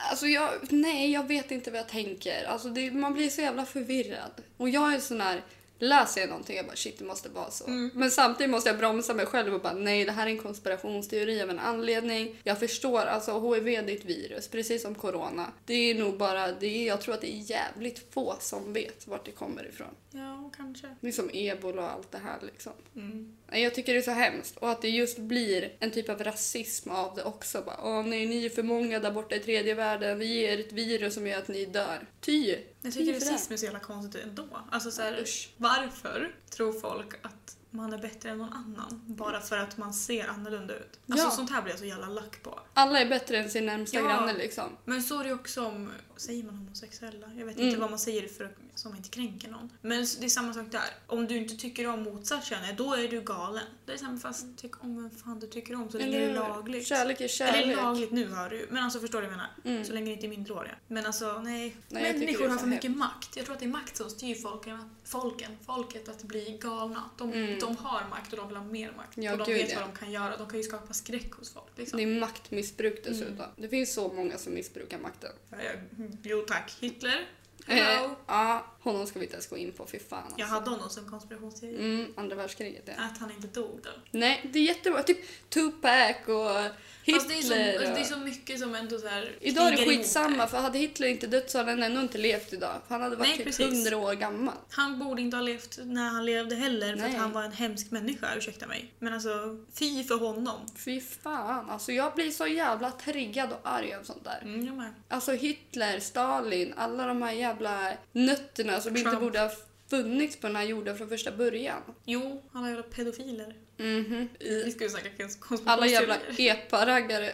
Alltså 0.09 0.27
jag... 0.27 0.49
Nej, 0.69 1.11
jag 1.11 1.27
vet 1.27 1.51
inte 1.51 1.71
vad 1.71 1.79
jag 1.79 1.89
tänker. 1.89 2.00
Alltså 2.47 2.69
det, 2.69 2.91
man 2.91 3.13
blir 3.13 3.29
så 3.29 3.41
jävla 3.41 3.65
förvirrad. 3.65 4.31
Och 4.57 4.69
jag 4.69 4.93
är 4.93 4.99
sån 4.99 5.21
här... 5.21 5.41
Läser 5.83 6.21
jag 6.21 6.29
någonting, 6.29 6.55
jag 6.57 6.65
bara 6.65 6.75
shit 6.75 6.99
det 6.99 7.05
måste 7.05 7.29
vara 7.29 7.51
så. 7.51 7.67
Mm. 7.67 7.91
Men 7.93 8.11
samtidigt 8.11 8.49
måste 8.49 8.69
jag 8.69 8.77
bromsa 8.77 9.13
mig 9.13 9.25
själv 9.25 9.53
och 9.53 9.61
bara 9.61 9.73
nej 9.73 10.05
det 10.05 10.11
här 10.11 10.27
är 10.27 10.31
en 10.31 10.37
konspirationsteori 10.37 11.41
av 11.41 11.49
en 11.49 11.59
anledning. 11.59 12.35
Jag 12.43 12.59
förstår, 12.59 12.99
alltså 12.99 13.53
HIV 13.53 13.67
är 13.67 13.89
ett 13.89 14.05
virus, 14.05 14.47
precis 14.47 14.81
som 14.81 14.95
corona. 14.95 15.51
Det 15.65 15.73
är 15.73 15.95
nog 15.95 16.17
bara, 16.17 16.51
det 16.51 16.67
är, 16.67 16.87
jag 16.87 17.01
tror 17.01 17.13
att 17.13 17.21
det 17.21 17.33
är 17.33 17.51
jävligt 17.51 18.13
få 18.13 18.35
som 18.39 18.73
vet 18.73 19.07
vart 19.07 19.25
det 19.25 19.31
kommer 19.31 19.67
ifrån. 19.67 19.95
Ja, 20.11 20.51
kanske. 20.57 20.95
Det 20.99 21.07
är 21.07 21.11
som 21.11 21.29
ebola 21.33 21.81
och 21.81 21.91
allt 21.91 22.11
det 22.11 22.17
här 22.17 22.37
liksom. 22.41 22.73
Mm. 22.95 23.37
Jag 23.59 23.75
tycker 23.75 23.93
det 23.93 23.99
är 23.99 24.03
så 24.03 24.11
hemskt 24.11 24.57
och 24.57 24.71
att 24.71 24.81
det 24.81 24.89
just 24.89 25.17
blir 25.17 25.71
en 25.79 25.91
typ 25.91 26.09
av 26.09 26.23
rasism 26.23 26.89
av 26.89 27.15
det 27.15 27.23
också. 27.23 27.61
Bara, 27.61 27.79
Åh 27.83 28.03
nej, 28.05 28.25
ni 28.25 28.45
är 28.45 28.49
för 28.49 28.63
många 28.63 28.99
där 28.99 29.11
borta 29.11 29.35
i 29.35 29.39
tredje 29.39 29.73
världen. 29.73 30.19
Vi 30.19 30.25
ger 30.25 30.59
ett 30.59 30.71
virus 30.71 31.13
som 31.13 31.27
gör 31.27 31.37
att 31.39 31.47
ni 31.47 31.65
dör. 31.65 32.07
Ty! 32.21 32.55
Jag 32.81 32.93
Ty 32.93 32.99
tycker 32.99 33.13
rasism 33.13 33.53
är 33.53 33.57
så 33.57 33.65
jävla 33.65 33.79
konstigt 33.79 34.23
ändå. 34.23 34.47
Alltså 34.71 34.91
så 34.91 35.01
här, 35.01 35.25
varför 35.57 36.35
tror 36.49 36.73
folk 36.73 37.13
att 37.21 37.57
man 37.69 37.93
är 37.93 37.97
bättre 37.97 38.29
än 38.29 38.37
någon 38.37 38.53
annan 38.53 39.01
bara 39.07 39.41
för 39.41 39.57
att 39.57 39.77
man 39.77 39.93
ser 39.93 40.27
annorlunda 40.27 40.73
ut? 40.75 40.99
Alltså 41.09 41.25
Ja. 41.27 41.31
sånt 41.31 41.49
här 41.51 41.61
blir 41.61 41.71
jag 41.73 41.79
så 41.79 41.85
jävla 41.85 42.07
lack 42.09 42.43
på. 42.43 42.59
Alla 42.73 42.99
är 42.99 43.09
bättre 43.09 43.37
än 43.37 43.49
sin 43.49 43.65
närmsta 43.65 43.97
Ja. 43.97 44.03
granne 44.03 44.33
liksom. 44.33 44.77
Men 44.85 45.03
så 45.03 45.19
är 45.19 45.23
det 45.23 45.33
också 45.33 45.65
om, 45.65 45.91
säger 46.17 46.43
man 46.43 46.55
homosexuella? 46.55 47.27
Jag 47.37 47.45
vet 47.45 47.55
Mm. 47.55 47.67
inte 47.67 47.79
vad 47.79 47.89
man 47.89 47.99
säger 47.99 48.27
för 48.27 48.51
man 48.85 48.97
inte 48.97 49.09
kränker 49.09 49.49
någon. 49.49 49.69
Men 49.81 50.05
det 50.19 50.25
är 50.25 50.29
samma 50.29 50.53
sak 50.53 50.65
där. 50.71 50.81
Om 51.07 51.27
du 51.27 51.37
inte 51.37 51.55
tycker 51.55 51.87
om 51.87 52.03
motsatt 52.03 52.45
kön, 52.45 52.59
då 52.77 52.93
är 52.93 53.07
du 53.07 53.21
galen. 53.21 53.63
Det 53.85 53.91
är 53.93 53.97
samma 53.97 54.19
fast 54.19 54.57
tyck 54.57 54.83
om 54.83 54.95
vem 55.03 55.11
fan 55.11 55.39
du 55.39 55.47
tycker 55.47 55.75
om 55.75 55.89
så 55.91 55.97
länge 55.97 56.19
det 56.19 56.23
är 56.25 56.33
lagligt. 56.33 56.87
Kärlek 56.87 57.21
är 57.21 57.27
kärlek. 57.27 57.63
Eller 57.63 57.75
lagligt 57.75 58.11
nu 58.11 58.27
hör 58.29 58.49
du 58.49 58.67
Men 58.71 58.83
alltså 58.83 58.99
förstår 58.99 59.21
du 59.21 59.27
vad 59.27 59.33
jag 59.33 59.37
menar? 59.37 59.75
Mm. 59.75 59.85
Så 59.85 59.93
länge 59.93 60.05
det 60.05 60.11
inte 60.13 60.25
är 60.25 60.29
minderåriga. 60.29 60.75
Men 60.87 61.05
alltså 61.05 61.41
nej. 61.41 61.75
Nej, 61.89 62.13
Människor 62.19 62.47
har 62.47 62.57
för 62.57 62.67
mycket 62.67 62.91
makt. 62.97 63.35
Jag 63.37 63.45
tror 63.45 63.53
att 63.53 63.59
det 63.59 63.65
är 63.65 63.69
makt 63.69 63.97
som 63.97 64.09
styr 64.09 64.35
folken, 64.35 64.95
folken, 65.03 65.51
folket 65.65 66.09
att 66.09 66.23
bli 66.23 66.57
galna. 66.61 67.09
De, 67.17 67.33
Mm. 67.33 67.59
de 67.59 67.77
har 67.77 68.09
makt 68.09 68.31
och 68.33 68.37
de 68.39 68.47
vill 68.47 68.57
ha 68.57 68.63
mer 68.63 68.91
makt. 68.97 69.17
Ja, 69.17 69.31
och 69.31 69.37
de 69.37 69.43
gud, 69.47 69.57
vet 69.61 69.71
ja. 69.71 69.79
vad 69.79 69.89
de 69.89 69.97
kan 69.97 70.11
göra. 70.11 70.37
De 70.37 70.47
kan 70.49 70.57
ju 70.57 70.63
skapa 70.63 70.93
skräck 70.93 71.31
hos 71.33 71.53
folk. 71.53 71.65
Liksom. 71.77 71.97
Det 71.97 72.03
är 72.03 72.19
maktmissbruk 72.19 73.03
dessutom. 73.03 73.33
Mm. 73.35 73.49
Det 73.55 73.69
finns 73.69 73.93
så 73.93 74.07
många 74.13 74.37
som 74.37 74.53
missbrukar 74.53 74.99
makten. 74.99 75.31
Ja, 75.49 75.57
jag- 75.63 76.09
Jo 76.23 76.45
tack. 76.47 76.77
Hitler. 76.79 77.27
Eh, 77.67 77.75
Hello. 77.75 78.15
ja, 78.27 78.63
honom 78.83 79.07
ska 79.07 79.19
vi 79.19 79.25
inte 79.25 79.35
ens 79.35 79.47
gå 79.47 79.57
in 79.57 79.71
på, 79.71 79.85
fy 79.85 79.99
fan 79.99 80.23
alltså. 80.23 80.39
Jag 80.39 80.47
hade 80.47 80.69
honom 80.69 80.89
som 80.89 81.09
konspirationsteori. 81.09 81.75
Mm, 81.75 82.13
andra 82.17 82.35
världskriget 82.35 82.83
ja. 82.85 82.93
Att 83.03 83.17
han 83.17 83.31
inte 83.31 83.47
dog 83.47 83.79
då. 83.83 83.89
Nej, 84.11 84.49
det 84.53 84.59
är 84.59 84.63
jättebra. 84.63 85.03
Typ 85.03 85.49
Tupac 85.49 86.15
och 86.27 86.75
Fast 87.05 87.29
det 87.29 87.37
är, 87.37 87.41
så, 87.41 87.53
Hitler. 87.53 87.73
alltså, 87.73 87.93
det 87.93 87.99
är 87.99 88.01
och... 88.01 88.07
så 88.07 88.17
mycket 88.17 88.59
som 88.59 88.75
ändå 88.75 88.97
så 88.97 89.07
här 89.07 89.31
Idag 89.39 89.67
är 89.67 89.77
det 89.77 89.85
skitsamma, 89.85 90.47
för 90.47 90.57
hade 90.57 90.77
Hitler 90.77 91.07
inte 91.07 91.27
dött 91.27 91.49
så 91.51 91.57
hade 91.57 91.71
han 91.71 91.83
ändå 91.83 92.01
inte 92.01 92.17
levt 92.17 92.53
idag. 92.53 92.81
För 92.87 92.95
han 92.95 93.01
hade 93.01 93.15
varit 93.15 93.27
Nej, 93.27 93.37
typ 93.37 93.45
precis. 93.45 93.85
100 93.85 93.97
år 93.97 94.13
gammal. 94.13 94.53
Han 94.69 94.99
borde 94.99 95.21
inte 95.21 95.37
ha 95.37 95.41
levt 95.41 95.79
när 95.83 96.09
han 96.09 96.25
levde 96.25 96.55
heller 96.55 96.95
för 96.95 97.01
Nej. 97.01 97.11
att 97.11 97.21
han 97.21 97.31
var 97.31 97.43
en 97.43 97.51
hemsk 97.51 97.91
människa, 97.91 98.35
ursäkta 98.35 98.67
mig. 98.67 98.93
Men 98.99 99.13
alltså, 99.13 99.57
fy 99.73 100.03
för 100.03 100.17
honom. 100.17 100.59
Fy 100.75 101.01
fan, 101.01 101.69
alltså 101.69 101.91
jag 101.91 102.15
blir 102.15 102.31
så 102.31 102.47
jävla 102.47 102.91
triggad 102.91 103.51
och 103.51 103.59
arg 103.63 103.93
av 103.93 104.03
sånt 104.03 104.23
där. 104.23 104.39
Mm, 104.41 104.65
jag 104.65 104.77
med. 104.77 104.93
Alltså 105.07 105.31
Hitler, 105.31 105.99
Stalin, 105.99 106.73
alla 106.77 107.07
de 107.07 107.21
här 107.21 107.31
jävla 107.31 107.93
nötterna 108.11 108.70
som 108.79 108.97
inte 108.97 109.09
Trump. 109.09 109.23
borde 109.23 109.39
ha 109.39 109.51
funnits 109.89 110.35
på 110.35 110.47
den 110.47 110.55
här 110.55 110.63
jorden 110.63 110.97
från 110.97 111.09
första 111.09 111.31
början. 111.31 111.81
Jo, 112.05 112.43
alla 112.53 112.67
jävla 112.67 112.83
pedofiler. 112.83 113.55
Mhm. 113.77 114.29
Vi 114.39 114.71
snacka 114.89 115.09
konspirationsteorier. 115.39 115.67
Alla 115.67 115.87
jävla 115.87 116.17
epa-raggare. 116.53 117.33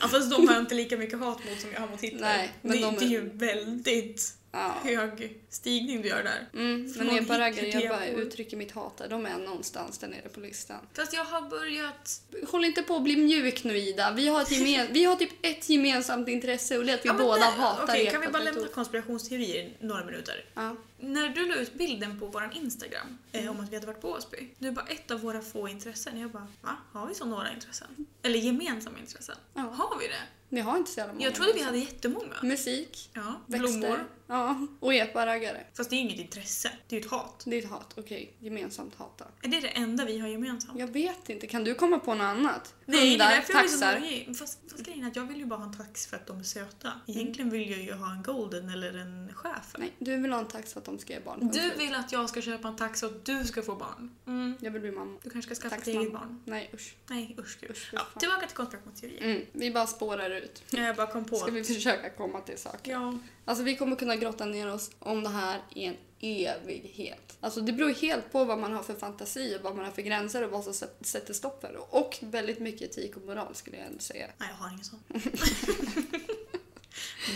Ja, 0.00 0.08
fast 0.08 0.30
de 0.30 0.48
har 0.48 0.54
jag 0.54 0.62
inte 0.62 0.74
lika 0.74 0.96
mycket 0.96 1.18
hat 1.18 1.38
mot 1.50 1.60
som 1.60 1.70
jag 1.72 1.80
har 1.80 1.88
mot 1.88 2.00
Hitler. 2.00 2.20
Nej, 2.20 2.52
men 2.62 2.72
det, 2.72 2.82
de 2.82 2.94
är- 2.94 2.98
det 2.98 3.04
är 3.04 3.08
ju 3.08 3.28
väldigt 3.32 4.34
Ja. 4.56 4.74
hög 4.90 5.38
stigning 5.48 6.02
du 6.02 6.08
gör 6.08 6.22
där. 6.22 6.48
Mm, 6.60 6.82
men 6.82 6.94
Från 6.94 7.10
epa-raggare, 7.10 7.66
jag 7.68 7.88
bara 7.88 8.06
uttrycker 8.06 8.56
mitt 8.56 8.72
hat 8.72 8.96
där. 8.98 9.08
De 9.08 9.26
är 9.26 9.38
någonstans 9.38 9.98
där 9.98 10.08
nere 10.08 10.28
på 10.28 10.40
listan. 10.40 10.78
Fast 10.94 11.12
jag 11.12 11.24
har 11.24 11.42
börjat... 11.50 12.20
Håll 12.50 12.64
inte 12.64 12.82
på 12.82 12.96
att 12.96 13.02
bli 13.02 13.16
mjuk 13.16 13.64
nu 13.64 13.78
Ida. 13.78 14.12
Vi 14.12 14.28
har, 14.28 14.42
ett 14.42 14.50
gemen- 14.50 14.86
vi 14.92 15.04
har 15.04 15.16
typ 15.16 15.30
ett 15.42 15.68
gemensamt 15.68 16.28
intresse 16.28 16.78
och 16.78 16.84
det 16.84 16.92
är 16.92 16.94
att 16.94 17.04
vi 17.04 17.08
Ja, 17.08 17.14
båda 17.14 17.36
där- 17.40 17.50
hatar 17.50 17.84
Okej, 17.84 18.10
kan 18.10 18.20
vi 18.20 18.28
bara 18.28 18.42
lämna 18.42 18.66
konspirationsteorier 18.66 19.56
i 19.64 19.72
några 19.80 20.04
minuter? 20.04 20.44
Ja. 20.54 20.76
När 20.98 21.28
du 21.28 21.48
la 21.48 21.54
ut 21.56 21.74
bilden 21.74 22.20
på 22.20 22.26
vår 22.26 22.50
Instagram 22.54 23.18
Mm. 23.32 23.46
eh, 23.46 23.50
om 23.52 23.60
att 23.60 23.70
vi 23.70 23.74
hade 23.74 23.86
varit 23.86 24.00
på 24.00 24.10
Åsby. 24.10 24.48
Är 24.60 24.70
bara 24.70 24.86
ett 24.86 25.10
av 25.10 25.20
våra 25.20 25.40
få 25.40 25.68
intressen. 25.68 26.18
Jag 26.20 26.30
bara, 26.30 26.46
va? 26.62 26.76
Har 26.92 27.06
vi 27.06 27.14
så 27.14 27.24
några 27.24 27.52
intressen? 27.52 27.88
Eller 28.22 28.38
gemensamma 28.38 28.98
intressen? 28.98 29.36
Ja. 29.54 29.60
Har 29.60 29.98
vi 29.98 30.06
det? 30.08 30.14
Vi 30.48 30.60
har 30.60 30.76
inte 30.76 30.90
så 30.90 30.98
jävla 31.00 31.12
många. 31.12 31.24
Jag 31.26 31.34
trodde 31.34 31.52
vi 31.52 31.62
hade 31.62 31.78
jättemånga. 31.78 32.34
Musik, 32.42 33.10
Ja, 33.12 33.40
växter. 33.46 33.78
blommor. 33.78 34.04
Ja, 34.28 34.66
och 34.80 34.94
epa-raggare. 34.94 35.64
Fast 35.74 35.90
det 35.90 35.96
är 35.96 36.00
inget 36.00 36.18
intresse, 36.18 36.70
det 36.88 36.96
är 36.96 37.00
ju 37.00 37.04
ett 37.06 37.10
hat. 37.12 37.42
Det 37.46 37.56
är 37.58 37.62
ett 37.62 37.70
hat. 37.70 37.94
Okej, 37.96 38.32
gemensamt 38.40 38.94
hata. 38.94 39.24
Är 39.42 39.48
det 39.48 39.60
det 39.60 39.68
enda 39.68 40.04
vi 40.04 40.18
har 40.18 40.28
gemensamt? 40.28 40.78
Jag 40.80 40.86
vet 40.86 41.28
inte, 41.30 41.46
kan 41.46 41.64
du 41.64 41.74
komma 41.74 41.98
på 41.98 42.14
något 42.14 42.24
annat? 42.24 42.74
Nej, 42.84 42.98
det 43.00 43.06
är 43.06 43.10
Hundar, 43.10 43.28
därför 43.30 43.52
jag 43.52 43.62
blir 43.62 43.70
så 43.72 43.80
taxar. 43.80 44.00
nojig. 44.00 44.36
Fast, 44.38 44.58
fast 44.70 44.82
grejen 44.84 45.04
är 45.04 45.08
att 45.08 45.16
jag 45.16 45.24
vill 45.24 45.36
ju 45.38 45.44
bara 45.46 45.58
ha 45.58 45.66
en 45.66 45.76
tax 45.76 46.06
för 46.06 46.16
att 46.16 46.26
de 46.26 46.38
är 46.38 46.42
söta. 46.42 46.92
Egentligen 47.06 47.50
vill 47.50 47.70
jag 47.70 47.80
ju 47.80 47.92
ha 47.92 48.12
en 48.12 48.22
golden 48.22 48.68
eller 48.68 48.94
en 48.98 49.34
schäfer. 49.34 49.78
Nej, 49.78 49.92
du 49.98 50.16
vill 50.16 50.32
ha 50.32 50.38
en 50.40 50.48
tax 50.48 50.72
för 50.72 50.80
att 50.80 50.86
de 50.86 50.98
ska 50.98 51.12
ge 51.12 51.20
barn. 51.20 51.50
Du 51.52 51.70
vill 51.70 51.94
att 51.94 52.12
jag 52.12 52.28
ska 52.28 52.40
köpa 52.42 52.68
en 52.68 52.76
tax 52.76 53.00
så 53.00 53.06
att 53.06 53.24
du 53.24 53.44
ska 53.44 53.62
få 53.62 53.74
barn. 53.74 54.10
Mm. 54.26 54.54
Jag 54.60 54.70
vill 54.70 54.80
bli 54.82 54.90
mamma. 54.92 55.18
Du 55.22 55.30
kanske 55.30 55.54
ska 55.54 55.68
skaffa 55.68 55.82
ett 55.82 55.88
eget 55.88 56.12
barn. 56.12 56.42
Nej, 56.44 56.70
usch. 56.74 56.94
Nej, 57.06 57.36
usch 57.38 57.58
gud. 57.60 57.70
usch 57.70 57.90
fy 57.90 57.96
Ja, 57.96 58.06
fan. 58.12 58.20
tillbaka 58.20 58.46
till 58.46 58.56
konspirationsteorier. 58.56 59.22
Mm, 59.24 59.42
vi 59.52 59.70
bara 59.70 59.86
spårar 59.86 60.30
ut. 60.30 60.62
Jag 60.70 60.96
bara 60.96 61.06
kom 61.06 61.24
på. 61.24 61.36
Ska 61.36 61.50
vi 61.50 61.64
försöka 61.64 62.10
komma 62.10 62.40
till 62.40 62.58
saker? 62.58 62.92
Ja. 62.92 63.18
Alltså 63.44 63.64
vi 63.64 63.76
kommer 63.76 63.96
kunna 63.96 64.15
grotta 64.16 64.44
ner 64.44 64.72
oss 64.72 64.90
om 64.98 65.22
det 65.22 65.28
här 65.28 65.60
i 65.74 65.84
en 65.84 65.96
evighet. 66.20 67.36
Alltså 67.40 67.60
det 67.60 67.72
beror 67.72 67.90
helt 67.90 68.32
på 68.32 68.44
vad 68.44 68.58
man 68.58 68.72
har 68.72 68.82
för 68.82 68.94
fantasi 68.94 69.56
och 69.58 69.62
vad 69.62 69.76
man 69.76 69.84
har 69.84 69.92
för 69.92 70.02
gränser 70.02 70.44
och 70.44 70.50
vad 70.50 70.64
som 70.64 70.74
sätt- 70.74 70.96
sätter 71.00 71.34
stopp 71.34 71.60
för 71.60 71.72
det. 71.72 71.78
Och 71.78 72.18
väldigt 72.20 72.58
mycket 72.58 72.82
etik 72.90 73.16
och 73.16 73.22
moral 73.26 73.54
skulle 73.54 73.76
jag 73.76 73.86
ändå 73.86 73.98
säga. 73.98 74.26
Nej, 74.38 74.48
jag 74.50 74.56
har 74.56 74.70
ingen 74.72 74.84
sån. 74.84 75.02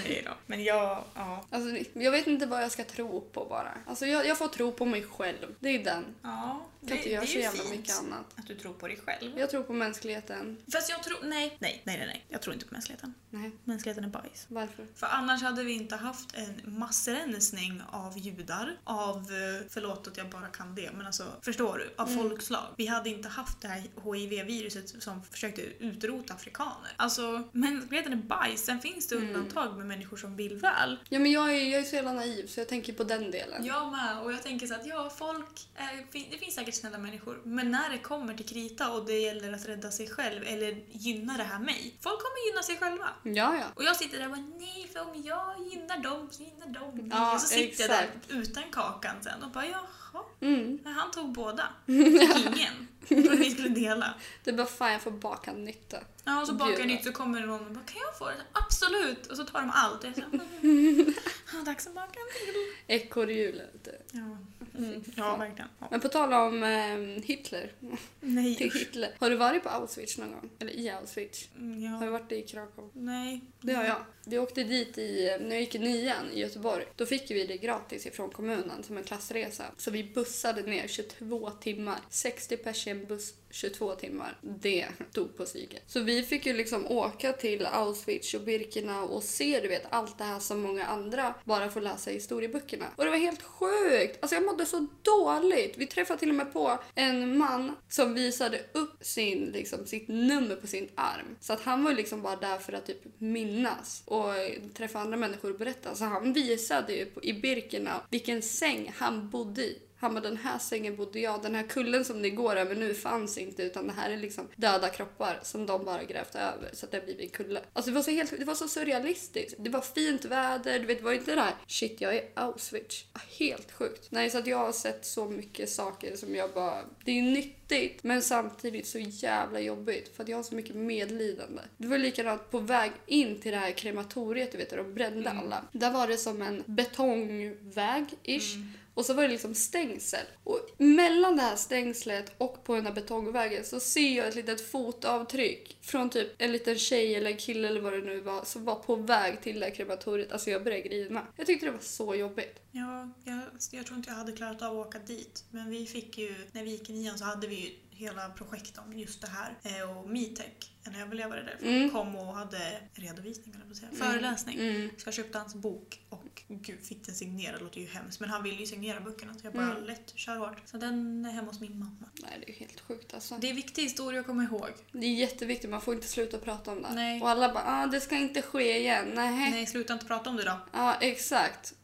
Nej 0.05 0.22
då. 0.26 0.33
Men 0.46 0.64
jag, 0.64 1.05
ja. 1.14 1.44
Alltså 1.50 1.76
jag 1.92 2.11
vet 2.11 2.26
inte 2.26 2.46
vad 2.46 2.62
jag 2.62 2.72
ska 2.72 2.85
tro 2.85 3.20
på 3.20 3.44
bara. 3.44 3.72
Alltså 3.87 4.07
jag, 4.07 4.26
jag 4.26 4.38
får 4.38 4.48
tro 4.48 4.72
på 4.72 4.85
mig 4.85 5.03
själv. 5.03 5.55
Det 5.61 5.68
är 5.68 5.85
den. 5.85 6.05
Ja, 6.22 6.66
kan 6.88 6.96
inte 6.96 7.11
göra 7.11 7.26
så 7.26 7.33
ju 7.38 7.48
fint 7.48 7.70
mycket 7.70 7.98
annat. 7.98 8.26
Att 8.37 8.46
du 8.46 8.55
tror 8.55 8.72
på 8.72 8.88
dig 8.88 8.98
själv. 9.07 9.38
Jag 9.38 9.50
tror 9.50 9.62
på 9.62 9.72
mänskligheten. 9.72 10.57
Fast 10.72 10.90
jag 10.90 11.03
tror, 11.03 11.18
nej. 11.22 11.57
Nej, 11.61 11.83
nej, 11.85 11.98
nej, 11.98 12.07
nej. 12.07 12.24
Jag 12.29 12.42
tror 12.42 12.55
inte 12.55 12.66
på 12.66 12.74
mänskligheten. 12.74 13.14
Nej, 13.31 13.50
Mänskligheten 13.64 14.05
är 14.05 14.09
bajs. 14.09 14.46
varför? 14.48 14.87
För 14.94 15.07
annars 15.07 15.42
hade 15.42 15.64
vi 15.64 15.72
inte 15.72 15.96
haft 15.96 16.35
en 16.35 16.79
massrensning 16.79 17.83
av 17.90 18.18
judar, 18.18 18.76
av, 18.85 19.16
eh, 19.16 19.66
förlåt 19.68 20.09
att 20.09 20.16
jag 20.16 20.31
bara 20.31 20.46
kan 20.46 20.74
det, 20.74 20.90
men 20.96 21.07
alltså 21.07 21.24
förstår 21.42 21.79
du? 21.79 22.03
Av 22.03 22.09
Mm. 22.09 22.22
folkslag. 22.22 22.66
Vi 22.76 22.87
hade 22.87 23.11
inte 23.11 23.29
haft 23.29 23.61
det 23.61 23.68
här 23.68 23.83
HIV-viruset 24.05 25.03
som 25.03 25.22
försökte 25.24 25.62
utrota 25.62 26.35
afrikaner. 26.35 26.92
Alltså, 26.96 27.42
mänskligheten 27.53 28.12
är 28.12 28.16
bajs. 28.16 28.64
Sen 28.64 28.81
finns 28.81 29.07
det 29.09 29.16
Mm. 29.16 29.33
Med 29.80 29.88
människor 29.88 30.16
som 30.16 30.36
vill 30.36 30.56
väl. 30.56 30.98
Ja 31.08 31.18
men 31.18 31.32
jag 31.32 31.56
är, 31.56 31.70
jag 31.70 31.80
är 31.80 31.84
så 31.84 31.96
jävla 31.96 32.12
naiv 32.12 32.46
så 32.46 32.60
jag 32.60 32.68
tänker 32.68 32.92
på 32.92 33.04
den 33.04 33.30
delen. 33.30 33.64
Jag 33.64 33.92
med, 33.92 34.18
och 34.22 34.32
jag 34.32 34.42
tänker 34.42 34.66
så 34.66 34.74
att 34.74 34.86
ja, 34.86 35.10
folk, 35.18 35.68
är, 35.76 36.30
det 36.30 36.38
finns 36.38 36.54
säkert 36.54 36.74
snälla 36.74 36.98
människor, 36.98 37.40
men 37.44 37.70
när 37.70 37.90
det 37.90 37.98
kommer 37.98 38.34
till 38.34 38.48
krita 38.48 38.90
och 38.92 39.06
det 39.06 39.18
gäller 39.18 39.52
att 39.52 39.68
rädda 39.68 39.90
sig 39.90 40.08
själv 40.08 40.42
eller 40.46 40.82
gynna 40.90 41.36
det 41.36 41.44
här 41.44 41.58
mig, 41.58 41.94
folk 42.00 42.20
kommer 42.20 42.48
gynna 42.48 42.62
sig 42.62 42.76
själva. 42.76 43.08
Ja, 43.22 43.56
ja. 43.60 43.66
Och 43.74 43.84
jag 43.84 43.96
sitter 43.96 44.18
där 44.18 44.24
och 44.24 44.32
bara 44.32 44.44
nej, 44.58 44.90
för 44.92 45.00
om 45.00 45.22
jag 45.24 45.68
gynnar 45.72 45.98
dem 45.98 46.28
så 46.30 46.42
gynnar 46.42 46.80
de 46.80 46.96
mig. 46.96 47.08
Ja, 47.10 47.34
och 47.34 47.40
så 47.40 47.46
sitter 47.46 47.88
jag 47.88 47.90
exakt. 47.90 48.28
där 48.28 48.36
utan 48.36 48.62
kakan 48.72 49.16
sen 49.20 49.42
och 49.42 49.50
bara 49.50 49.66
jaha, 50.12 50.22
Mm. 50.40 50.78
han 50.84 51.10
tog 51.10 51.32
båda. 51.32 51.68
Fick 51.86 51.96
ingen. 52.56 52.88
För 53.06 53.32
att 53.32 53.38
vi 53.40 53.50
skulle 53.50 53.68
dela. 53.68 54.14
Det 54.44 54.50
är 54.50 54.54
bara 54.54 54.66
fan 54.66 54.92
jag 54.92 55.02
får 55.02 55.10
baka 55.10 55.52
nytta. 55.52 55.96
Ja, 56.24 56.40
och 56.40 56.46
så 56.46 56.54
bakar 56.54 56.78
jag 56.78 56.86
nytt 56.86 57.04
så 57.04 57.12
kommer 57.12 57.40
någon 57.40 57.66
och 57.66 57.72
bara 57.72 57.84
kan 57.84 57.96
jag 58.06 58.18
få 58.18 58.24
det? 58.26 58.34
Absolut! 58.52 59.26
Och 59.26 59.36
så 59.36 59.44
tar 59.44 59.60
de 59.60 59.70
allt. 59.74 60.04
Och 60.04 60.08
jag 60.08 60.14
säger 60.14 60.28
mm, 60.62 61.14
ja, 61.52 61.58
dags 61.66 61.86
att 61.86 61.94
baka 61.94 62.06
en 62.20 62.46
till. 62.46 62.54
Ekorrhjulet. 62.86 63.88
Ja, 64.12 64.36
mm, 64.78 65.04
ja 65.16 65.36
verkligen. 65.36 65.68
Ja. 65.78 65.86
Men 65.90 66.00
på 66.00 66.08
tal 66.08 66.32
om 66.32 66.62
eh, 66.62 67.24
Hitler. 67.24 67.72
Nej 68.20 68.54
Till. 68.58 68.70
Hitler. 68.72 69.14
Har 69.18 69.30
du 69.30 69.36
varit 69.36 69.62
på 69.62 69.68
Auschwitz 69.68 70.18
någon 70.18 70.30
gång? 70.32 70.50
Eller 70.58 70.72
i 70.72 70.90
Auschwitz? 70.90 71.48
Mm, 71.58 71.92
Har 71.92 72.00
du 72.00 72.06
Ja. 72.06 72.10
varit 72.12 72.32
i 72.32 72.42
Krakow? 72.42 72.90
Nej. 72.92 73.40
Det 73.60 73.72
har 73.74 73.84
jag. 73.84 74.04
Vi 74.24 74.38
åkte 74.38 74.64
dit 74.64 74.98
i, 74.98 75.36
när 75.40 75.50
jag 75.50 75.60
gick 75.60 75.74
i 75.74 75.78
nian 75.78 76.30
i 76.32 76.40
Göteborg. 76.40 76.84
Då 76.96 77.06
fick 77.06 77.30
vi 77.30 77.46
det 77.46 77.56
gratis 77.56 78.06
ifrån 78.06 78.30
kommunen 78.30 78.82
som 78.82 78.96
en 78.96 79.04
klassresa. 79.04 79.64
Så 79.76 79.90
vi 79.90 79.99
vi 80.00 80.04
bussade 80.14 80.62
ner 80.62 80.88
22 80.88 81.50
timmar. 81.50 81.98
60 82.10 82.56
pers 82.56 82.86
i 82.86 82.90
en 82.90 83.06
buss 83.06 83.34
22 83.50 83.94
timmar. 83.94 84.38
Det 84.42 84.86
tog 85.12 85.36
på 85.36 85.44
psyket. 85.44 85.82
Så 85.86 86.00
vi 86.00 86.22
fick 86.22 86.46
ju 86.46 86.52
liksom 86.52 86.86
åka 86.86 87.32
till 87.32 87.66
Auschwitz 87.66 88.34
och 88.34 88.40
Birkenau 88.40 89.04
och 89.04 89.22
se 89.22 89.60
du 89.60 89.68
vet 89.68 89.82
allt 89.90 90.18
det 90.18 90.24
här 90.24 90.38
som 90.38 90.60
många 90.60 90.86
andra 90.86 91.34
bara 91.44 91.70
får 91.70 91.80
läsa 91.80 92.10
i 92.10 92.14
historieböckerna. 92.14 92.84
Och 92.96 93.04
det 93.04 93.10
var 93.10 93.18
helt 93.18 93.42
sjukt! 93.42 94.18
Alltså 94.20 94.36
jag 94.36 94.44
mådde 94.44 94.66
så 94.66 94.86
dåligt. 95.02 95.74
Vi 95.78 95.86
träffade 95.86 96.18
till 96.18 96.28
och 96.28 96.34
med 96.34 96.52
på 96.52 96.78
en 96.94 97.38
man 97.38 97.76
som 97.88 98.14
visade 98.14 98.60
upp 98.72 99.04
sin, 99.04 99.50
liksom, 99.52 99.86
sitt 99.86 100.08
nummer 100.08 100.56
på 100.56 100.66
sin 100.66 100.88
arm. 100.94 101.36
Så 101.40 101.52
att 101.52 101.60
han 101.60 101.84
var 101.84 101.90
ju 101.90 101.96
liksom 101.96 102.22
bara 102.22 102.36
där 102.36 102.58
för 102.58 102.72
att 102.72 102.86
typ 102.86 103.04
minnas 103.18 104.02
och 104.06 104.34
träffa 104.74 104.98
andra 104.98 105.16
människor 105.16 105.52
och 105.52 105.58
berätta. 105.58 105.94
Så 105.94 106.04
han 106.04 106.32
visade 106.32 106.92
ju 106.92 107.04
på, 107.04 107.24
i 107.24 107.32
Birkenau 107.32 107.98
vilken 108.10 108.42
säng 108.42 108.92
han 108.96 109.30
bodde 109.30 109.62
i. 109.62 109.78
Han 110.00 110.14
bara 110.14 110.20
den 110.20 110.36
här 110.36 110.58
sängen 110.58 110.96
bodde 110.96 111.20
jag, 111.20 111.42
den 111.42 111.54
här 111.54 111.62
kullen 111.62 112.04
som 112.04 112.22
ni 112.22 112.30
går 112.30 112.56
över 112.56 112.74
nu 112.74 112.94
fanns 112.94 113.38
inte 113.38 113.62
utan 113.62 113.86
det 113.86 113.92
här 113.92 114.10
är 114.10 114.16
liksom 114.16 114.48
döda 114.56 114.88
kroppar 114.88 115.40
som 115.42 115.66
de 115.66 115.84
bara 115.84 116.04
grävt 116.04 116.34
över 116.34 116.70
så 116.72 116.86
att 116.86 116.92
det 116.92 116.98
har 116.98 117.04
blivit 117.04 117.22
en 117.22 117.28
kulle. 117.28 117.60
Alltså 117.72 117.90
det 117.90 117.94
var 117.94 118.02
så, 118.02 118.10
helt, 118.10 118.38
det 118.38 118.44
var 118.44 118.54
så 118.54 118.68
surrealistiskt. 118.68 119.54
Det 119.58 119.70
var 119.70 119.80
fint 119.80 120.24
väder, 120.24 120.78
du 120.78 120.86
vet 120.86 120.98
det 120.98 121.04
var 121.04 121.12
inte 121.12 121.34
det 121.34 121.40
här 121.40 121.54
shit 121.66 122.00
jag 122.00 122.16
är 122.16 122.28
Auschwitz. 122.34 123.04
Helt 123.38 123.72
sjukt. 123.72 124.06
Nej 124.10 124.30
så 124.30 124.38
att 124.38 124.46
jag 124.46 124.58
har 124.58 124.72
sett 124.72 125.06
så 125.06 125.24
mycket 125.24 125.70
saker 125.70 126.16
som 126.16 126.34
jag 126.34 126.50
bara, 126.50 126.84
det 127.04 127.18
är 127.18 127.22
nyttigt 127.22 128.02
men 128.02 128.22
samtidigt 128.22 128.86
så 128.86 128.98
jävla 128.98 129.60
jobbigt 129.60 130.16
för 130.16 130.22
att 130.22 130.28
jag 130.28 130.38
har 130.38 130.42
så 130.42 130.54
mycket 130.54 130.74
medlidande. 130.74 131.62
Det 131.76 131.86
var 131.86 131.98
likadant 131.98 132.50
på 132.50 132.58
väg 132.58 132.92
in 133.06 133.40
till 133.40 133.52
det 133.52 133.58
här 133.58 133.72
krematoriet 133.72 134.52
du 134.52 134.58
vet 134.58 134.70
där 134.70 134.76
de 134.76 134.94
brände 134.94 135.30
alla. 135.30 135.64
Där 135.72 135.90
var 135.90 136.08
det 136.08 136.16
som 136.16 136.42
en 136.42 136.64
betongväg-ish. 136.66 138.56
Och 138.94 139.07
så 139.07 139.14
var 139.14 139.22
det 139.22 139.29
liksom 139.29 139.55
stängsel. 139.55 140.26
Och 140.44 140.59
mellan 140.79 141.37
det 141.37 141.42
här 141.42 141.57
stängslet 141.57 142.35
och 142.38 142.64
på 142.64 142.74
den 142.74 142.87
här 142.87 142.92
betongvägen 142.92 143.64
så 143.64 143.81
ser 143.81 144.16
jag 144.16 144.29
ett 144.29 144.35
litet 144.35 144.70
fotavtryck 144.70 145.79
från 145.81 146.11
typ 146.11 146.29
en 146.38 146.53
liten 146.53 146.79
tjej 146.79 147.14
eller 147.14 147.38
kille 147.38 147.68
eller 147.68 147.81
vad 147.81 147.92
det 147.92 148.00
nu 148.00 148.20
var 148.20 148.44
som 148.44 148.64
var 148.64 148.74
på 148.74 148.96
väg 148.96 149.40
till 149.40 149.61
det 149.61 149.66
här 149.66 149.74
krematoriet. 149.74 150.33
Alltså 150.33 150.50
jag 150.50 150.64
började 150.64 150.88
grina. 150.88 151.26
Jag 151.37 151.46
tyckte 151.46 151.66
det 151.66 151.72
var 151.72 151.79
så 151.81 152.14
jobbigt. 152.14 152.62
Ja, 152.72 153.11
jag, 153.24 153.40
jag 153.70 153.87
tror 153.87 153.98
inte 153.98 154.11
jag 154.11 154.16
hade 154.16 154.33
klarat 154.33 154.62
av 154.62 154.81
att 154.81 154.87
åka 154.87 154.98
dit. 154.98 155.44
Men 155.50 155.70
vi 155.70 155.87
fick 155.87 156.18
ju, 156.18 156.35
när 156.53 156.64
vi 156.64 156.70
gick 156.70 156.90
i 156.90 156.92
nian 156.92 157.18
så 157.18 157.24
hade 157.24 157.46
vi 157.46 157.55
ju 157.55 157.70
hela 158.00 158.28
projekt 158.28 158.78
om 158.78 158.98
just 158.98 159.20
det 159.20 159.28
här. 159.28 159.58
Eh, 159.62 159.90
Och 159.98 160.08
Metech, 160.10 160.70
en 160.84 160.94
överlevare 160.94 161.42
därifrån, 161.42 161.68
Mm. 161.68 161.90
kom 161.90 162.16
och 162.16 162.34
hade 162.34 162.80
redovisning, 162.94 163.54
eller 163.64 163.74
säga, 163.74 163.88
föreläsning. 163.92 164.58
Mm. 164.60 164.90
Så 164.98 165.06
jag 165.06 165.14
köpte 165.14 165.38
hans 165.38 165.54
bok 165.54 166.00
och 166.08 166.42
gud, 166.48 166.80
fick 166.86 167.06
den 167.06 167.14
signerad, 167.14 167.60
det 167.60 167.64
låter 167.64 167.80
ju 167.80 167.86
hemskt. 167.86 168.20
Men 168.20 168.30
han 168.30 168.42
ville 168.42 168.56
ju 168.60 168.66
signera 168.66 169.00
böckerna 169.00 169.34
så 169.34 169.40
jag 169.42 169.52
bara 169.52 169.70
Mm. 169.70 169.84
lätt, 169.84 170.12
kör 170.14 170.36
hårt. 170.36 170.62
Så 170.64 170.76
den 170.76 171.24
är 171.24 171.30
hemma 171.30 171.48
hos 171.48 171.60
min 171.60 171.78
mamma. 171.78 172.08
Nej 172.22 172.42
det 172.46 172.52
är 172.52 172.56
helt 172.56 172.80
sjukt 172.80 173.14
alltså. 173.14 173.34
Det 173.40 173.50
är 173.50 173.54
viktig 173.54 173.82
historia 173.82 174.20
att 174.20 174.26
komma 174.26 174.42
ihåg. 174.44 174.68
Det 174.92 175.06
är 175.06 175.14
jätteviktigt, 175.14 175.70
man 175.70 175.80
får 175.80 175.94
inte 175.94 176.08
sluta 176.08 176.38
prata 176.38 176.70
om 176.72 176.82
det. 176.82 176.88
Nej. 176.94 177.22
Och 177.22 177.28
alla 177.30 177.52
bara 177.54 177.64
ah, 177.66 177.86
det 177.86 178.00
ska 178.00 178.16
inte 178.16 178.42
ske 178.42 178.78
igen. 178.78 179.10
Nej. 179.14 179.50
Nej, 179.50 179.66
sluta 179.66 179.92
inte 179.92 180.06
prata 180.06 180.30
om 180.30 180.36
det 180.36 180.44
då. 180.44 180.58
Ja 180.72 180.94
exakt. 181.00 181.74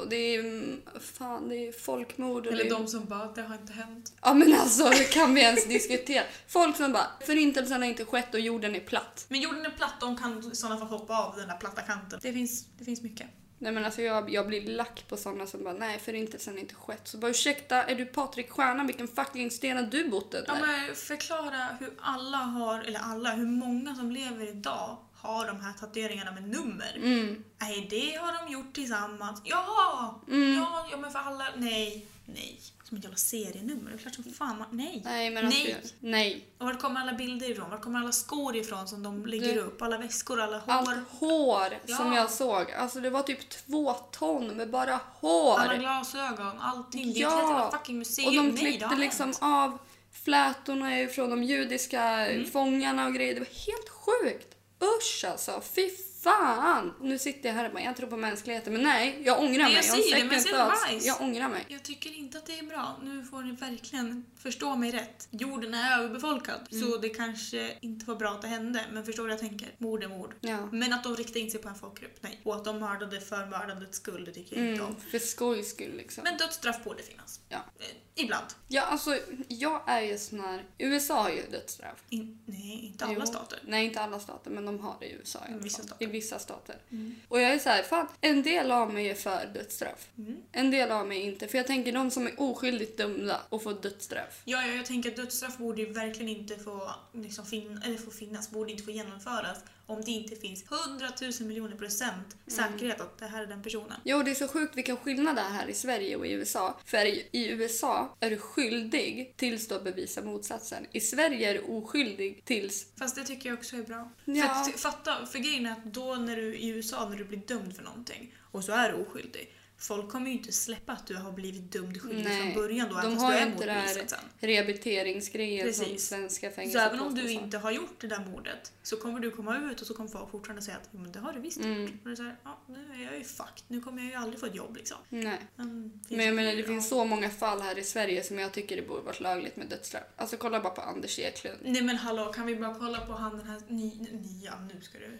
Och 0.00 0.08
det 0.08 0.16
är 0.16 0.76
fan 1.00 1.48
det 1.48 1.68
är 1.68 1.72
folkmord. 1.72 2.46
och 2.46 2.52
Eller 2.52 2.64
det 2.64 2.70
de 2.70 2.88
som 2.88 3.04
bara, 3.04 3.32
det 3.32 3.42
har 3.42 3.54
inte 3.54 3.72
hänt. 3.72 4.12
Ja 4.22 4.34
men 4.34 4.52
alltså 4.60 4.84
hur 4.84 5.12
kan 5.12 5.34
vi 5.34 5.40
ens 5.40 5.68
diskutera? 5.68 6.24
Folk 6.48 6.76
som 6.76 6.92
bara 6.92 7.06
förintelsen 7.20 7.82
har 7.82 7.88
inte 7.88 8.04
skett 8.04 8.34
och 8.34 8.40
jorden 8.40 8.74
är 8.74 8.80
platt. 8.80 9.26
Men 9.28 9.40
jorden 9.40 9.66
är 9.66 9.70
platt, 9.70 9.94
de 10.00 10.16
kan 10.16 10.52
i 10.52 10.56
sådana 10.56 10.78
fall 10.78 10.88
hoppa 10.88 11.18
av 11.18 11.36
den 11.36 11.48
där 11.48 11.56
platta 11.56 11.82
kanten. 11.82 12.18
Det 12.22 12.32
finns, 12.32 12.66
det 12.78 12.84
finns 12.84 13.02
mycket. 13.02 13.26
Nej 13.60 13.72
men 13.72 13.84
alltså 13.84 14.02
jag, 14.02 14.30
jag 14.30 14.46
blir 14.46 14.68
lack 14.68 15.04
på 15.08 15.16
sådana 15.16 15.46
som 15.46 15.64
bara 15.64 15.74
nej 15.74 15.98
förintelsen 15.98 16.54
har 16.54 16.60
inte 16.60 16.74
skett. 16.74 17.08
Så 17.08 17.18
bara 17.18 17.30
ursäkta, 17.30 17.84
är 17.84 17.94
du 17.94 18.06
Patrik 18.06 18.50
Stjärna? 18.50 18.84
Vilken 18.84 19.08
fucking 19.08 19.50
sten 19.50 19.76
har 19.76 19.84
du 19.84 20.08
bott 20.08 20.34
under? 20.34 20.54
Ja, 20.54 20.66
men 20.66 20.94
förklara 20.96 21.68
hur 21.80 21.90
alla 22.00 22.36
har, 22.36 22.80
eller 22.80 23.00
alla, 23.00 23.30
hur 23.30 23.46
många 23.46 23.94
som 23.94 24.10
lever 24.10 24.48
idag 24.48 24.96
har 25.20 25.46
de 25.46 25.60
här 25.60 25.72
tatueringarna 25.72 26.32
med 26.32 26.42
nummer. 26.48 26.92
Mm. 26.96 27.44
Nej, 27.60 27.86
det 27.90 28.16
har 28.20 28.32
de 28.46 28.52
gjort 28.52 28.72
tillsammans. 28.74 29.40
Ja! 29.44 30.20
Mm. 30.28 30.54
Ja, 30.58 30.86
ja 30.90 30.96
men 30.96 31.10
för 31.10 31.18
alla, 31.18 31.44
nej, 31.56 32.06
nej. 32.26 32.60
Som 32.84 32.96
ett 32.98 33.04
jävla 33.04 33.16
serienummer, 33.16 33.90
det 33.90 33.96
är 33.96 33.98
klart 33.98 34.14
som 34.14 34.24
fan 34.24 34.58
man, 34.58 34.66
nej. 34.72 35.02
Nej 35.04 35.30
men 35.30 35.46
alltså 35.46 35.62
Nej. 35.64 35.82
nej. 36.00 36.44
Och 36.58 36.66
var 36.66 36.74
kommer 36.74 37.00
alla 37.00 37.12
bilder 37.12 37.50
ifrån? 37.50 37.70
Var 37.70 37.78
kommer 37.78 37.98
alla 37.98 38.12
skor 38.12 38.56
ifrån 38.56 38.88
som 38.88 39.02
de 39.02 39.26
lägger 39.26 39.54
Du- 39.54 39.60
upp? 39.60 39.82
Alla 39.82 39.98
väskor, 39.98 40.40
alla 40.40 40.58
hår? 40.58 40.72
Allt 40.72 41.08
hår 41.08 41.96
som 41.96 42.12
Ja. 42.12 42.16
jag 42.16 42.30
såg, 42.30 42.70
alltså 42.70 43.00
det 43.00 43.10
var 43.10 43.22
typ 43.22 43.48
två 43.50 43.92
ton 43.92 44.48
med 44.48 44.70
bara 44.70 45.00
hår. 45.20 45.58
Alla 45.58 45.76
glasögon, 45.76 46.58
allting. 46.60 47.12
Det 47.12 47.18
är 47.18 47.22
Ja. 47.22 47.38
jävla 47.38 47.70
fucking 47.70 47.98
museum. 47.98 48.28
Och 48.28 48.34
de 48.34 48.40
Nej, 48.42 48.52
det 48.52 48.58
klippte 48.58 48.86
har 48.86 48.96
liksom 48.96 49.26
hänt. 49.26 49.38
av 49.42 49.78
flätorna 50.12 51.06
från 51.14 51.30
de 51.30 51.42
judiska 51.42 52.02
Mm. 52.02 52.50
fångarna 52.50 53.06
och 53.06 53.14
grejer. 53.14 53.34
Det 53.34 53.40
var 53.40 53.46
helt 53.66 53.88
sjukt. 53.88 54.54
Usch 54.80 55.24
alltså, 55.24 55.62
fy 55.74 55.90
fan. 56.22 56.94
Nu 57.00 57.18
sitter 57.18 57.48
jag 57.48 57.56
här 57.56 57.66
och 57.66 57.72
bara, 57.72 57.82
jag 57.82 57.96
tror 57.96 58.08
på 58.08 58.16
mänskligheten. 58.16 58.72
Men 58.72 58.82
nej, 58.82 59.22
jag 59.24 59.38
ångrar 59.38 59.48
Nej, 59.50 59.64
mig. 59.64 59.74
jag 59.74 59.84
säger 59.84 60.16
det, 60.16 60.24
men 60.24 60.68
bajs. 60.68 61.06
Jag 61.06 61.20
ångrar 61.20 61.48
mig. 61.48 61.64
Jag 61.68 61.82
tycker 61.82 62.18
inte 62.18 62.38
att 62.38 62.46
det 62.46 62.58
är 62.58 62.62
bra. 62.62 62.96
Nu 63.02 63.24
får 63.24 63.42
ni 63.42 63.52
verkligen 63.52 64.26
förstå 64.38 64.76
mig 64.76 64.90
rätt. 64.90 65.28
Jorden 65.30 65.74
är 65.74 65.98
överbefolkad, 65.98 66.60
Mm. 66.72 66.90
så 66.90 66.96
det 66.96 67.08
kanske 67.08 67.72
inte 67.80 68.06
var 68.06 68.14
bra 68.16 68.30
att 68.30 68.42
det 68.42 68.48
hände. 68.48 68.84
Men 68.92 69.04
förstår 69.04 69.22
du 69.22 69.28
vad 69.28 69.32
jag 69.42 69.48
tänker? 69.48 69.68
Mord 69.78 70.02
är 70.04 70.08
mord. 70.08 70.34
Ja. 70.40 70.66
Men 70.72 70.92
att 70.92 71.04
de 71.04 71.16
riktade 71.16 71.40
in 71.40 71.50
sig 71.50 71.60
på 71.60 71.68
en 71.68 71.74
folkgrupp, 71.74 72.16
nej. 72.20 72.40
Och 72.44 72.54
att 72.56 72.64
de 72.64 72.78
mördade 72.78 73.20
för 73.20 73.46
mördandets 73.46 73.96
skull, 73.96 74.24
det 74.24 74.32
tycker 74.32 74.56
jag 74.56 74.64
inte 74.68 74.82
Mm, 74.82 74.94
om. 74.94 75.00
för 75.10 75.18
skojs 75.18 75.70
skull 75.70 75.96
liksom. 75.96 76.24
Men 76.24 76.36
dödsstraff 76.36 76.84
borde 76.84 77.02
finnas. 77.02 77.40
Ja. 77.48 77.56
Eh, 77.78 77.84
ibland. 78.24 78.46
Ja, 78.68 78.82
alltså 78.82 79.18
jag 79.48 79.82
är 79.86 80.00
ju 80.00 80.18
sån 80.18 80.40
här... 80.40 80.64
USA 80.78 81.22
har 81.22 81.30
ju 81.30 81.42
dödsstraff. 81.50 82.02
In, 82.10 82.38
nej, 82.46 82.80
inte 82.86 83.04
alla 83.04 83.14
Jo. 83.14 83.26
stater. 83.26 83.58
Nej, 83.66 83.84
inte 83.86 84.00
alla 84.00 84.20
stater, 84.20 84.50
men 84.50 84.66
de 84.66 84.80
har 84.80 84.96
det 85.00 85.06
i 85.06 85.12
USA 85.12 85.38
i 85.48 85.52
alla 85.52 85.62
Vissa 85.62 85.78
fall. 85.78 85.86
stater. 85.86 86.04
I 86.04 86.08
vissa 86.08 86.38
stater. 86.38 86.76
Mm. 86.90 87.14
Och 87.28 87.40
jag 87.40 87.50
är 87.54 87.58
så 87.58 87.68
här, 87.68 87.82
fan, 87.82 88.06
en 88.20 88.42
del 88.42 88.70
av 88.70 88.92
mig 88.94 89.08
är 89.10 89.14
för 89.14 89.46
dödsstraff. 89.54 90.08
Mm. 90.18 90.36
En 90.52 90.70
del 90.70 90.90
av 90.90 91.06
mig 91.08 91.20
inte. 91.20 91.48
För 91.48 91.58
jag 91.58 91.66
tänker 91.66 91.92
de 91.92 92.10
som 92.10 92.26
är 92.26 92.40
oskyldigt 92.40 92.96
dömda 92.98 93.40
och 93.48 93.62
får 93.62 93.74
dödsstraff. 93.82 94.27
Ja, 94.44 94.66
ja, 94.66 94.74
jag 94.74 94.86
tänker 94.86 95.10
att 95.10 95.16
dödsstraff 95.16 95.58
borde 95.58 95.82
ju 95.82 95.92
verkligen 95.92 96.28
inte 96.28 96.58
få, 96.58 96.90
liksom 97.12 97.46
fin- 97.46 97.82
eller 97.84 97.96
få 97.96 98.10
finnas, 98.10 98.50
borde 98.50 98.70
inte 98.72 98.84
få 98.84 98.90
genomföras 98.90 99.58
om 99.88 100.00
det 100.04 100.10
inte 100.10 100.36
finns 100.36 100.64
100 100.86 101.08
000 101.20 101.48
miljoner 101.48 101.76
procent 101.76 102.36
säkerhet 102.46 103.00
att 103.00 103.18
det 103.18 103.26
här 103.26 103.42
är 103.42 103.46
den 103.46 103.62
personen. 103.62 104.00
Jo, 104.04 104.22
det 104.22 104.30
är 104.30 104.34
så 104.34 104.48
sjukt 104.48 104.76
vilken 104.76 104.96
skillnad 104.96 105.36
det 105.36 105.42
är 105.42 105.50
här 105.50 105.68
i 105.68 105.74
Sverige 105.74 106.16
och 106.16 106.26
i 106.26 106.32
USA. 106.32 106.80
För 106.84 107.06
i 107.06 107.48
USA 107.48 108.16
är 108.20 108.30
du 108.30 108.38
skyldig 108.38 109.32
tills 109.36 109.68
du 109.68 109.74
har 109.74 109.80
bevisat 109.80 110.24
motsatsen. 110.24 110.86
I 110.92 111.00
Sverige 111.00 111.50
är 111.50 111.54
du 111.54 111.60
oskyldig 111.60 112.44
tills... 112.44 112.86
Fast 112.98 113.16
det 113.16 113.24
tycker 113.24 113.48
jag 113.48 113.58
också 113.58 113.76
är 113.76 113.82
bra. 113.82 114.10
Ja. 114.24 114.64
För, 114.64 114.70
att, 114.72 114.80
fatta, 114.80 115.26
för 115.26 115.38
grejen 115.38 115.66
är 115.66 115.72
att 115.72 115.84
då 115.84 116.14
när 116.14 116.36
du 116.36 116.56
i 116.56 116.68
USA, 116.68 117.08
när 117.08 117.16
du 117.16 117.24
blir 117.24 117.38
dömd 117.38 117.76
för 117.76 117.82
någonting 117.82 118.34
och 118.50 118.64
så 118.64 118.72
är 118.72 118.92
du 118.92 118.98
oskyldig. 118.98 119.54
Folk 119.80 120.08
kommer 120.10 120.26
ju 120.26 120.32
inte 120.32 120.52
släppa 120.52 120.92
att 120.92 121.06
du 121.06 121.16
har 121.16 121.32
blivit 121.32 121.72
dömd 121.72 122.00
skyldig 122.02 122.24
Nej, 122.24 122.42
från 122.42 122.62
början 122.62 122.88
då, 122.88 122.94
de 122.94 123.02
fast 123.02 123.20
har 123.22 123.32
du 123.32 123.38
är 123.38 123.46
inte 123.46 123.56
motbevisad 123.66 124.10
sen. 124.10 124.18
rehabiliteringsgrejen 124.40 125.74
som 125.74 125.98
svenska 125.98 126.50
Så 126.50 126.54
fängelser 126.54 126.86
även 126.86 127.00
om 127.00 127.14
du 127.14 127.22
så. 127.22 127.28
inte 127.28 127.58
har 127.58 127.70
gjort 127.70 128.00
det 128.00 128.06
där 128.06 128.24
mordet 128.32 128.72
så 128.82 128.96
kommer 128.96 129.20
du 129.20 129.30
komma 129.30 129.70
ut 129.72 129.80
och 129.80 129.86
så 129.86 129.94
kommer 129.94 130.10
folk 130.10 130.30
fortfarande 130.30 130.62
säga 130.62 130.76
att 130.76 130.88
"Jo, 130.92 131.00
men 131.00 131.12
det 131.12 131.18
har 131.18 131.32
du 131.32 131.40
visst 131.40 131.56
gjort. 131.56 131.66
Mm. 131.66 131.98
Och 132.02 132.08
det 132.08 132.10
är 132.10 132.16
så 132.16 132.22
här, 132.22 132.36
ja, 132.44 132.58
nu 132.66 132.86
är 132.94 133.04
jag 133.04 133.18
ju 133.18 133.24
fucked. 133.24 133.64
Nu 133.68 133.80
kommer 133.80 134.02
jag 134.02 134.10
ju 134.10 134.14
aldrig 134.16 134.40
få 134.40 134.46
ett 134.46 134.54
jobb 134.54 134.76
liksom. 134.76 134.96
Nej. 135.08 135.38
Men, 135.56 136.00
Men 136.08 136.26
jag 136.26 136.34
menar, 136.34 136.52
det 136.56 136.62
finns 136.62 136.88
så 136.88 137.04
många 137.04 137.30
fall 137.30 137.60
här 137.60 137.78
i 137.78 137.84
Sverige 137.84 138.24
som 138.24 138.38
jag 138.38 138.52
tycker 138.52 138.76
det 138.76 138.82
borde 138.88 139.02
varit 139.02 139.20
lagligt 139.20 139.56
med 139.56 139.66
dödsstraff. 139.68 140.04
Alltså 140.16 140.36
kolla 140.36 140.60
bara 140.60 140.72
på 140.72 140.80
Anders 140.80 141.18
Eklund. 141.18 141.58
Nej 141.62 141.82
men 141.82 141.96
hallå, 141.96 142.32
kan 142.32 142.46
vi 142.46 142.56
bara 142.56 142.74
kolla 142.74 143.06
på 143.06 143.12
han 143.12 143.38
den 143.38 143.46
här 143.46 143.60
ny, 143.68 143.92
nya, 144.12 144.54
nu 144.74 144.80
ska 144.80 144.98
du 144.98 145.18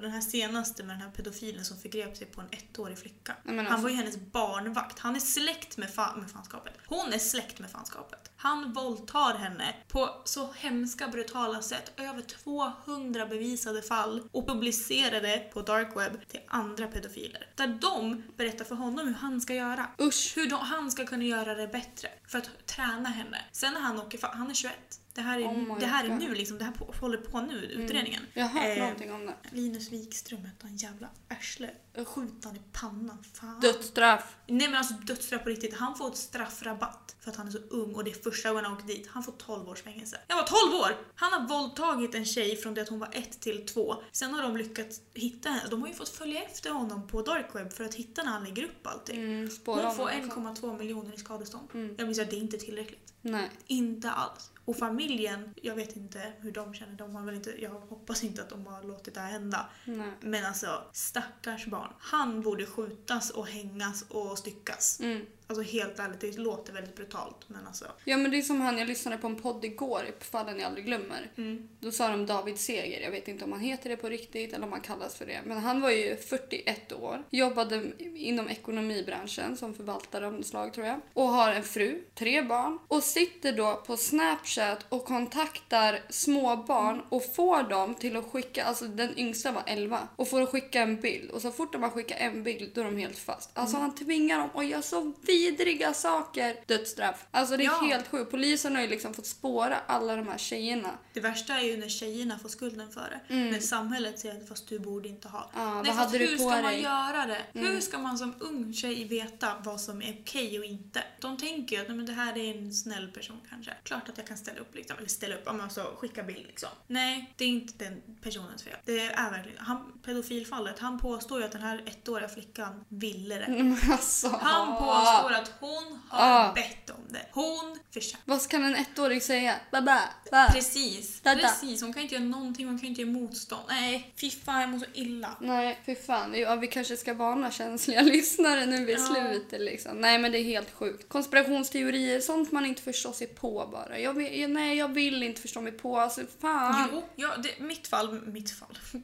den 0.00 0.10
här 0.10 0.20
senaste 0.20 0.82
med 0.82 0.96
den 0.96 1.02
här 1.02 1.10
pedofilen 1.10 1.64
som 1.64 1.76
förgrep 1.78 2.16
sig 2.16 2.26
på 2.26 2.40
en 2.40 2.48
ettårig 2.50 2.98
flicka. 2.98 3.36
Nej, 3.44 3.54
men 3.54 3.64
Han 3.64 3.74
alltså, 3.74 3.82
var 3.82 3.90
ju 3.90 3.96
hennes 3.96 4.16
barnvakt. 4.16 4.98
Han 4.98 5.16
är 5.16 5.20
släkt 5.20 5.76
med, 5.76 5.88
fa- 5.88 6.20
med 6.20 6.30
fanskapet. 6.30 6.72
Hon 6.86 7.12
är 7.12 7.18
släkt 7.18 7.58
med 7.58 7.70
fanskapet. 7.70 8.30
Han 8.36 8.72
våldtar 8.72 9.34
henne 9.34 9.74
på 9.88 10.22
så 10.24 10.52
hemska, 10.52 11.08
brutala 11.08 11.62
sätt. 11.62 11.92
Över 11.96 12.22
200 12.22 13.26
bevisade 13.26 13.82
fall 13.82 14.28
och 14.32 14.46
publicerade 14.46 15.38
på 15.52 15.62
dark 15.62 15.96
web 15.96 16.28
till 16.28 16.40
andra 16.48 16.86
pedofiler. 16.86 17.46
Där 17.54 17.78
de 17.80 18.22
berättar 18.36 18.64
för 18.64 18.74
honom 18.74 19.06
hur 19.06 19.14
han 19.14 19.40
ska 19.40 19.54
göra. 19.54 19.86
usch. 20.00 20.32
Hur 20.36 20.50
de, 20.50 20.56
han 20.60 20.90
ska 20.90 21.06
kunna 21.06 21.24
göra 21.24 21.54
det 21.54 21.68
bättre 21.68 22.08
för 22.26 22.38
att 22.38 22.66
träna 22.66 23.08
henne. 23.08 23.38
Sen 23.52 23.72
när 23.74 23.80
han 23.80 24.00
åker 24.00 24.18
han 24.32 24.50
är 24.50 24.54
21. 24.54 24.74
Det 25.18 25.22
här 25.22 25.38
är, 25.38 25.44
Oh 25.44 25.78
det 25.78 25.86
här 25.86 26.04
är 26.04 26.14
nu 26.14 26.34
liksom, 26.34 26.58
det 26.58 26.64
här 26.64 26.72
på, 26.72 26.94
håller 27.00 27.18
på 27.18 27.40
nu, 27.40 27.64
utredningen. 27.64 28.22
Jag 28.34 28.44
har 28.44 28.60
hört 28.60 28.76
Eh, 28.76 28.82
någonting 28.82 29.12
om 29.12 29.26
det. 29.26 29.34
Linus 29.52 29.92
Wikström 29.92 30.44
hette 30.44 30.66
han 30.66 30.76
jävla 30.76 31.08
arsle. 31.28 31.70
Skjut 32.06 32.44
han 32.44 32.56
i 32.56 32.60
pannan, 32.72 33.24
fan. 33.34 33.60
Dödsstraff. 33.60 34.36
Nej 34.46 34.68
men 34.68 34.76
alltså 34.76 34.94
dödsstraff 34.94 35.42
på 35.42 35.48
riktigt. 35.48 35.74
Han 35.74 35.94
får 35.96 36.08
ett 36.08 36.16
straffrabatt 36.16 37.16
för 37.20 37.30
att 37.30 37.36
han 37.36 37.46
är 37.46 37.50
så 37.50 37.58
ung 37.58 37.94
och 37.94 38.04
det 38.04 38.10
är 38.10 38.22
första 38.30 38.48
gången 38.48 38.64
han 38.64 38.74
åker 38.74 38.86
dit. 38.86 39.08
Han 39.10 39.22
får 39.22 39.32
12 39.32 39.68
års 39.68 39.82
fängelse. 39.82 40.20
Jag 40.28 40.36
var 40.36 40.70
12 40.70 40.74
år! 40.80 40.96
Han 41.14 41.32
har 41.32 41.48
våldtagit 41.48 42.14
en 42.14 42.24
tjej 42.24 42.56
från 42.56 42.74
det 42.74 42.80
att 42.82 42.88
hon 42.88 42.98
var 42.98 43.08
1 43.12 43.40
till 43.40 43.66
2. 43.66 43.94
Sen 44.12 44.34
har 44.34 44.42
de 44.42 44.56
lyckats 44.56 45.00
hitta 45.14 45.48
henne. 45.48 45.62
De 45.70 45.80
har 45.80 45.88
ju 45.88 45.94
fått 45.94 46.08
följa 46.08 46.42
efter 46.42 46.70
honom 46.70 47.06
på 47.08 47.22
dark 47.22 47.46
web 47.54 47.72
för 47.72 47.84
att 47.84 47.94
hitta 47.94 48.22
när 48.22 48.30
han 48.32 48.44
lägger 48.44 48.64
upp 48.64 48.86
allting. 48.86 49.22
Mm, 49.22 49.38
Hon 49.40 49.50
får 49.50 49.76
det 49.76 49.86
också. 49.88 50.08
1,2 50.08 50.78
miljoner 50.78 51.14
i 51.14 51.18
skadestånd. 51.18 51.68
Mm. 51.74 51.94
Jag 51.98 52.06
vill 52.06 52.14
säga 52.14 52.28
det 52.30 52.36
är 52.36 52.40
inte 52.40 52.58
tillräckligt. 52.58 53.12
Nej. 53.22 53.50
Inte 53.66 54.10
alls. 54.10 54.50
Och 54.68 54.76
familjen, 54.76 55.54
jag 55.62 55.74
vet 55.74 55.96
inte 55.96 56.32
hur 56.40 56.52
de 56.52 56.74
känner. 56.74 56.96
De 56.96 57.16
har 57.16 57.22
väl 57.22 57.34
inte, 57.34 57.62
jag 57.62 57.70
hoppas 57.70 58.24
inte 58.24 58.42
att 58.42 58.48
de 58.48 58.66
har 58.66 58.82
låtit 58.82 59.14
det 59.14 59.20
här 59.20 59.30
hända. 59.30 59.66
Nej. 59.84 60.10
Men 60.20 60.44
alltså, 60.44 60.84
stackars 60.92 61.66
barn. 61.66 61.92
Han 61.98 62.42
borde 62.42 62.66
skjutas 62.66 63.30
och 63.30 63.46
hängas 63.46 64.02
och 64.08 64.38
styckas. 64.38 65.00
Mm. 65.00 65.26
Alltså 65.48 65.62
helt 65.62 65.98
ärligt, 65.98 66.20
det 66.20 66.38
låter 66.38 66.72
väldigt 66.72 66.96
brutalt 66.96 67.48
men 67.48 67.66
alltså. 67.66 67.84
Ja 68.04 68.16
men 68.16 68.30
det 68.30 68.38
är 68.38 68.42
som 68.42 68.60
han, 68.60 68.78
jag 68.78 68.88
lyssnade 68.88 69.18
på 69.18 69.26
en 69.26 69.36
podd 69.36 69.64
igår, 69.64 70.02
Fallen 70.20 70.58
jag 70.58 70.66
aldrig 70.66 70.86
glömmer. 70.86 71.30
Mm. 71.36 71.68
Då 71.80 71.90
sa 71.90 72.08
de 72.08 72.26
David 72.26 72.58
Seger, 72.58 73.00
jag 73.00 73.10
vet 73.10 73.28
inte 73.28 73.44
om 73.44 73.52
han 73.52 73.60
heter 73.60 73.90
det 73.90 73.96
på 73.96 74.08
riktigt 74.08 74.52
eller 74.52 74.66
om 74.66 74.72
han 74.72 74.80
kallas 74.80 75.16
för 75.16 75.26
det. 75.26 75.40
Men 75.44 75.58
han 75.58 75.80
var 75.80 75.90
ju 75.90 76.16
41 76.16 76.92
år, 76.92 77.24
jobbade 77.30 77.92
inom 77.98 78.48
ekonomibranschen 78.48 79.56
som 79.56 79.74
förvaltare 79.74 80.26
av 80.26 80.32
något 80.32 80.46
slag 80.46 80.74
tror 80.74 80.86
jag. 80.86 81.00
Och 81.12 81.28
har 81.28 81.52
en 81.52 81.64
fru, 81.64 82.02
tre 82.14 82.42
barn 82.42 82.78
och 82.88 83.02
sitter 83.02 83.52
då 83.52 83.82
på 83.86 83.96
Snapchat 83.96 84.86
och 84.88 85.04
kontaktar 85.04 86.00
små 86.08 86.56
barn 86.56 87.02
och 87.08 87.34
får 87.34 87.62
dem 87.62 87.94
till 87.94 88.16
att 88.16 88.24
skicka, 88.24 88.64
alltså 88.64 88.84
den 88.84 89.18
yngsta 89.18 89.52
var 89.52 89.62
11, 89.66 90.08
och 90.16 90.28
får 90.28 90.42
att 90.42 90.48
skicka 90.48 90.82
en 90.82 91.00
bild. 91.00 91.30
Och 91.30 91.42
så 91.42 91.50
fort 91.50 91.72
de 91.72 91.82
har 91.82 91.90
skickat 91.90 92.18
en 92.20 92.42
bild 92.42 92.70
då 92.74 92.80
är 92.80 92.84
de 92.84 92.96
helt 92.96 93.18
fast. 93.18 93.50
Alltså 93.54 93.76
han 93.76 93.94
tvingar 93.94 94.38
dem 94.38 94.50
att 94.54 94.66
göra 94.66 94.82
så 94.82 95.12
vidriga 95.42 95.94
saker. 95.94 96.56
Dödsstraff. 96.66 97.26
Alltså 97.30 97.56
det 97.56 97.62
är 97.62 97.64
Ja. 97.64 97.80
helt 97.82 98.08
sjukt. 98.08 98.30
Polisen 98.30 98.74
har 98.74 98.82
ju 98.82 98.88
liksom 98.88 99.14
fått 99.14 99.26
spåra 99.26 99.76
alla 99.86 100.16
de 100.16 100.28
här 100.28 100.38
tjejerna. 100.38 100.90
Det 101.12 101.20
värsta 101.20 101.54
är 101.54 101.64
ju 101.64 101.76
när 101.76 101.88
tjejerna 101.88 102.38
får 102.38 102.48
skulden 102.48 102.90
för 102.90 103.20
det. 103.28 103.34
När 103.34 103.60
samhället 103.60 104.18
säger 104.18 104.36
att 104.42 104.48
fast 104.48 104.68
du 104.68 104.78
borde 104.78 105.08
inte 105.08 105.28
ha. 105.28 105.50
Mm. 105.54 105.68
Ja, 105.68 105.74
Nej, 105.74 105.84
vad 105.86 105.94
hade 105.96 106.18
du 106.18 106.26
hur 106.26 106.32
på 106.36 106.42
ska 106.42 106.50
man 106.50 106.62
dig? 106.62 106.72
Mm. 106.74 106.82
göra 106.82 107.26
det? 107.26 107.60
Hur 107.60 107.80
ska 107.80 107.98
man 107.98 108.18
som 108.18 108.34
ung 108.40 108.72
tjej 108.74 109.04
veta 109.04 109.52
vad 109.64 109.80
som 109.80 110.02
är 110.02 110.16
okej 110.22 110.58
och 110.58 110.64
inte? 110.64 111.02
De 111.20 111.36
tänker 111.36 111.76
ju 111.76 111.82
att 111.82 111.88
nej, 111.88 111.96
men 111.96 112.06
det 112.06 112.12
här 112.12 112.38
är 112.38 112.56
en 112.56 112.72
snäll 112.72 113.08
person 113.08 113.40
kanske. 113.50 113.72
Klart 113.82 114.08
att 114.08 114.18
jag 114.18 114.26
kan 114.26 114.36
ställa 114.36 114.60
upp 114.60 114.74
liksom. 114.74 114.96
Eller 114.98 115.08
ställa 115.08 115.34
upp, 115.34 115.48
om 115.48 115.56
man 115.56 115.70
så 115.70 115.82
skicka 115.82 116.22
bild 116.22 116.46
liksom. 116.46 116.68
Nej, 116.86 117.32
det 117.36 117.44
är 117.44 117.48
inte 117.48 117.84
den 117.84 118.02
personens 118.22 118.62
fel. 118.62 118.76
Det 118.84 119.00
är 119.00 119.30
verkligen, 119.30 119.58
han, 119.58 119.92
pedofilfallet, 120.04 120.78
han 120.78 120.98
påstår 121.00 121.38
ju 121.38 121.44
att 121.44 121.52
den 121.52 121.62
här 121.62 121.82
ettåriga 121.86 122.28
flickan 122.28 122.84
ville 122.88 123.34
det. 123.34 123.48
Men 123.48 123.78
alltså. 123.92 124.28
Han 124.28 124.76
påstår 124.76 125.27
att 125.32 125.52
hon 125.60 126.00
har 126.08 126.48
Ah. 126.48 126.52
bett 126.54 126.90
om 126.90 127.00
det. 127.08 127.26
Hon 127.32 127.78
förtjänar 127.90 128.22
Vad 128.24 128.48
kan 128.48 128.64
en 128.64 128.74
ettåring 128.74 129.20
säga? 129.20 129.54
Baba, 129.72 130.00
ba. 130.30 130.46
Precis, 130.52 131.20
Dada. 131.20 131.40
precis. 131.40 131.82
Hon 131.82 131.92
kan 131.92 132.02
inte 132.02 132.14
göra 132.14 132.24
någonting, 132.24 132.66
hon 132.66 132.78
kan 132.78 132.88
inte 132.88 133.00
göra 133.02 133.10
motstånd. 133.12 133.62
Nej, 133.68 134.12
fy 134.20 134.30
fan 134.30 134.60
jag 134.60 134.70
mår 134.70 134.78
så 134.78 134.84
illa. 134.94 135.36
Nej, 135.40 135.80
fy 135.86 135.94
fan. 135.94 136.34
Ja, 136.34 136.56
vi 136.56 136.66
kanske 136.66 136.96
ska 136.96 137.14
varna 137.14 137.50
känsliga 137.50 138.02
lyssnare 138.02 138.66
nu 138.66 138.84
vid 138.84 138.98
Ja. 138.98 139.04
slutet. 139.06 139.60
Liksom. 139.60 140.00
Nej, 140.00 140.18
men 140.18 140.32
det 140.32 140.38
är 140.38 140.44
helt 140.44 140.74
sjukt. 140.74 141.08
Konspirationsteorier, 141.08 142.20
sånt 142.20 142.52
man 142.52 142.66
inte 142.66 142.82
förstår 142.82 143.12
sig 143.12 143.26
på 143.26 143.68
bara. 143.72 143.98
Jag 143.98 144.12
vill, 144.14 144.50
nej, 144.50 144.76
jag 144.78 144.88
vill 144.88 145.22
inte 145.22 145.40
förstå 145.40 145.60
mig 145.60 145.72
på. 145.72 145.98
Alltså, 146.00 146.20
fan. 146.40 146.88
Jo, 146.92 147.02
ja, 147.16 147.36
det, 147.36 147.62
mitt 147.64 147.86
fall, 147.88 148.20
mitt 148.26 148.50
fall. 148.50 148.78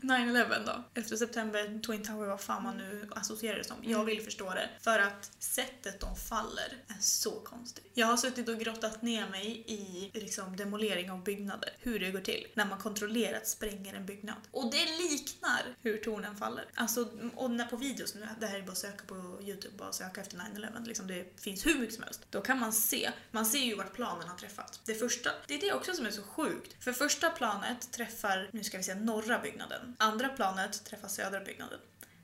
9-11 0.00 0.66
då, 0.66 0.84
11 0.94 1.16
september, 1.16 1.80
Twin 1.86 2.04
Tower, 2.04 2.26
vad 2.26 2.40
fan 2.40 2.62
man 2.62 2.76
nu 2.76 3.08
associerar 3.10 3.56
det 3.56 3.64
som. 3.64 3.76
Jag 3.82 4.04
vill 4.04 4.22
förstå 4.22 4.50
det. 4.50 4.70
För 4.80 4.98
att 4.98 5.32
sättet 5.38 6.00
de 6.00 6.16
faller 6.16 6.76
är 6.88 7.00
så 7.00 7.30
konstigt. 7.30 7.90
Jag 7.94 8.06
har 8.06 8.16
suttit 8.16 8.48
och 8.48 8.58
grottat 8.58 9.02
ner 9.02 9.30
mig 9.30 9.64
i 9.66 10.10
liksom, 10.14 10.56
demolering 10.56 11.10
av 11.10 11.24
byggnader. 11.24 11.70
Hur 11.78 12.00
det 12.00 12.10
går 12.10 12.20
till 12.20 12.46
när 12.54 12.64
man 12.66 12.78
kontrollerat 12.78 13.46
spränger 13.48 13.94
en 13.94 14.06
byggnad. 14.06 14.36
Och 14.50 14.70
det 14.70 14.84
liknar 14.84 15.76
hur 15.82 15.96
tornen 15.96 16.36
faller. 16.36 16.64
Alltså, 16.74 17.08
och 17.34 17.50
när 17.50 17.64
på 17.64 17.76
videos, 17.76 18.14
nu, 18.14 18.28
det 18.40 18.46
här 18.46 18.58
är 18.58 18.62
bara 18.62 18.72
att 18.72 18.78
söka 18.78 19.04
på 19.06 19.38
Youtube, 19.42 19.76
bara 19.76 19.92
söka 19.92 20.20
efter 20.20 20.36
9-11, 20.36 20.86
liksom, 20.86 21.06
det 21.06 21.40
finns 21.40 21.66
hur 21.66 21.78
mycket 21.78 21.94
som 21.94 22.04
helst. 22.04 22.26
Då 22.30 22.40
kan 22.40 22.58
man 22.58 22.72
se, 22.72 23.10
man 23.30 23.46
ser 23.46 23.58
ju 23.58 23.74
vart 23.74 23.94
planen 23.94 24.28
har 24.28 24.36
träffat. 24.36 24.80
Det 24.84 24.94
första, 24.94 25.30
det 25.46 25.54
är 25.54 25.60
det 25.60 25.72
också 25.72 25.92
som 25.92 26.06
är 26.06 26.10
så 26.10 26.22
sjukt. 26.22 26.84
För 26.84 26.92
första 26.92 27.30
planet 27.30 27.92
träffar, 27.92 28.48
nu 28.52 28.64
ska 28.64 28.76
vi 28.76 28.82
säga 28.82 29.00
norra 29.00 29.38
byggnaden. 29.38 29.69
Andra 29.98 30.28
planet 30.28 30.84
träffar 30.84 31.08
södra 31.08 31.40
byggnaden. 31.40 31.78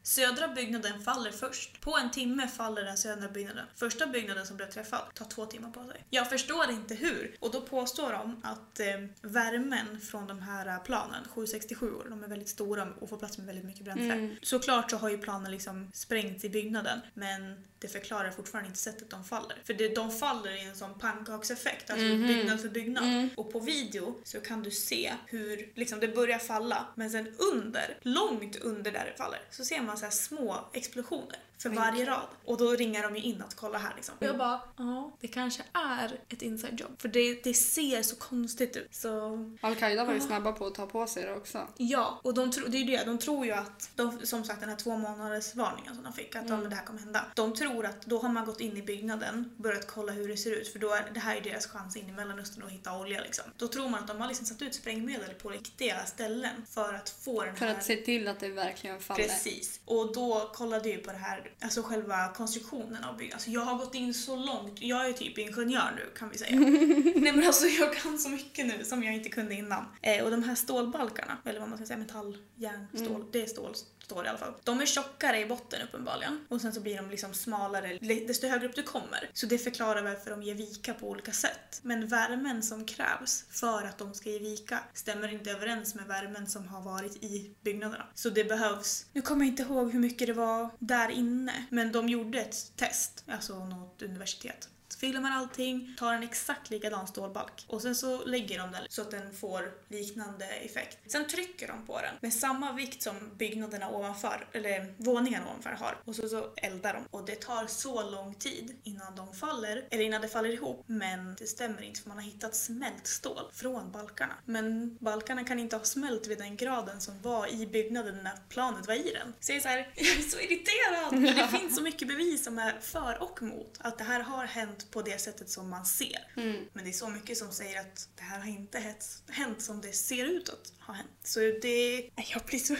Södra 0.07 0.49
byggnaden 0.49 1.01
faller 1.01 1.31
först. 1.31 1.81
På 1.81 1.97
en 1.97 2.11
timme 2.11 2.49
faller 2.49 2.83
den 2.83 2.97
södra 2.97 3.29
byggnaden. 3.29 3.67
Första 3.75 4.07
byggnaden 4.07 4.47
som 4.47 4.57
blev 4.57 4.71
träffad 4.71 5.01
tar 5.15 5.25
två 5.25 5.47
timmar 5.47 5.71
på 5.71 5.85
sig. 5.85 6.05
Jag 6.11 6.31
förstår 6.31 6.71
inte 6.71 6.95
hur. 6.95 7.37
Och 7.41 7.53
då 7.53 7.61
påstår 7.61 8.13
de 8.13 8.41
att 8.45 8.81
eh, 8.81 8.87
värmen 9.23 10.01
från 10.01 10.27
de 10.27 10.43
här 10.43 10.67
eh, 10.67 10.79
planen, 10.79 11.25
767 11.29 11.95
år, 11.95 12.07
de 12.11 12.25
är 12.25 12.29
väldigt 12.29 12.49
stora 12.49 12.89
och 13.01 13.09
får 13.09 13.17
plats 13.19 13.39
med 13.39 13.47
väldigt 13.47 13.65
mycket 13.65 13.85
bränsle. 13.85 14.13
Mm. 14.13 14.37
Såklart 14.43 14.91
så 14.91 14.97
har 14.97 15.09
ju 15.09 15.19
planen 15.19 15.53
liksom 15.53 15.91
sprängts 15.95 16.45
i 16.45 16.49
byggnaden 16.49 17.01
men 17.15 17.65
det 17.87 17.93
förklarar 17.93 18.30
fortfarande 18.30 18.68
inte 18.68 18.78
sättet 18.80 19.11
de 19.11 19.24
faller. 19.24 19.57
För 19.64 19.74
det, 19.74 19.95
de 19.95 20.11
faller 20.11 20.51
i 20.57 20.61
en 20.64 20.76
sån 20.76 20.99
pannkakseffekt, 20.99 21.91
alltså 21.91 22.07
Mhm. 22.07 22.26
byggnad 22.26 22.61
för 22.61 22.68
byggnad. 22.68 23.05
Mm. 23.05 23.28
Och 23.37 23.53
på 23.53 23.61
video 23.61 24.14
så 24.24 24.41
kan 24.41 24.62
du 24.62 24.70
se 24.70 25.12
hur 25.26 25.72
liksom 25.74 26.01
det 26.01 26.09
börjar 26.09 26.39
falla 26.39 26.87
men 26.95 27.11
sen 27.11 27.34
under, 27.39 27.99
långt 28.03 28.57
under 28.57 28.93
där 28.93 29.05
det 29.12 29.16
faller, 29.18 29.41
så 29.51 29.64
ser 29.64 29.80
man 29.80 29.99
så 29.99 30.05
här 30.05 30.11
små 30.12 30.70
explosioner 30.72 31.39
för 31.59 31.69
varje 31.69 32.07
rad. 32.07 32.27
Och 32.45 32.59
då 32.59 32.71
ringer 32.71 33.03
de 33.03 33.17
ju 33.17 33.23
in 33.23 33.43
att 33.43 33.55
kolla 33.55 33.79
här 33.79 33.93
liksom. 33.97 34.15
Och 34.19 34.27
jag 34.27 34.39
bara, 34.39 34.61
ja, 34.77 35.17
det 35.21 35.29
kanske 35.29 35.63
är 35.73 36.21
ett 36.29 36.43
inside 36.43 36.81
job. 36.81 36.91
För 36.99 37.09
det, 37.09 37.45
det 37.45 37.55
ser 37.55 38.03
så 38.03 38.17
konstigt 38.17 38.77
ut. 38.77 38.95
Så 38.95 39.39
Al-Qaida 39.61 40.05
var 40.05 40.15
ju 40.15 40.21
snabba 40.21 40.53
på 40.53 40.67
att 40.67 40.75
ta 40.75 40.87
på 40.87 41.07
sig 41.07 41.23
det 41.23 41.35
också. 41.35 41.69
Ja, 41.77 42.21
och 42.25 42.35
de 42.35 42.51
tro, 42.51 42.67
det 42.67 42.77
är 42.79 42.81
ju 42.81 42.97
det. 42.97 43.05
De 43.05 43.19
tror 43.19 43.47
ju 43.47 43.53
att, 43.53 43.91
de, 43.95 44.27
som 44.27 44.45
sagt 44.45 44.61
den 44.61 44.69
här 44.69 44.77
två 44.77 44.97
månaders 44.97 45.55
varningen 45.55 45.95
som 45.95 46.05
de 46.05 46.13
fick, 46.13 46.37
att 46.37 46.47
Mm. 46.47 46.63
ja, 46.63 46.69
det 46.69 46.77
här 46.77 46.85
kommer 46.85 47.01
hända. 47.01 47.25
De 47.35 47.55
tror 47.55 47.87
att 47.87 48.03
då 48.03 48.19
har 48.19 48.29
man 48.29 48.45
gått 48.47 48.61
in 48.61 48.77
i 48.77 48.83
byggnaden, 48.83 49.51
börjat 49.57 49.87
kolla 49.87 50.13
hur 50.13 50.29
det 50.29 50.37
ser 50.37 50.51
ut, 50.51 50.69
för 50.73 50.79
då 50.79 50.93
är 50.93 51.11
det 51.15 51.21
här 51.21 51.37
är 51.37 51.41
deras 51.41 51.67
chans 51.67 51.97
in 51.97 52.09
i 52.09 52.13
Mellanöstern 52.13 52.63
att 52.65 52.71
hitta 52.71 52.99
olja 52.99 53.21
liksom. 53.21 53.45
Då 53.57 53.69
tror 53.69 53.89
man 53.89 54.01
att 54.01 54.07
de 54.09 54.21
har 54.21 54.29
liksom 54.29 54.47
satt 54.47 54.63
ut 54.63 54.75
sprängmedel 54.75 55.35
på 55.35 55.49
riktiga 55.49 56.05
ställen 56.05 56.67
för 56.71 56.95
att 56.95 57.09
få 57.09 57.45
den 57.45 57.57
För 57.57 57.67
här... 57.67 57.75
att 57.75 57.85
se 57.85 57.97
till 57.97 58.29
att 58.29 58.41
det 58.41 58.49
verkligen 58.49 59.01
faller. 59.01 59.23
Precis. 59.25 59.81
Och 59.85 60.15
då 60.15 60.51
kollade 60.55 60.89
ju 60.89 60.99
på 60.99 61.13
det 61.13 61.19
här, 61.19 61.46
alltså 61.61 61.83
själva 61.83 62.29
konstruktionen 62.29 63.05
av 63.05 63.17
byggnaden. 63.17 63.35
Alltså 63.35 63.51
jag 63.51 63.61
har 63.61 63.79
gått 63.79 63.95
in 63.95 64.15
så 64.15 64.37
långt, 64.37 64.83
jag 64.83 65.09
är 65.09 65.13
typ 65.13 65.39
ingenjör 65.39 65.93
nu 65.97 66.19
kan 66.19 66.31
vi 66.31 66.39
säga. 66.39 66.57
Nej 66.61 67.33
men 67.33 67.47
alltså 67.47 67.67
jag 67.67 67.95
kan 67.95 68.19
så 68.19 68.29
mycket 68.29 68.67
nu 68.67 68.85
som 68.85 69.03
jag 69.03 69.15
inte 69.15 69.29
kunde 69.29 69.55
innan. 69.55 69.85
Eh, 70.03 70.25
och 70.25 70.31
de 70.31 70.43
här 70.43 70.55
stålbalkarna, 70.55 71.39
eller 71.45 71.61
vad 71.61 71.69
man 71.69 71.79
ska 71.79 71.87
säga, 71.87 71.99
metall, 71.99 72.39
järn, 72.57 72.87
stål, 72.95 73.25
det 73.33 73.43
är 73.43 73.47
stål 73.47 73.75
står 74.07 74.23
det 74.23 74.27
i 74.27 74.31
alla 74.31 74.39
fall. 74.39 74.55
De 74.65 74.81
är 74.81 74.87
tjockare 74.87 75.41
i 75.41 75.47
botten 75.47 75.83
uppenbarligen 75.83 76.47
och 76.49 76.61
sen 76.61 76.73
så 76.73 76.81
blir 76.81 76.97
de 76.97 77.11
liksom 77.11 77.35
smalare 77.35 77.99
desto 78.27 78.47
högre 78.47 78.69
upp 78.69 78.75
du 78.75 78.83
kommer. 78.83 79.31
Så 79.33 79.47
det 79.47 79.59
förklarar 79.59 80.03
varför 80.03 80.31
de 80.31 80.43
ger 80.43 80.55
vika 80.55 80.95
på 80.95 81.09
olika 81.09 81.33
sätt. 81.33 81.81
Men 81.83 82.07
värmen 82.07 82.63
som 82.63 82.85
krävs 82.85 83.45
för 83.51 83.85
att 83.85 83.99
de 83.99 84.15
ska 84.15 84.31
ge 84.31 84.39
vika 84.39 84.79
stämmer 84.95 85.29
inte 85.29 85.51
överens 85.51 85.95
med 85.95 86.07
värmen 86.07 86.47
som 86.47 86.69
har 86.69 86.83
varit 86.83 87.25
i 87.25 87.55
byggnaderna. 87.63 88.07
Så 88.15 88.31
det 88.31 88.45
behövs, 88.45 89.07
nu 89.13 89.23
kommer 89.23 89.45
jag 89.45 89.53
inte 89.53 89.63
ihåg 89.63 89.93
hur 89.93 90.01
mycket 90.01 90.27
det 90.27 90.33
var 90.33 90.71
där 90.79 91.09
inne, 91.09 91.67
men 91.71 91.93
de 91.93 92.09
gjorde 92.09 92.41
ett 92.41 92.77
test, 92.77 93.25
alltså 93.29 93.65
något 93.65 94.03
universitet 94.03 94.69
filmar 94.95 95.30
allting, 95.30 95.95
tar 95.99 96.14
en 96.14 96.22
exakt 96.22 96.70
likadan 96.70 97.07
stålbalk 97.07 97.64
och 97.68 97.82
sen 97.82 97.95
så 97.95 98.24
lägger 98.24 98.59
de 98.59 98.72
den 98.72 98.82
så 98.89 99.03
att 99.03 99.11
den 99.11 99.32
får 99.32 99.72
liknande 99.89 100.45
effekt. 100.45 100.99
Sen 101.07 101.26
trycker 101.28 101.68
de 101.68 101.87
på 101.87 102.01
den 102.01 102.14
med 102.20 102.32
samma 102.32 102.72
vikt 102.72 103.03
som 103.03 103.14
byggnaderna 103.37 103.91
ovanför, 103.91 104.47
eller 104.53 104.95
våningarna 104.97 105.47
ovanför 105.47 105.70
har 105.70 105.99
och 106.05 106.16
så, 106.16 106.28
så 106.28 106.53
eldar 106.57 106.95
de. 106.95 107.03
Och 107.11 107.26
det 107.26 107.34
tar 107.34 107.66
så 107.66 108.11
lång 108.11 108.34
tid 108.34 108.76
innan 108.82 109.16
de 109.16 109.34
faller, 109.34 109.84
eller 109.91 110.05
innan 110.05 110.20
det 110.20 110.28
faller 110.28 110.51
ihop. 110.51 110.84
Men 110.87 111.34
det 111.39 111.47
stämmer 111.47 111.82
inte 111.82 112.01
för 112.01 112.09
man 112.09 112.18
har 112.18 112.24
hittat 112.24 112.55
smält 112.57 113.07
stål 113.07 113.51
från 113.53 113.93
balkarna. 113.93 114.34
Men 114.45 114.97
balkarna 115.01 115.45
kan 115.45 115.59
inte 115.59 115.76
ha 115.76 115.84
smält 115.84 116.26
vid 116.26 116.39
den 116.39 116.57
graden 116.57 117.01
som 117.01 117.22
var 117.22 117.47
i 117.47 117.66
byggnaden 117.66 118.18
när 118.22 118.39
planet 118.49 118.87
var 118.87 118.95
i 118.95 119.12
den. 119.12 119.34
Så 119.41 119.53
jag 119.53 119.57
är 119.57 119.61
så 119.61 119.68
här, 119.68 119.78
jag 119.95 120.07
är 120.07 120.22
så 120.22 120.39
irriterad! 120.39 121.11
För 121.11 121.43
det 121.53 121.59
finns 121.59 121.76
så 121.76 121.82
mycket 121.82 122.09
bevis 122.09 122.45
som 122.45 122.59
är 122.59 122.80
för 122.80 123.22
och 123.22 123.43
mot 123.43 123.78
att 123.78 123.99
det 123.99 124.05
här 124.05 124.20
har 124.20 124.45
hänt 124.45 124.76
på 124.91 125.03
det 125.03 125.20
sättet 125.20 125.51
som 125.51 125.70
man 125.70 125.87
ser. 125.87 126.33
Mm. 126.37 126.64
Men 126.72 126.85
det 126.85 126.91
är 126.91 126.93
så 126.93 127.09
mycket 127.09 127.39
som 127.39 127.53
säger 127.53 127.81
att 127.81 128.09
det 128.16 128.22
här 128.22 128.39
har 128.39 128.49
inte 128.49 128.79
hänt, 128.79 129.22
hänt 129.29 129.62
som 129.62 129.81
det 129.81 129.93
ser 129.93 130.24
ut 130.24 130.49
att 130.87 130.97
ha 130.97 131.03
hänt. 131.03 131.11
Så 131.24 131.41
det... 131.41 132.11
Jag 132.34 132.43
blir 132.47 132.59
så... 132.59 132.76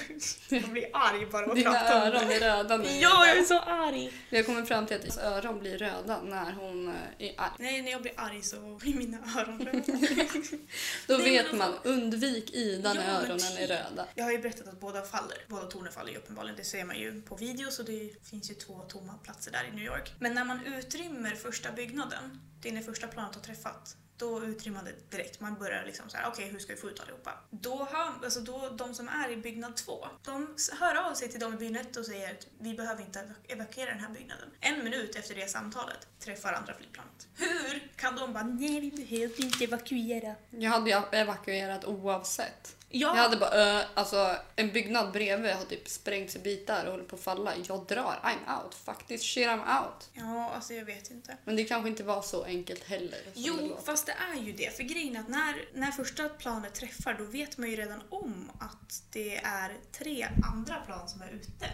Jag 0.54 0.62
blir 0.70 0.86
arg 0.92 1.26
bara 1.26 1.44
av 1.44 1.50
att 1.50 1.57
Dina 1.57 1.70
prata 1.72 1.96
om 1.96 2.02
öron 2.02 2.28
det. 2.28 2.34
är 2.34 2.40
röda 2.40 2.76
nu. 2.76 2.88
Ja, 2.88 3.26
jag 3.26 3.38
är 3.38 3.42
så 3.42 3.61
arg! 3.61 4.12
Vi 4.30 4.36
har 4.36 4.44
kommit 4.44 4.68
fram 4.68 4.86
till 4.86 4.96
att 4.96 5.02
hennes 5.02 5.18
öron 5.18 5.59
blir 5.61 5.78
röda 5.78 6.22
när 6.22 6.52
hon 6.52 6.88
eh, 6.88 6.94
är 7.18 7.34
arg. 7.40 7.50
Nej, 7.59 7.82
när 7.82 7.90
jag 7.90 8.02
blir 8.02 8.12
arg 8.16 8.42
så 8.42 8.57
blir 8.76 8.94
mina 8.94 9.18
öron 9.38 9.61
röda. 9.66 9.80
Då 11.07 11.16
Nej, 11.16 11.30
vet 11.32 11.46
men 11.46 11.59
man, 11.59 11.72
alltså- 11.72 11.88
undvik 11.88 12.50
Ida 12.54 12.94
när 12.94 13.04
Ja, 13.09 13.11
öronen 13.20 13.38
är 13.40 13.57
typ. 13.57 13.70
röda. 13.70 14.07
Jag 14.14 14.24
har 14.24 14.32
ju 14.32 14.38
berättat 14.38 14.68
att 14.68 14.80
båda 14.80 15.02
faller. 15.02 15.38
Båda 15.48 15.66
tornen 15.66 15.92
faller 15.92 16.12
ju 16.12 16.18
uppenbarligen. 16.18 16.57
Det 16.57 16.64
ser 16.64 16.84
man 16.84 16.98
ju 16.98 17.22
på 17.22 17.36
videos 17.36 17.78
och 17.78 17.84
det 17.84 18.26
finns 18.30 18.50
ju 18.50 18.54
två 18.54 18.80
tomma 18.80 19.12
platser 19.14 19.50
där 19.52 19.64
i 19.72 19.76
New 19.76 19.84
York. 19.84 20.12
Men 20.18 20.34
när 20.34 20.44
man 20.44 20.66
utrymmer 20.66 21.30
första 21.30 21.72
byggnaden, 21.72 22.40
det 22.62 22.68
är 22.68 22.72
när 22.72 22.82
första 22.82 23.07
planet 23.07 23.34
har 23.34 23.42
träffat, 23.42 23.96
då 24.19 24.45
utrymmer 24.45 24.77
man 24.77 24.85
det 24.85 25.17
direkt. 25.17 25.41
Man 25.41 25.55
börjar 25.55 25.85
liksom 25.85 26.09
så 26.09 26.17
här, 26.17 26.29
okej 26.29 26.49
hur 26.49 26.59
ska 26.59 26.75
vi 26.75 26.81
få 26.81 26.91
ut 26.91 27.01
allihopa? 27.01 27.33
Då 27.51 27.89
hör, 27.91 28.25
alltså 28.25 28.41
då, 28.41 28.69
de 28.69 28.95
som 28.95 29.09
är 29.09 29.31
i 29.31 29.37
byggnad 29.37 29.77
två, 29.77 30.07
de 30.25 30.57
hör 30.81 30.95
av 30.95 31.14
sig 31.14 31.29
till 31.29 31.41
de 31.41 31.55
i 31.55 31.57
byggnad 31.57 31.87
ett 31.87 31.97
och 31.97 32.07
säger 32.07 32.31
att 32.31 32.47
vi 32.59 32.75
behöver 32.75 33.03
inte 33.03 33.31
evakuera 33.49 33.91
den 33.91 34.01
här 34.01 34.11
byggnaden. 34.11 34.49
En 34.61 34.85
minut 34.85 35.17
efter 35.17 35.35
det 35.35 35.51
samtalet 35.51 36.09
träffar 36.19 36.53
andra 36.53 36.75
flygplanet. 36.75 37.29
Hur 37.35 37.93
kan 37.97 38.17
de 38.17 38.33
bara, 38.33 38.45
nej 38.45 38.81
vi 38.81 38.91
behöver 38.91 39.45
inte 39.45 39.64
evakuera? 39.64 40.35
Jag 40.51 40.71
hade 40.71 40.91
ju 40.91 40.97
evakuerat 41.12 41.85
oavsett. 41.85 42.76
Ja, 42.89 43.16
Jag 43.16 43.22
hade 43.22 43.37
bara, 43.37 43.78
uh, 43.80 43.84
alltså 43.95 44.37
en 44.57 44.72
byggnad 44.72 45.12
bredvid 45.12 45.53
har 45.53 45.64
typ 45.64 45.89
sprängts 45.89 46.37
i 46.37 46.39
bitar 46.39 46.84
och 46.84 46.91
håller 46.91 47.05
på 47.05 47.16
att 47.16 47.22
falla. 47.22 47.53
Jag 47.68 47.87
drar, 47.87 48.20
I'm 48.24 48.62
out. 48.64 48.74
Fuck 48.74 49.07
this 49.07 49.22
shit, 49.22 49.47
I'm 49.47 49.82
out. 49.84 50.11
ja 50.12 50.51
alltså 50.55 50.74
jag 50.74 50.84
vet 50.84 51.11
inte. 51.11 51.37
Men 51.45 51.57
det 51.57 51.64
kanske 51.64 51.89
inte 51.89 52.05
var 52.05 52.22
så 52.22 52.45
enkelt 52.45 52.84
heller. 52.84 53.18
det 53.24 53.30
Jo, 53.34 53.57
låter. 53.61 53.82
fast 53.82 54.07
det 54.07 54.14
är 54.34 54.43
ju 54.43 54.53
det. 54.53 54.76
För 54.76 54.82
grejen 54.82 55.16
är 55.16 55.20
att 55.20 55.28
när, 55.28 55.68
när 55.74 55.91
första 55.91 56.28
planet 56.28 56.74
träffar 56.74 57.14
då 57.14 57.24
vet 57.24 57.59
man 57.59 57.70
ju 57.70 57.76
redan 57.76 58.03
om 58.09 58.51
att 58.61 59.03
det 59.12 59.37
är 59.37 59.72
tre 59.93 60.26
andra 60.53 60.74
plan 60.74 61.09
som 61.09 61.22
är 61.22 61.30
ute 61.30 61.66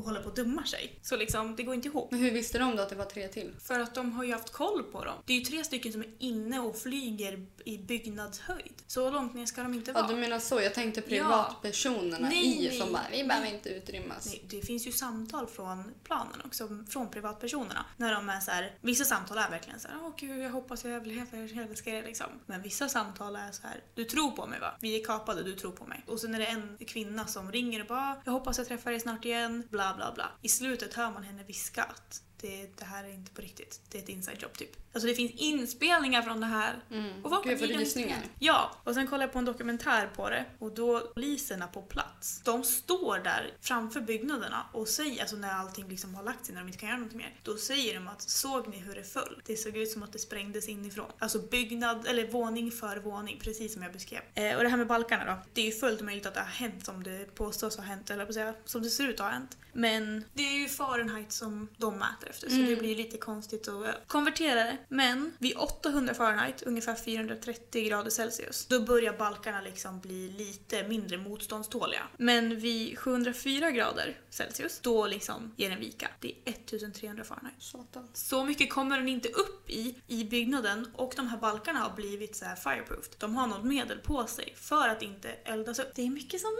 och 0.00 0.06
håller 0.06 0.22
på 0.22 0.28
att 0.28 0.36
dumma 0.36 0.64
sig. 0.66 0.98
Så 1.02 1.16
liksom, 1.16 1.56
det 1.56 1.62
går 1.62 1.74
inte 1.74 1.88
ihop. 1.88 2.10
Men 2.10 2.20
hur 2.20 2.30
visste 2.30 2.58
de 2.58 2.76
då 2.76 2.82
att 2.82 2.88
det 2.88 2.96
var 2.96 3.04
tre 3.04 3.28
till? 3.28 3.52
För 3.62 3.80
att 3.80 3.94
de 3.94 4.12
har 4.12 4.24
ju 4.24 4.32
haft 4.32 4.52
koll 4.52 4.82
på 4.82 5.04
dem. 5.04 5.14
Det 5.24 5.32
är 5.32 5.38
ju 5.38 5.44
tre 5.44 5.64
stycken 5.64 5.92
som 5.92 6.00
är 6.00 6.08
inne 6.18 6.60
och 6.60 6.76
flyger 6.78 7.46
i 7.64 7.78
byggnadshöjd. 7.78 8.72
Så 8.86 9.10
långt 9.10 9.34
ner 9.34 9.46
ska 9.46 9.62
de 9.62 9.74
inte 9.74 9.90
Ja, 9.90 10.02
vara. 10.02 10.12
du 10.12 10.16
menar 10.20 10.38
så. 10.38 10.60
Jag 10.60 10.74
tänkte 10.74 11.00
privatpersonerna 11.02 12.28
Nej, 12.28 12.64
i 12.64 12.68
nej, 12.68 12.78
som 12.78 12.92
bara, 12.92 13.02
vi 13.10 13.24
behöver 13.24 13.46
nej. 13.46 13.54
inte 13.54 13.68
utrymmas. 13.68 14.26
Nej, 14.26 14.44
det 14.50 14.60
finns 14.60 14.86
ju 14.86 14.92
samtal 14.92 15.46
från 15.46 15.94
planen 16.04 16.40
också, 16.44 16.68
från 16.88 17.10
privatpersonerna. 17.10 17.84
När 17.96 18.14
de 18.14 18.28
är 18.28 18.40
så 18.40 18.50
här, 18.50 18.72
vissa 18.80 19.04
samtal 19.04 19.38
är 19.38 19.50
verkligen 19.50 19.80
så 19.80 19.88
här, 19.88 19.96
åh 20.02 20.12
gud 20.16 20.38
jag 20.40 20.50
hoppas 20.50 20.84
jag 20.84 20.92
överlever, 20.92 21.38
jag 21.54 21.70
älskar 21.70 21.92
er 21.92 22.02
liksom. 22.02 22.26
Men 22.46 22.62
vissa 22.62 22.88
samtal 22.88 23.36
är 23.36 23.52
så 23.52 23.62
här, 23.66 23.80
du 23.94 24.04
tror 24.04 24.30
på 24.30 24.46
mig 24.46 24.60
va? 24.60 24.74
Vi 24.80 25.00
är 25.00 25.04
kapade, 25.04 25.42
du 25.42 25.52
tror 25.52 25.72
på 25.72 25.84
mig. 25.86 26.04
Och 26.06 26.20
sen 26.20 26.34
är 26.34 26.38
det 26.38 26.46
en 26.46 26.78
kvinna 26.86 27.26
som 27.26 27.52
ringer 27.52 27.80
och 27.80 27.86
bara, 27.86 28.16
jag 28.24 28.32
hoppas 28.32 28.58
jag 28.58 28.66
träffar 28.68 28.92
er 28.92 28.98
snart 28.98 29.24
igen, 29.24 29.62
bla 29.70 29.89
bla 29.94 30.12
bla. 30.12 30.32
I 30.42 30.48
slutet 30.48 30.94
hör 30.94 31.10
man 31.10 31.22
henne 31.22 31.44
viska 31.44 31.82
att 31.82 32.22
det, 32.40 32.78
det 32.78 32.84
här 32.84 33.04
är 33.04 33.08
inte 33.08 33.32
på 33.32 33.42
riktigt, 33.42 33.80
det 33.90 33.98
är 33.98 34.02
ett 34.02 34.08
inside 34.08 34.42
job 34.42 34.52
typ. 34.52 34.76
Alltså 34.92 35.06
det 35.06 35.14
finns 35.14 35.32
inspelningar 35.32 36.22
från 36.22 36.40
det 36.40 36.46
här. 36.46 36.84
Mm. 36.90 37.24
Och 37.24 37.30
vad 37.30 37.44
Gud, 37.44 37.52
rysningar. 37.52 37.80
inspelningar. 37.80 38.22
Ja, 38.38 38.76
och 38.84 38.94
sen 38.94 39.06
kollade 39.06 39.24
jag 39.24 39.32
på 39.32 39.38
en 39.38 39.44
dokumentär 39.44 40.10
på 40.16 40.30
det 40.30 40.44
och 40.58 40.74
då 40.74 41.00
poliserna 41.14 41.66
på 41.66 41.82
plats, 41.82 42.40
de 42.44 42.64
står 42.64 43.18
där 43.18 43.54
framför 43.60 44.00
byggnaderna 44.00 44.66
och 44.72 44.88
säger, 44.88 45.20
alltså 45.20 45.36
när 45.36 45.52
allting 45.52 45.88
liksom 45.88 46.14
har 46.14 46.22
lagt 46.22 46.46
sig, 46.46 46.54
när 46.54 46.60
de 46.62 46.66
inte 46.66 46.78
kan 46.78 46.88
göra 46.88 46.98
något 46.98 47.12
mer, 47.12 47.40
då 47.42 47.56
säger 47.56 47.94
de 47.94 48.08
att 48.08 48.22
såg 48.22 48.68
ni 48.68 48.76
hur 48.76 48.94
det 48.94 49.04
föll? 49.04 49.42
Det 49.46 49.56
såg 49.56 49.76
ut 49.76 49.90
som 49.90 50.02
att 50.02 50.12
det 50.12 50.18
sprängdes 50.18 50.68
inifrån. 50.68 51.12
Alltså 51.18 51.38
byggnad, 51.38 52.06
eller 52.06 52.26
våning 52.30 52.70
för 52.70 52.96
våning, 52.96 53.40
precis 53.42 53.72
som 53.72 53.82
jag 53.82 53.92
beskrev. 53.92 54.20
Eh, 54.34 54.56
och 54.56 54.62
det 54.62 54.68
här 54.68 54.76
med 54.76 54.86
balkarna 54.86 55.24
då, 55.24 55.38
det 55.52 55.60
är 55.60 55.64
ju 55.64 55.72
fullt 55.72 56.00
möjligt 56.00 56.26
att 56.26 56.34
det 56.34 56.40
har 56.40 56.46
hänt 56.46 56.86
som 56.86 57.02
det 57.02 57.34
påstås 57.34 57.76
ha 57.76 57.84
hänt, 57.84 58.10
eller 58.10 58.26
på 58.26 58.32
säga, 58.32 58.54
som 58.64 58.82
det 58.82 58.90
ser 58.90 59.08
ut 59.08 59.20
att 59.20 59.26
ha 59.26 59.32
hänt. 59.32 59.56
Men 59.72 60.24
det 60.34 60.42
är 60.42 60.58
ju 60.58 60.68
Fahrenheit 60.68 61.32
som 61.32 61.68
de 61.76 61.98
mäter 61.98 62.29
efter, 62.30 62.48
så 62.48 62.54
Mm. 62.54 62.66
det 62.70 62.76
blir 62.76 62.96
lite 62.96 63.18
konstigt 63.18 63.68
att 63.68 63.86
eh, 63.86 63.90
konvertera 64.06 64.64
det. 64.64 64.76
Men 64.88 65.32
vid 65.38 65.56
800 65.56 66.14
Fahrenheit, 66.14 66.62
ungefär 66.62 66.94
430 66.94 67.84
grader 67.88 68.10
Celsius, 68.10 68.66
då 68.66 68.80
börjar 68.80 69.12
balkarna 69.18 69.60
liksom 69.60 70.00
bli 70.00 70.28
lite 70.28 70.88
mindre 70.88 71.18
motståndståliga. 71.18 72.02
Men 72.16 72.60
vid 72.60 72.98
704 72.98 73.70
grader 73.70 74.18
Celsius, 74.30 74.78
då 74.80 75.06
liksom 75.06 75.52
ger 75.56 75.70
den 75.70 75.80
vika. 75.80 76.08
Det 76.20 76.28
är 76.44 76.50
1300 76.50 77.24
Fahrenheit. 77.24 77.54
Satan. 77.58 78.08
Så 78.12 78.44
mycket 78.44 78.70
kommer 78.70 78.98
den 78.98 79.08
inte 79.08 79.28
upp 79.28 79.70
i, 79.70 79.94
i 80.06 80.24
byggnaden 80.24 80.86
och 80.94 81.12
de 81.16 81.28
här 81.28 81.38
balkarna 81.38 81.78
har 81.78 81.96
blivit 81.96 82.36
så 82.36 82.44
här 82.44 82.56
fireproofed. 82.56 83.14
De 83.18 83.36
har 83.36 83.46
något 83.46 83.64
medel 83.64 83.98
på 83.98 84.26
sig 84.26 84.54
för 84.56 84.88
att 84.88 85.02
inte 85.02 85.28
eldas 85.44 85.78
upp. 85.78 85.92
Det 85.94 86.02
är 86.02 86.10
mycket 86.10 86.40
som 86.40 86.50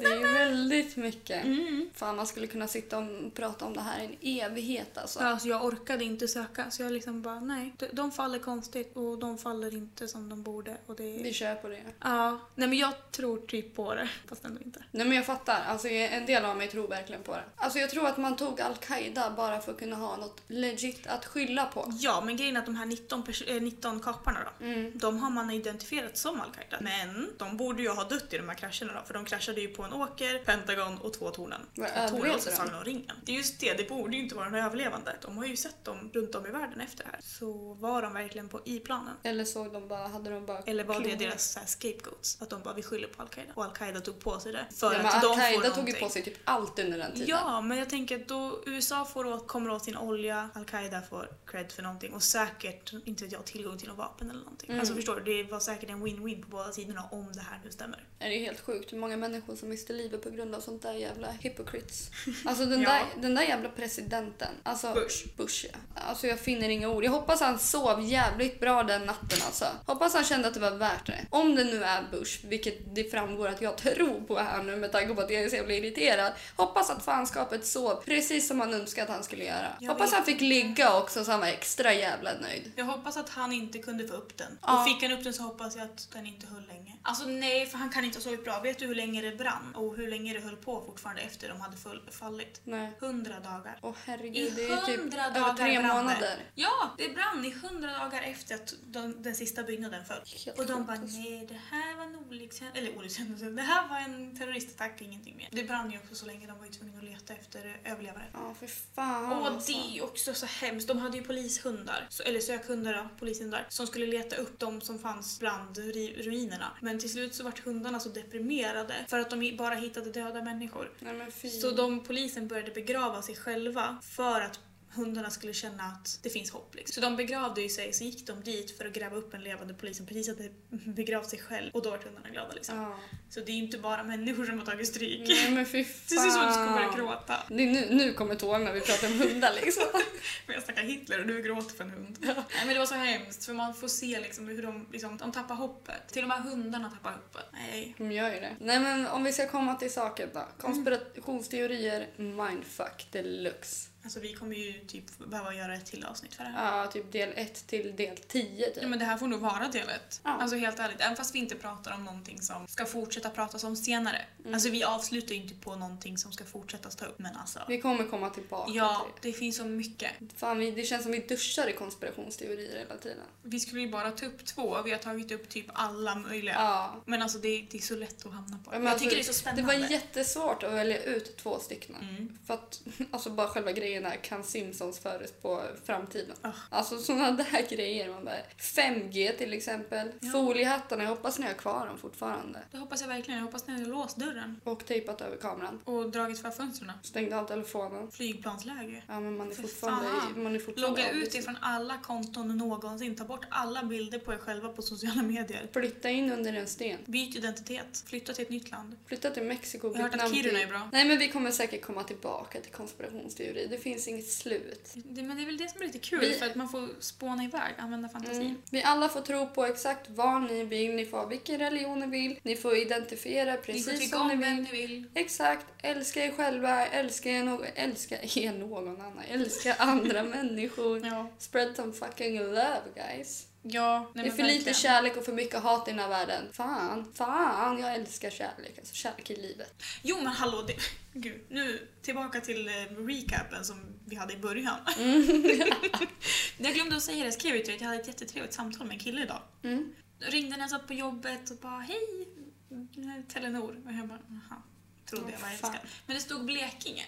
Det 0.00 0.06
är 0.06 0.34
väldigt 0.34 0.96
mycket. 0.96 1.44
Mm. 1.44 1.90
Fan, 1.94 2.16
man 2.16 2.26
skulle 2.26 2.46
kunna 2.46 2.68
sitta 2.68 2.98
och 2.98 3.34
prata 3.34 3.64
om 3.64 3.74
det 3.74 3.80
här 3.80 4.16
i 4.20 4.40
en 4.40 4.50
evighet 4.50 4.98
alltså. 4.98 5.19
Ja, 5.24 5.28
alltså 5.30 5.48
jag 5.48 5.64
orkade 5.64 6.04
inte 6.04 6.28
söka 6.28 6.70
så 6.70 6.82
jag 6.82 6.92
liksom 6.92 7.22
bara 7.22 7.40
nej. 7.40 7.72
De, 7.78 7.86
de 7.92 8.12
faller 8.12 8.38
konstigt 8.38 8.96
och 8.96 9.18
de 9.18 9.38
faller 9.38 9.74
inte 9.74 10.08
som 10.08 10.28
de 10.28 10.42
borde. 10.42 10.76
Och 10.86 10.96
det... 10.96 11.02
Vi 11.22 11.32
kör 11.32 11.54
på 11.54 11.68
det. 11.68 11.82
Ja, 12.00 12.38
nej 12.54 12.68
men 12.68 12.78
jag 12.78 12.92
tror 13.12 13.38
typ 13.46 13.76
på 13.76 13.94
det. 13.94 14.08
Fast 14.28 14.44
ändå 14.44 14.60
inte. 14.64 14.84
Nej 14.90 15.06
men 15.06 15.16
jag 15.16 15.26
fattar. 15.26 15.62
Alltså 15.68 15.88
en 15.88 16.26
del 16.26 16.44
av 16.44 16.56
mig 16.56 16.68
tror 16.68 16.88
verkligen 16.88 17.22
på 17.22 17.32
det. 17.32 17.42
Alltså 17.56 17.78
jag 17.78 17.90
tror 17.90 18.06
att 18.06 18.16
man 18.18 18.36
tog 18.36 18.60
Al-Qaida 18.60 19.30
bara 19.36 19.60
för 19.60 19.72
att 19.72 19.78
kunna 19.78 19.96
ha 19.96 20.16
något 20.16 20.42
legit 20.46 21.06
att 21.06 21.24
skylla 21.26 21.66
på. 21.66 21.92
Ja, 21.98 22.20
men 22.26 22.36
grejen 22.36 22.56
är 22.56 22.60
att 22.60 22.66
de 22.66 22.76
här 22.76 22.86
19, 22.86 23.22
pers- 23.24 23.56
eh, 23.56 23.62
19 23.62 24.00
kaparna 24.00 24.38
då. 24.58 24.64
Mm. 24.66 24.92
De 24.98 25.18
har 25.18 25.30
man 25.30 25.50
identifierat 25.50 26.16
som 26.16 26.40
Al-Qaida. 26.40 26.76
Men 26.80 27.30
de 27.38 27.56
borde 27.56 27.82
ju 27.82 27.88
ha 27.88 28.04
dött 28.04 28.32
i 28.34 28.36
de 28.38 28.48
här 28.48 28.56
krascherna 28.56 28.92
då. 29.00 29.06
För 29.06 29.14
de 29.14 29.24
kraschade 29.24 29.60
ju 29.60 29.68
på 29.68 29.82
en 29.82 29.92
åker, 29.92 30.38
Pentagon 30.44 30.98
och 30.98 31.12
två 31.12 31.30
tornen. 31.30 31.60
Två 31.74 31.84
torn 32.08 32.40
så? 32.40 32.50
Sagan 32.50 32.74
om 32.74 32.84
ringen. 32.84 33.16
Det 33.24 33.32
är 33.32 33.36
just 33.36 33.60
det, 33.60 33.74
det 33.74 33.88
borde 33.88 34.16
ju 34.16 34.22
inte 34.22 34.34
vara 34.34 34.48
några 34.48 34.64
överlevande. 34.66 35.09
De 35.22 35.38
har 35.38 35.44
ju 35.46 35.56
sett 35.56 35.84
dem 35.84 36.10
runt 36.14 36.34
om 36.34 36.46
i 36.46 36.50
världen 36.50 36.80
efter 36.80 37.04
det 37.04 37.10
här. 37.12 37.20
Så 37.22 37.74
var 37.74 38.02
de 38.02 38.14
verkligen 38.14 38.48
på 38.48 38.60
i 38.64 38.80
planen? 38.80 39.14
Eller 39.22 39.44
såg 39.44 39.72
de 39.72 39.88
bara, 39.88 40.08
hade 40.08 40.30
de 40.30 40.46
bara... 40.46 40.58
Eller 40.58 40.84
var 40.84 41.00
det 41.00 41.14
deras 41.14 41.52
så 41.52 41.58
här, 41.58 41.66
scapegoats? 41.66 42.38
Att 42.42 42.50
de 42.50 42.62
bara, 42.62 42.74
vi 42.74 42.82
skyller 42.82 43.08
på 43.08 43.22
Al-Qaida. 43.22 43.52
Och 43.54 43.64
Al-Qaida 43.64 44.00
tog 44.00 44.20
på 44.20 44.40
sig 44.40 44.52
det. 44.52 44.66
För 44.74 44.92
Ja, 44.92 44.98
men 44.98 45.06
att 45.06 45.22
de 45.22 45.32
Al-Qaida 45.32 45.70
tog 45.70 45.88
ju 45.88 45.94
på 45.94 46.08
sig 46.08 46.22
typ 46.22 46.38
allt 46.44 46.78
under 46.78 46.98
den 46.98 47.12
tiden. 47.12 47.28
Ja, 47.28 47.60
men 47.60 47.78
jag 47.78 47.90
tänker 47.90 48.20
att 48.20 48.28
då 48.28 48.62
USA 48.66 49.04
får 49.04 49.26
åt, 49.26 49.48
kommer 49.48 49.70
åt 49.70 49.84
sin 49.84 49.96
olja, 49.96 50.50
Al-Qaida 50.54 51.02
får 51.02 51.28
cred 51.46 51.72
för 51.72 51.82
någonting 51.82 52.12
och 52.14 52.22
säkert, 52.22 52.92
inte 53.04 53.24
vet 53.24 53.32
jag, 53.32 53.44
tillgång 53.44 53.78
till 53.78 53.88
något 53.88 53.98
vapen 53.98 54.30
eller 54.30 54.40
någonting. 54.40 54.70
Mm. 54.70 54.80
Alltså 54.80 54.94
förstår 54.94 55.20
du, 55.20 55.42
det 55.42 55.50
var 55.50 55.60
säkert 55.60 55.90
en 55.90 56.06
win-win 56.06 56.42
på 56.42 56.48
båda 56.48 56.72
sidorna 56.72 57.08
om 57.10 57.32
det 57.32 57.40
här 57.40 57.60
nu 57.64 57.70
stämmer. 57.70 58.04
Det 58.18 58.24
är 58.24 58.40
helt 58.40 58.60
sjukt 58.60 58.92
hur 58.92 58.98
många 58.98 59.16
människor 59.16 59.56
som 59.56 59.68
miste 59.68 59.92
livet 59.92 60.22
på 60.22 60.30
grund 60.30 60.54
av 60.54 60.60
sånt 60.60 60.82
där 60.82 60.92
jävla 60.92 61.30
hypocrites. 61.30 62.10
Alltså 62.44 62.66
den, 62.66 62.82
Ja. 62.90 62.90
där, 62.90 63.22
den 63.22 63.34
där 63.34 63.42
jävla 63.42 63.68
presidenten. 63.68 64.48
Alltså, 64.62 64.99
Bush. 65.00 65.26
Bush 65.36 65.66
ja. 65.72 65.78
Alltså 65.94 66.26
jag 66.26 66.40
finner 66.40 66.68
inga 66.68 66.88
ord. 66.88 67.04
Jag 67.04 67.10
hoppas 67.10 67.40
han 67.40 67.58
sov 67.58 68.00
jävligt 68.02 68.60
bra 68.60 68.82
den 68.82 69.06
natten 69.06 69.38
alltså. 69.46 69.64
Hoppas 69.86 70.14
han 70.14 70.24
kände 70.24 70.48
att 70.48 70.54
det 70.54 70.60
var 70.60 70.70
värt 70.70 71.06
det. 71.06 71.26
Om 71.30 71.54
det 71.54 71.64
nu 71.64 71.84
är 71.84 72.02
Bush, 72.10 72.46
vilket 72.46 72.94
det 72.94 73.10
framgår 73.10 73.48
att 73.48 73.60
jag 73.60 73.76
tror 73.84 74.20
på 74.20 74.38
här 74.38 74.62
nu 74.62 74.76
med 74.76 74.92
tanke 74.92 75.14
på 75.14 75.20
att 75.20 75.30
jag 75.30 75.42
är 75.42 75.48
så 75.48 75.56
jävla 75.56 75.74
irriterad. 75.74 76.32
Hoppas 76.56 76.90
att 76.90 77.04
fanskapet 77.04 77.66
sov 77.66 78.02
precis 78.04 78.48
som 78.48 78.60
han 78.60 78.74
önskade 78.74 79.02
att 79.02 79.14
han 79.14 79.24
skulle 79.24 79.44
göra. 79.44 79.68
Jag 79.80 79.92
hoppas 79.92 80.10
vet 80.10 80.16
han 80.16 80.24
fick 80.24 80.40
ligga 80.40 80.98
också 80.98 81.24
så 81.24 81.30
han 81.30 81.40
var 81.40 81.46
extra 81.46 81.94
jävla 81.94 82.30
nöjd. 82.32 82.72
Jag 82.76 82.84
hoppas 82.84 83.16
att 83.16 83.28
han 83.28 83.52
inte 83.52 83.78
kunde 83.78 84.08
få 84.08 84.14
upp 84.14 84.36
den. 84.36 84.58
Ja. 84.62 84.80
Och 84.80 84.88
fick 84.88 85.02
han 85.02 85.12
upp 85.18 85.24
den 85.24 85.32
så 85.32 85.42
hoppas 85.42 85.76
jag 85.76 85.84
att 85.84 86.08
den 86.12 86.26
inte 86.26 86.46
höll 86.46 86.66
länge. 86.66 86.96
Alltså 87.02 87.28
nej, 87.28 87.66
för 87.66 87.78
han 87.78 87.90
kan 87.90 88.04
inte 88.04 88.18
ha 88.18 88.22
sovit 88.22 88.44
bra. 88.44 88.60
Vet 88.60 88.78
du 88.78 88.86
hur 88.86 88.94
länge 88.94 89.20
det 89.20 89.36
brann? 89.36 89.74
Och 89.74 89.96
hur 89.96 90.10
länge 90.10 90.32
det 90.32 90.40
höll 90.40 90.56
på 90.56 90.82
fortfarande 90.86 91.22
efter 91.22 91.48
de 91.48 91.60
hade 91.60 91.76
fallit? 92.10 92.60
Nej. 92.64 92.92
Hundra 93.00 93.40
dagar. 93.40 93.78
Åh 93.82 93.90
I 93.90 93.94
herregud, 94.06 94.58
är 94.58 94.79
typ 94.86 95.00
över 95.00 95.40
dagar 95.40 95.54
tre 95.54 95.78
brann 95.78 95.96
det. 95.96 96.02
månader. 96.02 96.38
Ja, 96.54 96.94
det 96.98 97.08
brann 97.08 97.44
i 97.44 97.50
hundra 97.50 97.90
dagar 97.98 98.22
efter 98.22 98.54
att 98.54 98.74
de, 98.86 99.22
den 99.22 99.34
sista 99.34 99.62
byggnaden 99.62 100.04
föll. 100.04 100.22
Helt 100.46 100.58
Och 100.58 100.66
de 100.66 100.86
bara 100.86 100.96
alltså. 100.98 101.18
nej, 101.18 101.46
det 101.48 101.60
här 101.70 101.96
var 101.96 102.04
en 102.04 102.16
olyckshändelse. 102.16 102.78
Eller 102.88 102.98
olyckshändelse, 102.98 103.44
det 103.50 103.62
här 103.62 103.88
var 103.88 103.98
en 103.98 104.36
terroristattack, 104.38 105.00
ingenting 105.02 105.36
mer. 105.36 105.48
Det 105.52 105.62
brann 105.64 105.90
ju 105.90 105.98
också 105.98 106.14
så 106.14 106.26
länge 106.26 106.46
de 106.46 106.58
var 106.58 106.64
ju 106.66 106.72
tvungna 106.72 106.98
att 106.98 107.04
leta 107.04 107.34
efter 107.34 107.80
överlevare. 107.84 108.24
Ja, 108.32 108.54
för 108.58 108.66
fan 108.94 109.32
Och 109.32 109.46
alltså. 109.46 109.72
det 109.72 109.98
är 109.98 110.04
också 110.04 110.34
så 110.34 110.46
hemskt. 110.46 110.88
De 110.88 110.98
hade 110.98 111.16
ju 111.16 111.22
polishundar, 111.24 112.06
så- 112.08 112.22
eller 112.22 112.40
sökhundar, 112.40 112.94
då, 112.94 113.08
polishundar, 113.18 113.66
som 113.68 113.86
skulle 113.86 114.06
leta 114.06 114.36
upp 114.36 114.58
de 114.58 114.80
som 114.80 114.98
fanns 114.98 115.40
bland 115.40 115.78
ruinerna. 115.78 116.72
Men 116.80 116.98
till 116.98 117.10
slut 117.12 117.34
så 117.34 117.44
vart 117.44 117.58
hundarna 117.64 118.00
så 118.00 118.08
deprimerade 118.08 118.94
för 119.08 119.18
att 119.18 119.30
de 119.30 119.56
bara 119.56 119.74
hittade 119.74 120.12
döda 120.12 120.42
människor. 120.42 120.92
Nej. 120.98 121.50
Så 121.60 121.70
de, 121.70 122.04
polisen 122.04 122.48
började 122.48 122.70
begrava 122.70 123.22
sig 123.22 123.36
själva 123.36 123.98
för 124.02 124.40
att 124.40 124.60
hundarna 124.94 125.30
skulle 125.30 125.52
känna 125.52 125.82
att 125.82 126.18
det 126.22 126.30
finns 126.30 126.50
hopp. 126.50 126.74
Liksom. 126.74 126.94
Så 126.94 127.00
de 127.00 127.16
begravde 127.16 127.62
ju 127.62 127.68
sig, 127.68 127.92
så 127.92 128.04
gick 128.04 128.26
de 128.26 128.40
dit 128.40 128.78
för 128.78 128.84
att 128.84 128.92
gräva 128.92 129.16
upp 129.16 129.34
en 129.34 129.42
levande 129.44 129.74
polis 129.74 129.96
som 129.96 130.06
precis 130.06 130.28
hade 130.28 130.48
begravt 130.70 131.28
sig 131.28 131.38
själv 131.38 131.70
och 131.74 131.82
då 131.82 131.90
var 131.90 131.98
hundarna 131.98 132.28
glada. 132.30 132.52
Liksom. 132.54 132.76
Ja. 132.76 132.98
Så 133.30 133.40
det 133.40 133.52
är 133.52 133.56
ju 133.56 133.62
inte 133.62 133.78
bara 133.78 134.02
människor 134.02 134.44
som 134.44 134.58
har 134.58 134.66
tagit 134.66 134.88
stryk. 134.88 135.28
Nej 135.28 135.50
men 135.50 135.66
fy 135.66 135.84
fan. 135.84 135.94
Det 136.08 136.26
ut 136.26 136.32
som 136.32 136.42
att 136.42 136.48
du 136.48 136.54
ska 136.54 136.72
börja 136.72 136.92
gråta. 136.96 137.36
Det 137.48 137.62
är 137.62 137.66
nu, 137.66 137.86
nu 137.90 138.12
kommer 138.12 138.34
tårarna 138.34 138.64
när 138.64 138.72
vi 138.72 138.80
pratar 138.80 139.06
om 139.06 139.18
hundar 139.18 139.52
liksom. 139.64 139.84
Men 140.46 140.54
jag 140.54 140.64
snackar 140.64 140.82
Hitler 140.82 141.20
och 141.20 141.26
du 141.26 141.42
gråter 141.42 141.74
för 141.74 141.84
en 141.84 141.90
hund. 141.90 142.16
Nej 142.20 142.34
men 142.64 142.68
det 142.68 142.78
var 142.78 142.86
så 142.86 142.94
hemskt 142.94 143.44
för 143.44 143.52
man 143.52 143.74
får 143.74 143.88
se 143.88 144.20
liksom 144.20 144.48
hur 144.48 144.62
de, 144.62 144.88
liksom, 144.92 145.16
de 145.16 145.32
tappar 145.32 145.54
hoppet. 145.54 146.08
Till 146.08 146.22
och 146.22 146.28
med 146.28 146.42
hundarna 146.42 146.90
tappar 146.90 147.12
hoppet. 147.12 147.46
Nej. 147.52 147.94
De 147.98 148.12
gör 148.12 148.34
ju 148.34 148.40
det. 148.40 148.56
Nej 148.60 148.80
men 148.80 149.06
om 149.06 149.24
vi 149.24 149.32
ska 149.32 149.48
komma 149.48 149.74
till 149.74 149.92
saken 149.92 150.28
då. 150.34 150.48
Konspirationsteorier, 150.58 152.08
mindfuck 152.16 153.06
deluxe. 153.10 153.90
Alltså 154.04 154.20
vi 154.20 154.32
kommer 154.32 154.56
ju 154.56 154.72
typ 154.72 155.18
behöva 155.18 155.54
göra 155.54 155.74
ett 155.74 155.86
till 155.86 156.04
avsnitt 156.04 156.34
för 156.34 156.44
det 156.44 156.50
här. 156.50 156.78
Ja, 156.78 156.86
typ 156.86 157.12
del 157.12 157.32
1 157.34 157.66
till 157.66 157.96
del 157.96 158.16
10 158.16 158.66
typ. 158.66 158.82
Ja, 158.82 158.88
men 158.88 158.98
det 158.98 159.04
här 159.04 159.16
får 159.16 159.26
nog 159.26 159.40
vara 159.40 159.68
del 159.68 159.88
ett. 159.88 160.20
Ja. 160.24 160.30
Alltså 160.30 160.56
helt 160.56 160.78
ärligt, 160.78 161.00
även 161.00 161.16
fast 161.16 161.34
vi 161.34 161.38
inte 161.38 161.54
pratar 161.54 161.94
om 161.94 162.04
någonting 162.04 162.42
som 162.42 162.66
ska 162.68 162.86
fortsätta 162.86 163.30
pratas 163.30 163.64
om 163.64 163.76
senare. 163.76 164.24
Alltså 164.52 164.70
vi 164.70 164.84
avslutar 164.84 165.34
ju 165.34 165.40
inte 165.42 165.54
på 165.54 165.76
någonting 165.76 166.18
som 166.18 166.32
ska 166.32 166.44
fortsättas 166.44 166.96
ta 166.96 167.04
upp. 167.06 167.18
Men 167.18 167.36
alltså, 167.36 167.60
Vi 167.68 167.80
kommer 167.80 168.04
komma 168.04 168.30
tillbaka 168.30 168.72
ja, 168.74 169.06
till 169.20 169.32
det 169.32 169.38
finns 169.38 169.56
så 169.56 169.64
mycket. 169.64 170.10
det. 170.18 170.36
Fan, 170.36 170.58
vi, 170.58 170.70
det 170.70 170.84
känns 170.84 171.02
som 171.02 171.12
vi 171.12 171.18
duschar 171.18 171.68
i 171.68 171.72
konspirationsteorier 171.72 172.78
hela 172.78 172.96
tiden. 172.96 173.18
Vi 173.42 173.60
skulle 173.60 173.80
ju 173.80 173.88
bara 173.90 174.10
ta 174.10 174.26
upp 174.26 174.44
två, 174.46 174.82
vi 174.82 174.90
har 174.90 174.98
tagit 174.98 175.32
upp 175.32 175.48
typ 175.48 175.66
alla 175.72 176.14
möjliga. 176.14 176.54
Ja. 176.54 177.02
Men 177.04 177.22
alltså 177.22 177.38
det, 177.38 177.66
det 177.70 177.78
är 177.78 177.82
så 177.82 177.96
lätt 177.96 178.26
att 178.26 178.32
hamna 178.32 178.58
på. 178.64 178.70
Ja, 178.74 178.78
men 178.78 178.82
jag 178.82 178.92
alltså, 178.92 179.04
tycker 179.04 179.16
det 179.16 179.22
är 179.22 179.24
så 179.24 179.32
Det 179.32 179.38
spännande. 179.38 179.62
var 179.62 179.90
jättesvårt 179.90 180.62
att 180.62 180.72
välja 180.72 181.02
ut 181.02 181.36
två 181.36 181.58
stycken. 181.58 181.94
Mm. 181.94 182.38
För 182.46 182.54
att 182.54 182.80
alltså 183.10 183.30
bara 183.30 183.48
själva 183.48 183.72
grejen 183.72 183.89
är, 183.94 184.16
kan 184.16 184.44
Simpsons 184.44 184.98
förutspå 184.98 185.62
framtiden? 185.84 186.36
Ah. 186.42 186.48
Alltså 186.70 186.98
sådana 186.98 187.30
där 187.30 187.66
grejer. 187.70 188.08
Man 188.10 188.24
bara, 188.24 188.34
5G 188.58 189.36
till 189.38 189.52
exempel. 189.52 190.12
Ja. 190.20 190.30
Foliehattarna, 190.32 191.02
jag 191.02 191.10
hoppas 191.10 191.38
ni 191.38 191.46
har 191.46 191.54
kvar 191.54 191.86
dem 191.86 191.98
fortfarande. 191.98 192.58
Det 192.70 192.78
hoppas 192.78 193.00
jag 193.00 193.08
verkligen. 193.08 193.38
Jag 193.40 193.46
hoppas 193.46 193.66
ni 193.66 193.72
har 193.72 193.80
låst 193.88 194.16
dörren. 194.16 194.60
Och 194.64 194.86
tejpat 194.86 195.20
över 195.20 195.36
kameran. 195.36 195.80
Och 195.84 196.10
dragit 196.10 196.42
för 196.42 196.50
fönstren. 196.50 196.92
Stängde 197.02 197.38
av 197.38 197.46
telefonen. 197.46 198.10
Flygplansläge. 198.10 199.02
Ja 199.08 199.20
men 199.20 199.36
man 199.36 199.50
är 199.50 199.54
För 199.54 199.62
fortfarande, 199.62 200.08
fan. 200.08 200.42
man 200.42 200.54
är 200.54 200.58
fortfarande 200.58 201.02
Logga 201.02 201.10
ut 201.10 201.34
ifrån 201.34 201.56
alla 201.60 201.98
konton 202.02 202.56
någonsin. 202.58 203.16
Ta 203.16 203.24
bort 203.24 203.44
alla 203.50 203.82
bilder 203.82 204.18
på 204.18 204.32
er 204.32 204.38
själva 204.38 204.68
på 204.68 204.82
sociala 204.82 205.22
medier. 205.22 205.68
Flytta 205.72 206.10
in 206.10 206.32
under 206.32 206.52
en 206.52 206.66
sten. 206.66 206.98
Byt 207.06 207.36
identitet. 207.36 208.04
Flytta 208.06 208.32
till 208.32 208.42
ett 208.44 208.50
nytt 208.50 208.70
land. 208.70 208.96
Flytta 209.06 209.30
till 209.30 209.42
Mexiko, 209.42 209.88
Jag 209.88 209.94
har 209.94 210.02
hört 210.02 210.14
att 210.14 210.34
Kiruna 210.34 210.48
till- 210.58 210.62
är 210.62 210.66
bra. 210.66 210.88
Nej 210.92 211.08
men 211.08 211.18
vi 211.18 211.28
kommer 211.28 211.50
säkert 211.50 211.82
komma 211.82 212.02
tillbaka 212.04 212.60
till 212.60 212.72
konspirationsteori. 212.72 213.66
Det 213.70 213.78
finns 213.80 214.08
inget 214.08 214.28
slut. 214.30 214.90
Det, 214.94 215.22
men 215.22 215.36
det 215.36 215.42
är 215.42 215.46
väl 215.46 215.56
det 215.56 215.68
som 215.70 215.82
är 215.82 215.86
lite 215.86 215.98
kul, 215.98 216.20
Vi- 216.20 216.34
för 216.34 216.46
att 216.46 216.54
man 216.54 216.68
får 216.68 216.88
spåna 217.00 217.44
iväg, 217.44 217.74
använda 217.78 218.08
fantasin. 218.08 218.40
Mm. 218.42 218.62
Vi 218.70 218.82
alla 218.82 219.08
får 219.08 219.20
tro 219.20 219.46
på 219.48 219.64
exakt 219.66 220.10
vad 220.10 220.42
ni 220.42 220.64
vill. 220.64 220.94
Ni 220.94 221.06
får 221.06 221.18
ha 221.18 221.26
vilken 221.26 221.58
religion 221.58 222.00
ni 222.00 222.06
vill. 222.06 222.38
Ni 222.42 222.56
får 222.56 222.76
identifiera 222.76 223.50
Ni 223.50 223.56
får 223.56 223.62
precis 223.64 224.00
tycka 224.00 224.16
som 224.18 224.28
ni 224.28 224.34
om 224.34 224.40
vill. 224.40 224.54
ni 224.62 224.70
vill. 224.86 225.04
Exakt. 225.14 225.66
Älska 225.82 226.24
er 226.24 226.30
själva. 226.32 226.86
Älska 226.86 227.30
er, 227.30 227.42
no- 227.42 227.66
älska 227.74 228.22
er 228.22 228.52
någon 228.52 228.88
annan. 229.00 229.24
Älska 229.28 229.74
andra 229.74 230.22
människor. 230.22 231.06
Ja. 231.06 231.28
Spread 231.38 231.76
some 231.76 231.92
fucking 231.92 232.38
love 232.38 232.82
guys. 232.94 233.46
Ja 233.62 234.10
nej, 234.14 234.24
det 234.24 234.30
är 234.30 234.36
för 234.36 234.42
lite 234.42 234.54
verkligen. 234.54 234.74
kärlek 234.74 235.16
och 235.16 235.24
för 235.24 235.32
mycket 235.32 235.62
hat 235.62 235.88
i 235.88 235.90
den 235.90 236.00
här 236.00 236.08
världen. 236.08 236.48
Fan, 236.52 237.12
fan, 237.14 237.78
jag 237.78 237.94
älskar 237.94 238.30
kärlek. 238.30 238.78
Alltså 238.78 238.94
kärlek 238.94 239.30
i 239.30 239.36
livet. 239.36 239.82
Jo 240.02 240.16
men 240.16 240.26
hallå, 240.26 240.62
det, 240.62 240.74
gud, 241.12 241.40
nu 241.48 241.88
tillbaka 242.02 242.40
till 242.40 242.68
eh, 242.68 242.72
recapen 243.06 243.64
som 243.64 243.80
vi 244.06 244.16
hade 244.16 244.32
i 244.32 244.36
början. 244.38 244.78
jag 246.58 246.74
glömde 246.74 246.96
att 246.96 247.02
säga 247.02 247.18
det, 247.18 247.24
jag 247.24 247.34
skrev 247.34 247.54
ju 247.54 247.60
till 247.60 247.66
dig 247.66 247.74
att 247.76 247.80
jag 247.80 247.88
hade 247.88 248.00
ett 248.00 248.06
jättetrevligt 248.06 248.54
samtal 248.54 248.86
med 248.86 248.94
en 248.94 249.00
kille 249.00 249.22
idag. 249.22 249.42
Mm. 249.62 249.92
Ringde 250.18 250.50
när 250.56 250.58
jag 250.64 250.70
satt 250.70 250.86
på 250.86 250.94
jobbet 250.94 251.50
och 251.50 251.56
bara 251.56 251.80
hej, 251.80 252.28
är 252.70 253.32
Telenor. 253.32 253.82
Och 253.86 253.92
jag 253.92 254.08
bara 254.08 254.18
jaha, 254.28 254.62
trodde 255.06 255.24
Åh, 255.26 255.32
jag 255.32 255.40
var 255.40 255.48
älskad. 255.50 255.88
Men 256.06 256.16
det 256.16 256.22
stod 256.22 256.44
Blekinge. 256.44 257.04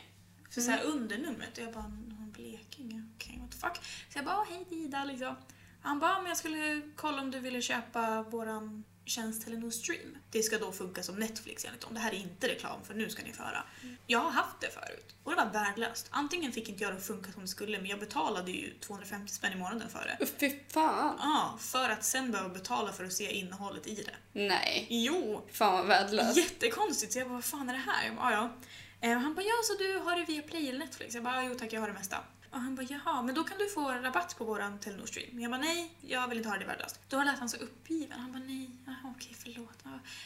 Så, 0.50 0.60
så 0.60 0.70
här 0.70 0.82
under 0.84 1.18
numret 1.18 1.58
och 1.58 1.64
jag 1.64 1.72
bara 1.72 1.88
"Nå, 2.08 2.16
Blekinge, 2.32 3.02
okej 3.16 3.38
what 3.42 3.50
the 3.50 3.56
fuck. 3.58 3.76
Så 4.12 4.18
jag 4.18 4.24
bara 4.24 4.44
hej 4.50 4.66
Ida 4.70 5.04
liksom. 5.04 5.36
Han 5.82 5.98
bara 5.98 6.18
men 6.18 6.28
jag 6.28 6.36
skulle 6.36 6.82
kolla 6.96 7.22
om 7.22 7.30
du 7.30 7.38
ville 7.38 7.62
köpa 7.62 8.22
våran 8.22 8.84
tjänst 9.04 9.44
Telenor 9.44 9.70
Stream. 9.70 10.16
Det 10.30 10.42
ska 10.42 10.58
då 10.58 10.72
funka 10.72 11.02
som 11.02 11.16
Netflix 11.16 11.64
enligt 11.64 11.80
dem. 11.80 11.94
Det 11.94 12.00
här 12.00 12.10
är 12.12 12.16
inte 12.16 12.48
reklam 12.48 12.84
för 12.84 12.94
nu 12.94 13.10
ska 13.10 13.22
ni 13.22 13.32
få 13.32 13.42
höra. 13.42 13.64
Jag 14.06 14.18
har 14.18 14.30
haft 14.30 14.60
det 14.60 14.70
förut 14.70 15.14
och 15.24 15.30
det 15.30 15.36
var 15.36 15.50
värdelöst. 15.52 16.06
Antingen 16.10 16.52
fick 16.52 16.68
inte 16.68 16.82
jag 16.82 16.92
det 16.92 16.96
att 16.96 17.06
funka 17.06 17.32
som 17.32 17.42
det 17.42 17.48
skulle 17.48 17.78
men 17.78 17.86
jag 17.86 17.98
betalade 18.00 18.50
ju 18.50 18.74
250 18.80 19.32
spänn 19.32 19.52
i 19.52 19.56
månaden 19.56 19.88
för 19.90 20.16
det. 20.18 20.26
Fy 20.26 20.58
fan. 20.68 21.14
Ja, 21.18 21.56
för 21.60 21.88
att 21.90 22.04
sen 22.04 22.30
behöva 22.32 22.48
betala 22.54 22.92
för 22.92 23.04
att 23.04 23.12
se 23.12 23.32
innehållet 23.32 23.86
i 23.86 23.94
det. 23.94 24.16
Nej. 24.48 24.86
Jo, 24.90 25.46
Fan 25.52 25.72
vad 25.72 25.86
värdelöst. 25.86 26.36
jättekonstigt. 26.36 27.12
Så 27.12 27.18
jag 27.18 27.28
bara, 27.28 27.34
vad 27.34 27.44
fan 27.44 27.68
är 27.68 27.72
det 27.72 27.78
här? 27.92 28.10
Bara, 28.16 28.32
ja, 28.32 28.52
ja. 29.00 29.14
Han 29.14 29.34
bara, 29.34 29.42
ja 29.42 29.54
så 29.64 29.82
du 29.82 29.98
har 29.98 30.16
det 30.16 30.24
via 30.24 30.42
Play 30.42 30.68
eller 30.68 30.78
Netflix? 30.78 31.14
Jag 31.14 31.24
bara, 31.24 31.44
jo 31.44 31.54
tack 31.54 31.72
jag 31.72 31.80
har 31.80 31.88
det 31.88 31.94
mesta. 31.94 32.16
Och 32.52 32.60
han 32.60 32.74
bara, 32.74 32.86
jaha, 32.90 33.22
men 33.22 33.34
då 33.34 33.44
kan 33.44 33.58
du 33.58 33.68
få 33.68 33.92
rabatt 33.92 34.38
på 34.38 34.44
våran 34.44 34.78
Telenor 34.78 35.06
Stream. 35.06 35.40
Jag 35.40 35.50
bara, 35.50 35.60
nej, 35.60 35.90
jag 36.00 36.28
vill 36.28 36.38
inte 36.38 36.48
ha 36.48 36.56
det, 36.56 36.60
det 36.60 36.64
är 36.64 36.68
värdelöst. 36.68 37.00
Då 37.08 37.22
lät 37.22 37.38
han 37.38 37.48
så 37.48 37.56
uppgiven. 37.56 38.20
Han 38.20 38.32
bara, 38.32 38.42
nej, 38.42 38.70
jaha, 38.86 39.14
okej, 39.16 39.36
förlåt. 39.42 39.78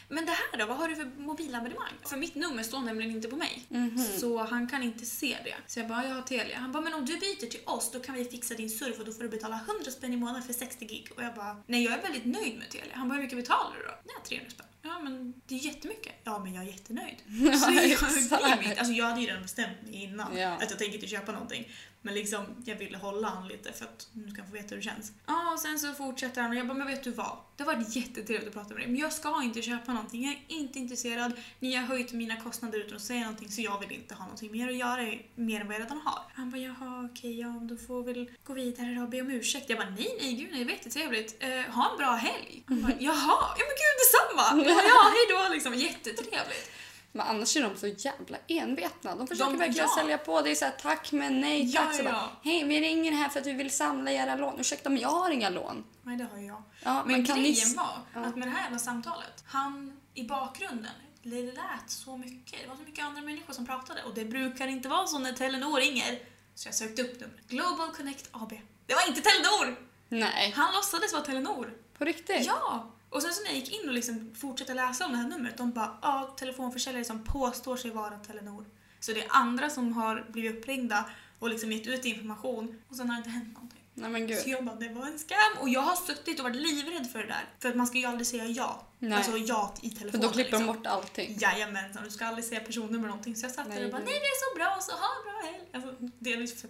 Men 0.09 0.25
det 0.25 0.31
här 0.31 0.57
då, 0.59 0.65
vad 0.65 0.77
har 0.77 0.87
du 0.87 0.95
för 0.95 1.05
mobilabonnemang? 1.17 1.93
För 2.05 2.17
mitt 2.17 2.35
nummer 2.35 2.63
står 2.63 2.79
nämligen 2.79 3.11
inte 3.11 3.27
på 3.27 3.35
mig. 3.35 3.65
Mhm. 3.69 3.97
Så 4.19 4.43
han 4.43 4.67
kan 4.67 4.83
inte 4.83 5.05
se 5.05 5.37
det. 5.43 5.55
Så 5.67 5.79
jag 5.79 5.87
bara, 5.87 6.05
jag 6.07 6.15
har 6.15 6.21
Telia. 6.21 6.57
Han 6.59 6.71
bara, 6.71 6.83
men 6.83 6.93
om 6.93 7.05
du 7.05 7.17
byter 7.17 7.49
till 7.49 7.61
oss 7.65 7.91
då 7.91 7.99
kan 7.99 8.15
vi 8.15 8.25
fixa 8.25 8.53
din 8.53 8.69
surf 8.69 8.99
och 8.99 9.05
då 9.05 9.11
får 9.13 9.23
du 9.23 9.29
betala 9.29 9.59
100 9.67 9.91
spänn 9.91 10.13
i 10.13 10.17
månaden 10.17 10.43
för 10.43 10.53
60 10.53 10.85
gig. 10.85 11.09
Och 11.15 11.23
jag 11.23 11.35
bara, 11.35 11.63
nej 11.67 11.83
jag 11.83 11.93
är 11.93 12.01
väldigt 12.01 12.25
nöjd 12.25 12.57
med 12.57 12.69
Telia. 12.69 12.95
Han 12.95 13.09
bara, 13.09 13.15
hur 13.15 13.21
mycket 13.23 13.37
betalar 13.37 13.75
du 13.77 13.83
då? 13.85 13.93
Nej, 14.05 14.15
300 14.27 14.51
spänn. 14.51 14.67
Ja 14.81 14.99
men 14.99 15.33
det 15.47 15.55
är 15.55 15.59
jättemycket. 15.59 16.13
Ja 16.23 16.39
men 16.39 16.53
jag 16.53 16.63
är 16.63 16.67
jättenöjd. 16.67 17.15
Så 17.63 17.71
jag, 17.71 17.85
exakt. 17.91 18.29
blir 18.29 18.69
mitt, 18.69 18.77
alltså 18.77 18.93
jag 18.93 19.05
hade 19.05 19.21
ju 19.21 19.27
redan 19.27 19.41
bestämt 19.41 19.81
mig 19.81 19.93
innan 20.03 20.37
Ja. 20.37 20.49
att 20.49 20.69
jag 20.69 20.79
tänker 20.79 20.95
inte 20.95 21.07
köpa 21.07 21.31
någonting. 21.31 21.71
Men 22.01 22.13
liksom, 22.13 22.45
jag 22.65 22.75
ville 22.75 22.97
hålla 22.97 23.27
han 23.27 23.47
lite 23.47 23.73
för 23.73 23.85
att 23.85 24.07
nu 24.13 24.31
ska 24.31 24.41
han 24.41 24.49
få 24.49 24.53
veta 24.53 24.67
hur 24.69 24.77
det 24.77 24.81
känns. 24.83 25.11
Ja, 25.25 25.53
och 25.53 25.59
sen 25.59 25.79
så 25.79 25.93
fortsätter 25.93 26.41
han 26.41 26.51
och 26.51 26.57
jag 26.57 26.67
bara, 26.67 26.77
men 26.77 26.87
vet 26.87 27.03
du 27.03 27.11
vad? 27.11 27.37
Det 27.55 27.63
har 27.63 27.73
varit 27.75 27.95
jättetrevligt 27.95 28.47
att 28.47 28.53
prata 28.53 28.69
med 28.69 28.77
dig, 28.77 28.87
men 28.87 28.99
jag 28.99 29.13
ska 29.13 29.43
inte 29.43 29.61
köpa 29.61 29.93
någonting. 29.93 30.25
Jag 30.25 30.33
är 30.33 30.59
inte 30.61 30.79
intresserad. 30.79 31.33
Ni 31.59 31.75
har 31.75 31.83
höjt 31.83 32.13
mina 32.13 32.41
kostnader 32.41 32.79
utan 32.79 32.95
att 32.95 33.01
säga 33.01 33.19
någonting 33.21 33.51
så 33.51 33.61
jag 33.61 33.79
vill 33.79 33.91
inte 33.91 34.15
ha 34.15 34.23
någonting 34.23 34.51
mer 34.51 34.69
att 34.69 34.75
göra 34.75 35.17
mer 35.35 35.61
än 35.61 35.67
vad 35.67 35.75
jag 35.75 35.81
redan 35.81 36.01
har. 36.05 36.21
Han 36.33 36.51
bara, 36.51 36.61
jaha 36.61 37.09
okej, 37.11 37.39
ja 37.39 37.47
då 37.47 37.77
får 37.77 38.03
vi 38.03 38.13
väl 38.13 38.31
gå 38.43 38.53
vidare 38.53 39.01
och 39.01 39.09
be 39.09 39.21
om 39.21 39.29
ursäkt. 39.29 39.69
Jag 39.69 39.79
bara, 39.79 39.89
nej 39.89 40.17
nej 40.21 40.33
gud 40.33 40.49
nej, 40.51 40.59
det 40.59 40.65
var 40.65 40.71
jättetrevligt. 40.71 41.35
Eh, 41.39 41.49
ha 41.49 41.91
en 41.91 41.97
bra 41.97 42.11
helg. 42.15 42.63
Han 42.67 42.81
bara, 42.81 42.93
jaha, 42.99 43.55
ja 43.57 43.63
men 43.69 43.75
gud 43.83 43.95
detsamma. 44.03 44.73
Ja 44.87 45.11
hej 45.13 45.47
då 45.47 45.53
liksom, 45.53 45.73
jättetrevligt. 45.73 46.71
Men 47.17 47.27
annars 47.27 47.57
är 47.57 47.61
de 47.61 47.77
så 47.77 47.87
jävla 47.87 48.37
envetna. 48.47 49.15
De 49.15 49.27
försöker 49.27 49.51
De- 49.51 49.57
verkligen 49.57 49.87
ja. 49.89 49.95
sälja 50.01 50.17
på. 50.17 50.41
Det 50.41 50.51
är 50.51 50.55
så 50.55 50.65
här, 50.65 50.71
tack 50.81 51.11
men 51.11 51.41
nej 51.41 51.73
tack. 51.73 51.95
Ja, 51.95 52.03
ja. 52.03 52.11
bara, 52.11 52.29
Hej, 52.43 52.63
vi 52.63 52.81
ringer 52.81 53.11
här 53.11 53.29
för 53.29 53.39
att 53.39 53.45
vi 53.45 53.53
vill 53.53 53.71
samla 53.71 54.11
era 54.11 54.35
lån. 54.35 54.59
Ursäkta 54.59 54.89
men 54.89 54.99
jag 55.01 55.09
har 55.09 55.29
inga 55.29 55.49
lån. 55.49 55.83
Nej 56.03 56.17
det 56.17 56.27
har 56.31 56.39
jag. 56.41 56.63
Ja, 56.83 57.03
Men 57.05 57.25
kan 57.25 57.39
grejen 57.39 57.67
ni... 57.69 57.75
var 57.75 58.23
att 58.27 58.35
med 58.35 58.47
det 58.47 58.51
här 58.51 58.63
jävla 58.63 58.79
samtalet, 58.79 59.43
han 59.45 59.99
i 60.13 60.23
bakgrunden, 60.23 60.91
det 61.23 61.41
lät 61.41 61.55
så 61.87 62.17
mycket. 62.17 62.61
Det 62.63 62.67
var 62.69 62.75
så 62.75 62.81
mycket 62.83 63.05
andra 63.05 63.21
människor 63.21 63.53
som 63.53 63.65
pratade 63.65 64.03
och 64.03 64.13
det 64.13 64.25
brukar 64.25 64.67
inte 64.67 64.89
vara 64.89 65.07
så 65.07 65.19
när 65.19 65.33
Telenor 65.33 65.77
ringer. 65.79 66.19
Så 66.55 66.67
jag 66.67 66.75
sökte 66.75 67.01
upp 67.01 67.19
numret. 67.19 67.47
Global 67.47 67.91
Connect 67.91 68.29
AB. 68.31 68.53
Det 68.85 68.93
var 68.93 69.07
inte 69.07 69.21
Telenor! 69.21 69.79
Nej, 70.09 70.53
Han 70.55 70.73
låtsades 70.73 71.13
vara 71.13 71.23
Telenor. 71.23 71.73
på 71.97 72.05
riktigt? 72.05 72.45
Ja! 72.45 72.91
Och 73.09 73.21
sen 73.21 73.33
så 73.33 73.43
när 73.43 73.49
jag 73.49 73.59
gick 73.59 73.81
in 73.81 73.89
och 73.89 73.93
liksom 73.93 74.35
fortsatte 74.35 74.73
läsa 74.73 75.05
om 75.05 75.11
det 75.11 75.17
här 75.17 75.27
numret, 75.27 75.57
de 75.57 75.71
bara 75.71 75.97
ja, 76.01 76.35
telefonförsäljare 76.39 77.05
som 77.05 77.23
påstår 77.23 77.77
sig 77.77 77.91
vara 77.91 78.19
Telenor. 78.19 78.65
Så 78.99 79.13
det 79.13 79.23
är 79.23 79.27
andra 79.29 79.69
som 79.69 79.93
har 79.93 80.25
blivit 80.29 80.57
uppringda 80.57 81.09
och 81.39 81.49
liksom 81.49 81.71
gett 81.71 81.87
ut 81.87 82.05
information 82.05 82.81
och 82.89 82.95
sen 82.95 83.09
har 83.09 83.15
det 83.15 83.17
inte 83.17 83.29
hänt 83.29 83.53
någonting. 83.53 83.81
Nej 83.93 84.09
men 84.09 84.27
gud. 84.27 84.37
Så 84.37 84.49
jag 84.49 84.65
bara, 84.65 84.75
det 84.75 84.89
var 84.89 85.05
en 85.05 85.19
scam. 85.19 85.61
Och 85.61 85.69
jag 85.69 85.81
har 85.81 85.95
suttit 85.95 86.39
och 86.39 86.43
varit 86.43 86.55
livrädd 86.55 87.11
för 87.11 87.19
det 87.19 87.27
där. 87.27 87.45
För 87.59 87.69
att 87.69 87.75
man 87.75 87.87
ska 87.87 87.97
ju 87.97 88.05
aldrig 88.05 88.27
säga 88.27 88.45
ja. 88.45 88.87
Nej. 88.99 89.13
Alltså 89.13 89.37
ja 89.37 89.73
i 89.81 89.89
För 89.89 89.97
telefonen. 89.97 90.27
då 90.27 90.33
klipper 90.33 90.51
de 90.51 90.57
liksom. 90.57 90.75
bort 90.75 90.87
allting. 90.87 91.37
Jajamensan, 91.39 92.03
du 92.03 92.09
ska 92.09 92.25
aldrig 92.25 92.45
säga 92.45 92.59
personnummer 92.59 92.97
eller 92.97 93.07
någonting. 93.07 93.35
Så 93.35 93.45
jag 93.45 93.51
satt 93.51 93.65
där 93.65 93.75
Nej, 93.75 93.85
och 93.85 93.91
bara, 93.91 94.01
nej. 94.01 94.07
det 94.07 94.25
är 94.25 94.51
så 94.51 94.57
bra, 94.57 94.77
så 94.81 94.91
ha 94.91 95.07
en 95.17 95.23
bra 95.23 95.51
helg. 95.51 95.69
Alltså, 95.73 96.11
delvis 96.19 96.61
för 96.61 96.69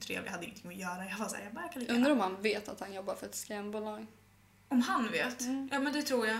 trevlig, 0.00 0.26
jag 0.26 0.32
hade 0.32 0.44
ingenting 0.44 0.70
att 0.70 0.76
göra. 0.76 1.04
Jag 1.10 1.18
var 1.18 1.28
såhär, 1.28 1.44
jag 1.44 1.54
bara 1.54 1.64
jag 1.64 1.72
kan 1.72 1.82
lika 1.82 1.94
Undrar 1.94 2.10
om 2.10 2.20
han 2.20 2.42
vet 2.42 2.68
att 2.68 2.80
han 2.80 2.92
jobbar 2.92 3.14
för 3.14 3.26
ett 3.26 3.34
scambolag. 3.34 4.06
Om 4.70 4.80
han 4.82 5.10
vet? 5.10 5.40
Mm. 5.40 5.68
Ja 5.72 5.78
men 5.80 5.92
det 5.92 6.02
tror 6.02 6.26
jag. 6.26 6.38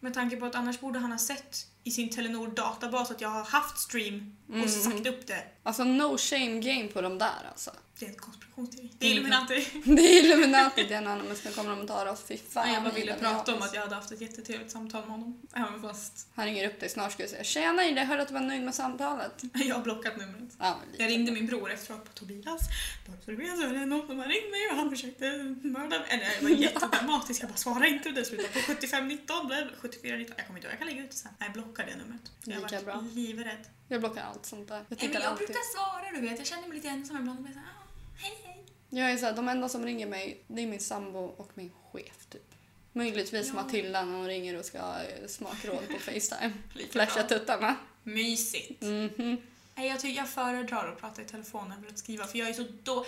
Med 0.00 0.14
tanke 0.14 0.36
på 0.36 0.46
att 0.46 0.54
annars 0.54 0.80
borde 0.80 0.98
han 0.98 1.10
ha 1.12 1.18
sett 1.18 1.66
i 1.84 1.90
sin 1.90 2.10
Telenor 2.10 2.48
databas 2.48 3.10
att 3.10 3.20
jag 3.20 3.28
har 3.28 3.44
haft 3.44 3.78
stream 3.78 4.36
och 4.48 4.54
Mm. 4.54 4.68
sagt 4.68 5.06
upp 5.06 5.26
det. 5.26 5.44
Alltså 5.62 5.84
no 5.84 6.18
shame 6.18 6.60
game 6.60 6.88
på 6.88 7.00
de 7.00 7.18
där 7.18 7.46
alltså. 7.48 7.70
Det 7.98 8.04
är 8.06 8.10
en 8.10 8.16
konspirationsteori. 8.16 8.51
Det 8.70 8.76
är 8.78 8.82
Mm. 8.82 8.90
Illuminati. 9.00 9.66
Det 9.84 10.02
är 10.02 10.24
Illuminati, 10.24 10.84
det 10.88 10.94
är 10.94 10.98
en 10.98 11.06
annan 11.06 11.26
men 11.26 11.36
nu 11.44 11.50
kommer 11.52 11.70
de 11.70 11.80
att 11.80 11.88
ta 11.88 12.10
oss. 12.10 12.24
Fy 12.28 12.36
fan. 12.36 12.64
Nej, 12.66 12.74
jag 12.74 12.82
bara 12.82 12.92
ville 12.94 13.14
prata 13.14 13.52
jag 13.52 13.56
om 13.56 13.62
att 13.62 13.74
jag 13.74 13.82
hade 13.82 13.94
haft 13.94 14.12
ett 14.12 14.20
jättetrevligt 14.20 14.70
samtal 14.70 15.00
med 15.00 15.10
honom. 15.10 15.40
Även 15.54 15.82
fast 15.82 16.26
Han 16.34 16.44
ringer 16.44 16.68
upp 16.68 16.80
dig 16.80 16.88
snart 16.88 17.12
ska 17.12 17.22
jag 17.22 17.30
säga 17.30 17.44
Tjena 17.44 17.84
Ida, 17.86 18.00
jag 18.00 18.06
hörde 18.06 18.22
att 18.22 18.28
du 18.28 18.34
var 18.34 18.40
nöjd 18.40 18.62
med 18.62 18.74
samtalet. 18.74 19.42
jag 19.54 19.74
har 19.74 19.82
blockat 19.82 20.16
numret. 20.16 20.54
Ja. 20.58 20.76
Jag 20.98 21.08
ringde 21.10 21.32
min 21.32 21.46
bror 21.46 21.70
efteråt 21.72 22.04
på 22.04 22.12
Tobias. 22.12 22.60
Bara 23.06 23.16
så 23.24 23.30
du 23.30 23.36
vet 23.36 23.56
så 23.58 23.62
är 23.66 23.72
det 23.74 23.86
någon 23.86 24.06
som 24.06 24.18
har 24.18 24.26
ringt 24.26 24.50
mig 24.50 24.68
och 24.70 24.76
han 24.76 24.90
försökte 24.90 25.24
mörda 25.62 25.98
mig. 25.98 26.08
Eller 26.08 26.24
det 26.40 26.42
var 26.42 26.50
jättedramatiskt. 26.50 27.42
Jag 27.42 27.50
bara 27.50 27.56
svara 27.56 27.86
inte 27.86 28.08
och 28.08 28.14
det 28.14 28.24
slutade 28.24 28.48
på 28.48 28.58
7519 28.60 29.46
blev 29.46 29.68
7419. 29.80 30.34
Jag 30.36 30.46
kommer 30.46 30.58
inte 30.58 30.66
ihåg, 30.66 30.72
jag 30.72 30.78
kan 30.78 30.88
lägga 30.88 31.02
ut 31.04 31.10
det 31.10 31.16
sen. 31.16 31.30
Nej, 31.38 31.46
jag 31.48 31.62
blockade 31.62 31.90
det 31.90 31.96
numret. 31.96 32.20
Jag 32.44 32.62
Lika 32.62 32.76
var 32.76 32.84
bra. 32.84 33.04
livrädd. 33.14 33.64
Jag 33.88 34.00
blockar 34.00 34.22
allt 34.22 34.46
sånt 34.46 34.68
där. 34.68 34.74
Jag 34.76 34.84
Nej, 34.88 35.08
men 35.08 35.12
jag 35.12 35.22
alltid. 35.30 35.46
brukar 35.46 35.62
svara 35.76 36.06
du 36.14 36.20
vet. 36.28 36.38
Jag 36.38 36.46
känner 36.46 36.68
mig 36.68 36.76
lite 36.76 36.88
ensam 36.88 37.16
ibland 37.16 37.38
och 37.38 37.44
blir 37.44 37.54
såhär, 37.54 37.66
ah, 37.66 37.86
hej 38.22 38.32
hej. 38.44 38.51
Jag 38.94 39.10
är 39.10 39.16
så 39.16 39.26
här, 39.26 39.32
de 39.36 39.48
enda 39.48 39.68
som 39.68 39.84
ringer 39.84 40.06
mig, 40.06 40.40
det 40.46 40.62
är 40.62 40.66
min 40.66 40.80
sambo 40.80 41.18
och 41.18 41.50
min 41.54 41.70
chef 41.92 42.26
typ. 42.30 42.54
Möjligtvis 42.92 43.48
Ja. 43.48 43.54
Matilda 43.54 44.04
när 44.04 44.16
hon 44.18 44.26
ringer 44.26 44.58
och 44.58 44.64
ska 44.64 44.80
ha 44.80 45.02
eh, 45.02 45.26
smakråd 45.28 45.88
på 45.88 45.98
Facetime. 45.98 46.52
Flasha 46.90 47.22
tuttarna. 47.22 47.76
Mysigt. 48.02 48.82
Mhm. 48.82 49.36
Nej, 49.74 49.88
jag, 49.88 50.00
tycker 50.00 50.16
jag 50.20 50.28
föredrar 50.28 50.88
att 50.92 51.00
prata 51.00 51.22
i 51.22 51.24
telefon 51.24 51.72
än 51.72 51.84
att 51.90 51.98
skriva 51.98 52.26
för 52.26 52.38
jag 52.38 52.48
är 52.48 52.52
så 52.52 52.64
då... 52.82 53.06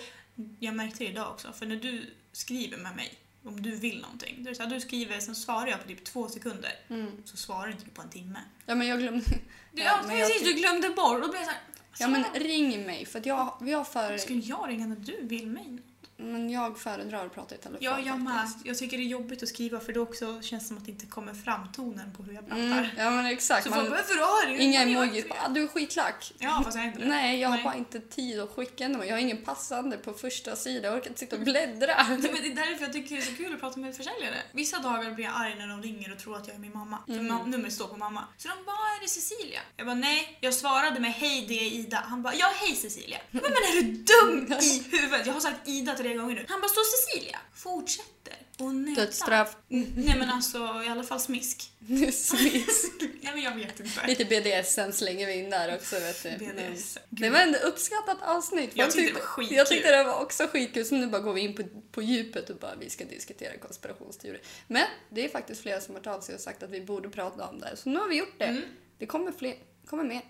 Jag 0.59 0.75
märkte 0.75 1.03
det 1.03 1.09
idag 1.09 1.31
också, 1.31 1.53
för 1.53 1.65
när 1.65 1.75
du 1.75 2.13
skriver 2.31 2.77
med 2.77 2.95
mig 2.95 3.13
om 3.43 3.61
du 3.61 3.75
vill 3.75 4.01
någonting. 4.01 4.47
Så 4.55 4.63
här, 4.63 4.69
du 4.69 4.79
skriver, 4.79 5.19
sen 5.19 5.35
svarar 5.35 5.67
jag 5.67 5.81
på 5.81 5.87
typ 5.87 6.03
två 6.03 6.27
sekunder. 6.29 6.71
Mm. 6.89 7.11
Så 7.25 7.37
svarar 7.37 7.67
inte 7.71 7.85
du 7.85 7.91
på 7.91 8.01
en 8.01 8.09
timme. 8.09 8.39
Ja 8.65 8.75
men 8.75 8.87
jag 8.87 8.99
glömde... 8.99 9.25
Du, 9.71 9.81
Ja, 9.83 9.99
jag 10.01 10.09
precis, 10.09 10.39
ty- 10.39 10.45
du 10.45 10.53
glömde 10.53 10.89
bort. 10.89 11.21
Då 11.21 11.27
blir 11.27 11.39
jag 11.39 11.45
så 11.45 11.51
här, 11.51 11.61
Ja 11.99 12.07
men 12.07 12.23
ring 12.33 12.85
mig 12.85 13.05
för 13.05 13.19
att 13.19 13.25
jag, 13.25 13.57
jag, 13.59 13.87
för, 13.87 14.17
Ska 14.17 14.33
jag 14.33 14.69
ringa 14.69 14.87
när 14.87 14.95
du 14.95 15.27
vill 15.27 15.47
mig? 15.47 15.79
Men 16.17 16.49
jag 16.49 16.79
föredrar 16.79 17.25
att 17.25 17.33
prata 17.33 17.55
i 17.55 17.57
telefon 17.57 17.77
Ja, 17.81 17.99
jag 17.99 18.19
med. 18.19 18.49
Jag 18.63 18.77
tycker 18.77 18.97
det 18.97 19.03
är 19.03 19.07
jobbigt 19.07 19.43
att 19.43 19.49
skriva 19.49 19.79
för 19.79 19.93
då 19.93 20.01
också 20.01 20.41
känns 20.41 20.63
det 20.63 20.67
som 20.67 20.77
att 20.77 20.85
det 20.85 20.91
inte 20.91 21.05
kommer 21.05 21.33
fram 21.33 21.71
tonen 21.71 22.13
på 22.17 22.23
hur 22.23 22.33
jag 22.33 22.47
pratar. 22.47 22.61
Mm, 22.63 22.85
ja 22.97 23.11
men 23.11 23.25
exakt. 23.25 23.63
Så 23.63 23.69
Man, 23.69 23.79
bara, 23.79 23.89
varför 23.89 24.15
har 24.15 24.49
du 24.51 24.57
inga 24.57 24.81
emojis. 24.81 25.23
det." 25.23 25.33
Ah, 25.45 25.49
du 25.49 25.63
är 25.63 25.67
skitlack. 25.67 26.33
Ja, 26.39 26.61
fast 26.65 26.77
jag 26.77 26.85
inte 26.85 26.99
det. 26.99 27.05
Nej, 27.05 27.39
jag 27.39 27.49
har 27.49 27.55
Nej. 27.55 27.63
bara 27.63 27.75
inte 27.75 27.99
tid 27.99 28.39
att 28.39 28.49
skicka 28.55 28.87
något. 28.87 29.05
Jag 29.07 29.13
har 29.13 29.19
ingen 29.19 29.37
passande 29.45 29.97
på 29.97 30.13
första 30.13 30.55
sidan. 30.55 30.83
Jag 30.91 30.97
orkar 30.99 31.07
inte 31.07 31.19
sitta 31.19 31.35
och 31.35 31.41
bläddra. 31.41 31.95
Men 32.09 32.21
det 32.21 32.27
är 32.27 32.55
därför 32.55 32.83
jag 32.83 32.93
tycker 32.93 33.15
det 33.15 33.21
är 33.21 33.25
så 33.25 33.35
kul 33.35 33.53
att 33.53 33.59
prata 33.59 33.79
med 33.79 33.95
försäljare. 33.97 34.35
Vissa 34.51 34.79
dagar 34.79 35.11
blir 35.11 35.25
jag 35.25 35.33
arg 35.35 35.55
när 35.57 35.67
de 35.67 35.81
ringer 35.83 36.11
och 36.11 36.19
tror 36.19 36.35
att 36.37 36.47
jag 36.47 36.55
är 36.55 36.59
min 36.59 36.73
mamma. 36.73 36.97
För 37.05 37.13
Mm. 37.13 37.51
numret 37.51 37.73
står 37.73 37.87
på 37.87 37.97
mamma. 37.97 38.23
Så 38.37 38.47
de 38.47 38.53
bara, 38.65 38.75
är 38.75 39.01
det 39.01 39.07
Cecilia? 39.07 39.59
Jag 39.77 39.85
bara, 39.87 39.95
nej. 39.95 40.37
Jag 40.41 40.53
svarade 40.53 40.99
med 40.99 41.13
hej, 41.13 41.45
det 41.47 41.53
är 41.59 41.71
Ida. 41.71 42.03
Han 42.07 42.21
bara, 42.23 42.33
ja 42.35 42.51
hej 42.61 42.75
Cecilia. 42.75 43.17
Bara, 43.31 43.41
men 43.41 43.51
är 43.51 43.81
du 43.81 43.91
dum 43.91 44.57
i 44.61 44.83
huvudet? 44.97 45.25
Jag 45.27 45.33
har 45.33 45.39
sagt 45.41 45.67
Ida 45.67 45.95
tre 46.05 46.13
gånger 46.15 46.35
nu. 46.35 46.45
Han 46.49 46.61
bara, 46.61 46.69
står 46.69 46.83
Cecilia? 46.83 47.39
Fortsätter. 47.53 48.35
Och 48.59 48.75
nöta. 48.75 49.01
Dödsstraff. 49.01 49.57
Nej 49.67 50.15
men 50.19 50.29
alltså 50.29 50.57
i 50.57 50.89
alla 50.89 51.03
fall 51.03 51.19
smisk. 51.19 51.71
Smisk. 52.13 52.91
Ja 53.21 53.31
men 53.31 53.43
jag 53.43 53.55
vet 53.55 53.79
inte. 53.79 54.07
Lite 54.07 54.25
BDSM 54.25 54.91
slänger 54.91 55.27
vi 55.27 55.33
in 55.33 55.49
där 55.49 55.75
också. 55.75 55.95
Vet 55.99 56.23
du. 56.23 56.45
BDS. 56.45 56.97
Det 57.09 57.29
var 57.29 57.39
ändå 57.39 57.59
uppskattat 57.59 58.17
avsnitt. 58.21 58.71
Jag 58.73 58.85
Folk 58.85 58.95
tyckte 58.95 59.13
det 59.13 59.19
var 59.19 59.27
skitkul. 59.27 59.57
Jag 59.57 59.67
tyckte 59.67 59.97
det 59.97 60.03
var 60.03 60.21
också 60.21 60.47
skitkul. 60.47 60.85
Så 60.85 60.95
nu 60.95 61.07
bara 61.07 61.21
går 61.21 61.33
vi 61.33 61.41
in 61.41 61.55
på, 61.55 61.63
på 61.91 62.01
djupet 62.01 62.49
och 62.49 62.55
bara 62.55 62.75
vi 62.75 62.89
ska 62.89 63.05
diskutera 63.05 63.57
konspirationsteorier. 63.57 64.41
Men 64.67 64.85
det 65.09 65.25
är 65.25 65.29
faktiskt 65.29 65.61
flera 65.61 65.81
som 65.81 65.95
har 65.95 66.07
av 66.13 66.21
sig 66.21 66.35
och 66.35 66.41
sagt 66.41 66.63
att 66.63 66.69
vi 66.69 66.81
borde 66.81 67.09
prata 67.09 67.47
om 67.47 67.59
det. 67.59 67.77
Så 67.77 67.89
nu 67.89 67.99
har 67.99 68.07
vi 68.07 68.15
gjort 68.15 68.35
det. 68.39 68.45
Mm. 68.45 68.63
Det 68.97 69.05
kommer 69.05 69.31
fler. 69.31 69.55
kommer 69.85 70.03
mer. 70.03 70.21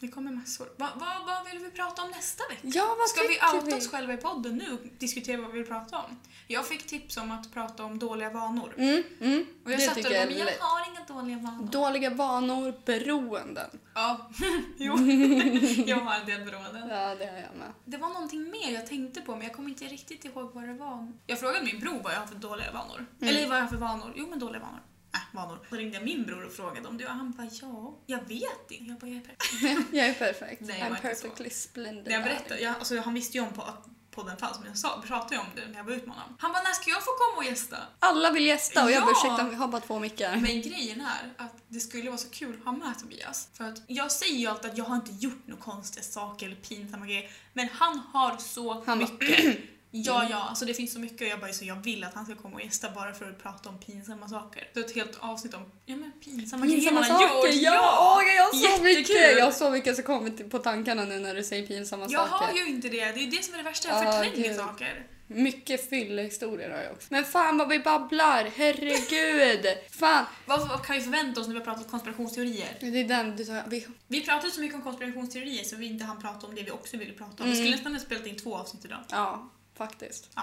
Det 0.00 0.08
kommer 0.08 0.32
massor. 0.32 0.66
Va, 0.76 0.88
va, 0.96 1.06
vad 1.26 1.52
vill 1.52 1.62
vi 1.62 1.70
prata 1.70 2.02
om 2.02 2.10
nästa 2.10 2.44
vecka? 2.48 2.62
Ja, 2.62 2.96
vad 2.98 3.08
Ska 3.08 3.20
vi 3.22 3.58
outa 3.58 3.76
oss 3.76 3.88
själva 3.88 4.14
i 4.14 4.16
podden 4.16 4.56
nu 4.56 4.72
och 4.72 4.80
diskutera 4.98 5.40
vad 5.40 5.52
vi 5.52 5.58
vill 5.58 5.68
prata 5.68 5.98
om? 5.98 6.20
Jag 6.46 6.66
fick 6.66 6.86
tips 6.86 7.16
om 7.16 7.30
att 7.30 7.54
prata 7.54 7.84
om 7.84 7.98
dåliga 7.98 8.30
vanor. 8.30 8.74
Mm, 8.78 9.02
mm. 9.20 9.46
Och 9.64 9.72
jag 9.72 9.78
det 9.78 9.84
satt 9.84 9.96
och 9.96 10.02
bara, 10.02 10.14
jag 10.14 10.28
men 10.28 10.38
jag 10.38 10.46
har 10.46 10.90
inga 10.90 11.04
dåliga 11.04 11.38
vanor. 11.38 11.68
Dåliga 11.72 12.10
vanor, 12.10 12.74
beroenden. 12.84 13.70
Ja, 13.94 14.30
jo. 14.76 14.96
jag 15.86 15.96
har 15.96 16.20
en 16.20 16.26
del 16.26 16.44
beroenden. 16.44 16.88
Ja, 16.88 17.14
det 17.14 17.26
har 17.26 17.36
jag 17.36 17.56
med. 17.56 17.72
Det 17.84 17.96
var 17.96 18.08
någonting 18.08 18.50
mer 18.50 18.74
jag 18.74 18.86
tänkte 18.86 19.20
på 19.20 19.32
men 19.32 19.42
jag 19.42 19.52
kommer 19.52 19.68
inte 19.68 19.84
riktigt 19.84 20.24
ihåg 20.24 20.50
vad 20.54 20.68
det 20.68 20.74
var. 20.74 21.12
Jag 21.26 21.40
frågade 21.40 21.64
min 21.64 21.80
bror 21.80 22.00
vad 22.02 22.12
jag 22.12 22.20
har 22.20 22.26
för 22.26 22.34
dåliga 22.34 22.72
vanor. 22.72 23.06
Mm. 23.20 23.34
Eller 23.36 23.48
vad 23.48 23.56
jag 23.56 23.62
har 23.62 23.68
för 23.68 23.76
vanor. 23.76 24.12
Jo 24.16 24.26
men 24.30 24.38
dåliga 24.38 24.60
vanor. 24.60 24.80
Äh, 25.14 25.20
vanor. 25.32 25.66
Så 25.70 25.76
ringde 25.76 25.94
jag 25.96 26.04
min 26.04 26.24
bror 26.26 26.44
och 26.46 26.52
frågade 26.52 26.88
om 26.88 26.98
det 26.98 27.04
och 27.04 27.10
han 27.10 27.30
bara 27.30 27.48
ja, 27.62 27.98
jag 28.06 28.18
vet 28.28 28.70
inte. 28.70 28.84
Jag 28.90 28.98
bara 28.98 29.06
jag 29.10 29.16
är 29.16 29.20
perfekt. 29.20 29.88
Jag 29.92 30.06
är 30.06 30.14
perfekt. 30.14 30.60
Nej, 30.60 30.78
jag 30.80 30.88
I'm 30.88 30.96
så. 30.96 31.02
perfectly 31.02 31.50
splendid. 31.50 32.12
Jag 32.12 32.22
berättade, 32.22 32.60
jag, 32.60 32.74
alltså, 32.78 33.00
han 33.00 33.14
visste 33.14 33.38
ju 33.38 33.44
om 33.44 33.52
på 33.52 33.62
att 33.62 33.84
podden 34.10 34.36
fanns 34.36 34.58
men 34.58 34.68
jag 34.68 34.78
sa, 34.78 35.02
pratade 35.06 35.34
ju 35.34 35.40
om 35.40 35.46
det 35.56 35.66
när 35.68 35.76
jag 35.76 35.84
var 35.84 35.92
ute 35.92 36.06
med 36.06 36.16
honom. 36.16 36.36
Han 36.40 36.52
bara 36.52 36.62
när 36.62 36.72
ska 36.72 36.90
jag 36.90 37.04
få 37.04 37.10
komma 37.10 37.38
och 37.38 37.44
gästa? 37.44 37.76
Alla 37.98 38.30
vill 38.30 38.46
gästa 38.46 38.84
och 38.84 38.90
jag 38.90 38.96
Ja! 38.96 39.00
bara 39.00 39.10
ursäkta, 39.10 39.48
vi 39.50 39.56
har 39.56 39.68
bara 39.68 39.80
två 39.80 39.98
mickar. 39.98 40.36
Men 40.36 40.62
grejen 40.62 41.00
är 41.00 41.32
att 41.44 41.52
det 41.68 41.80
skulle 41.80 42.10
vara 42.10 42.18
så 42.18 42.30
kul 42.30 42.56
att 42.58 42.64
ha 42.64 42.72
med 42.72 42.98
Tobias. 42.98 43.48
För 43.54 43.64
att 43.64 43.82
jag 43.86 44.12
säger 44.12 44.36
ju 44.38 44.46
alltid 44.46 44.70
att 44.70 44.78
jag 44.78 44.84
har 44.84 44.96
inte 44.96 45.12
gjort 45.12 45.46
några 45.46 45.62
konstiga 45.62 46.02
saker 46.04 46.46
eller 46.46 46.56
pinsamma 46.56 47.06
grejer. 47.06 47.30
Men 47.52 47.68
han 47.72 47.98
har 48.12 48.36
så 48.36 48.84
Han 48.86 48.98
mycket. 48.98 49.56
Ja, 49.96 50.26
ja, 50.30 50.36
alltså 50.48 50.64
det 50.64 50.74
finns 50.74 50.92
så 50.92 50.98
mycket 51.00 51.20
och 51.20 51.26
jag 51.26 51.40
bara 51.40 51.52
så 51.52 51.64
jag 51.64 51.76
vill 51.84 52.04
att 52.04 52.14
han 52.14 52.24
ska 52.24 52.34
komma 52.34 52.54
och 52.54 52.62
gästa 52.62 52.90
bara 52.90 53.14
för 53.14 53.30
att 53.30 53.42
prata 53.42 53.68
om 53.68 53.78
pinsamma 53.80 54.28
saker. 54.28 54.68
Så 54.74 54.80
ett 54.80 54.94
helt 54.94 55.16
avsnitt 55.20 55.54
om 55.54 55.70
ja, 55.86 55.96
men 55.96 56.12
pinsamma, 56.24 56.66
Pinsamma 56.66 57.00
grejer 57.00 57.18
saker! 57.18 57.48
gjort. 57.52 57.62
Ja! 57.62 58.16
Åh, 58.22 58.34
jag 58.36 58.44
har 58.44 58.50
så 58.52 58.64
Jättekul! 58.64 58.84
mycket! 58.84 59.38
Jag 59.38 59.44
har 59.44 59.52
så 59.52 59.70
mycket 59.70 59.94
som 59.94 60.04
kommer 60.04 60.48
på 60.48 60.58
tankarna 60.58 61.04
nu 61.04 61.18
när 61.18 61.34
du 61.34 61.44
säger 61.44 61.66
pinsamma 61.66 62.06
Jag 62.10 62.28
saker. 62.28 62.46
har 62.46 62.52
ju 62.54 62.66
inte 62.66 62.88
det, 62.88 62.96
det 63.12 63.20
är 63.20 63.30
det 63.30 63.44
som 63.44 63.54
är 63.54 63.58
det 63.58 63.64
värsta, 63.64 63.88
jag 63.88 64.06
Ah, 64.06 64.12
förtränger 64.12 64.48
gud. 64.48 64.56
saker. 64.56 65.06
Mycket 65.26 65.88
fyllehistorier 65.90 66.70
har 66.70 66.78
jag 66.82 66.92
också. 66.92 67.06
Men 67.10 67.24
fan 67.24 67.58
vad 67.58 67.68
vi 67.68 67.78
babblar! 67.78 68.50
Herregud! 68.56 69.66
fan! 69.90 70.24
Vad, 70.46 70.68
vad 70.68 70.86
kan 70.86 70.96
vi 70.96 71.02
förvänta 71.02 71.40
oss 71.40 71.46
när 71.46 71.54
vi 71.54 71.58
har 71.60 71.64
pratat 71.64 71.90
konspirationsteorier? 71.90 72.76
Det 72.80 72.86
är 73.00 73.04
den 73.08 73.36
du 73.36 73.44
tar... 73.44 73.62
Vi... 73.68 73.86
Vi 74.08 74.20
pratade 74.20 74.52
så 74.52 74.60
mycket 74.60 74.76
om 74.76 74.82
konspirationsteorier 74.82 75.64
så 75.64 75.76
vi 75.76 75.86
inte 75.86 76.04
hann 76.04 76.20
prata 76.22 76.46
om 76.46 76.54
det 76.54 76.62
vi 76.62 76.70
också 76.70 76.96
ville 76.96 77.12
prata 77.12 77.32
om. 77.32 77.36
Mm. 77.40 77.50
Vi 77.50 77.56
skulle 77.56 77.70
nästan 77.70 77.92
ha 77.92 78.00
spelat 78.00 78.26
in 78.26 78.36
två 78.36 78.56
avsnitt 78.56 78.84
idag. 78.84 78.98
Ja, 79.10 79.50
faktiskt. 79.74 80.30
Ja. 80.34 80.42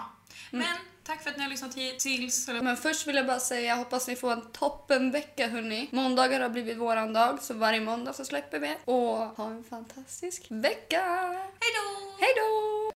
Men 0.51 0.77
tack 1.03 1.23
för 1.23 1.29
att 1.29 1.38
ni 1.38 1.43
har 1.43 1.49
lyssnat 1.49 1.75
hit 1.75 1.99
tills... 1.99 2.47
Men 2.47 2.77
först 2.77 3.07
vill 3.07 3.15
jag 3.15 3.27
bara 3.27 3.39
säga, 3.39 3.67
jag 3.67 3.75
hoppas 3.75 4.07
ni 4.07 4.15
får 4.15 4.32
en 4.32 4.51
toppenvecka 4.51 5.47
hörni. 5.47 5.89
Måndagar 5.91 6.39
har 6.39 6.49
blivit 6.49 6.77
våran 6.77 7.13
dag, 7.13 7.41
så 7.41 7.53
varje 7.53 7.82
måndag 7.82 8.13
så 8.13 8.25
släpper 8.25 8.59
vi. 8.59 8.75
Och 8.86 9.17
ha 9.17 9.49
en 9.49 9.63
fantastisk 9.63 10.45
vecka! 10.49 11.01
Hej 11.59 11.71
då! 11.75 12.11
Hej 12.19 12.34
då! 12.36 12.82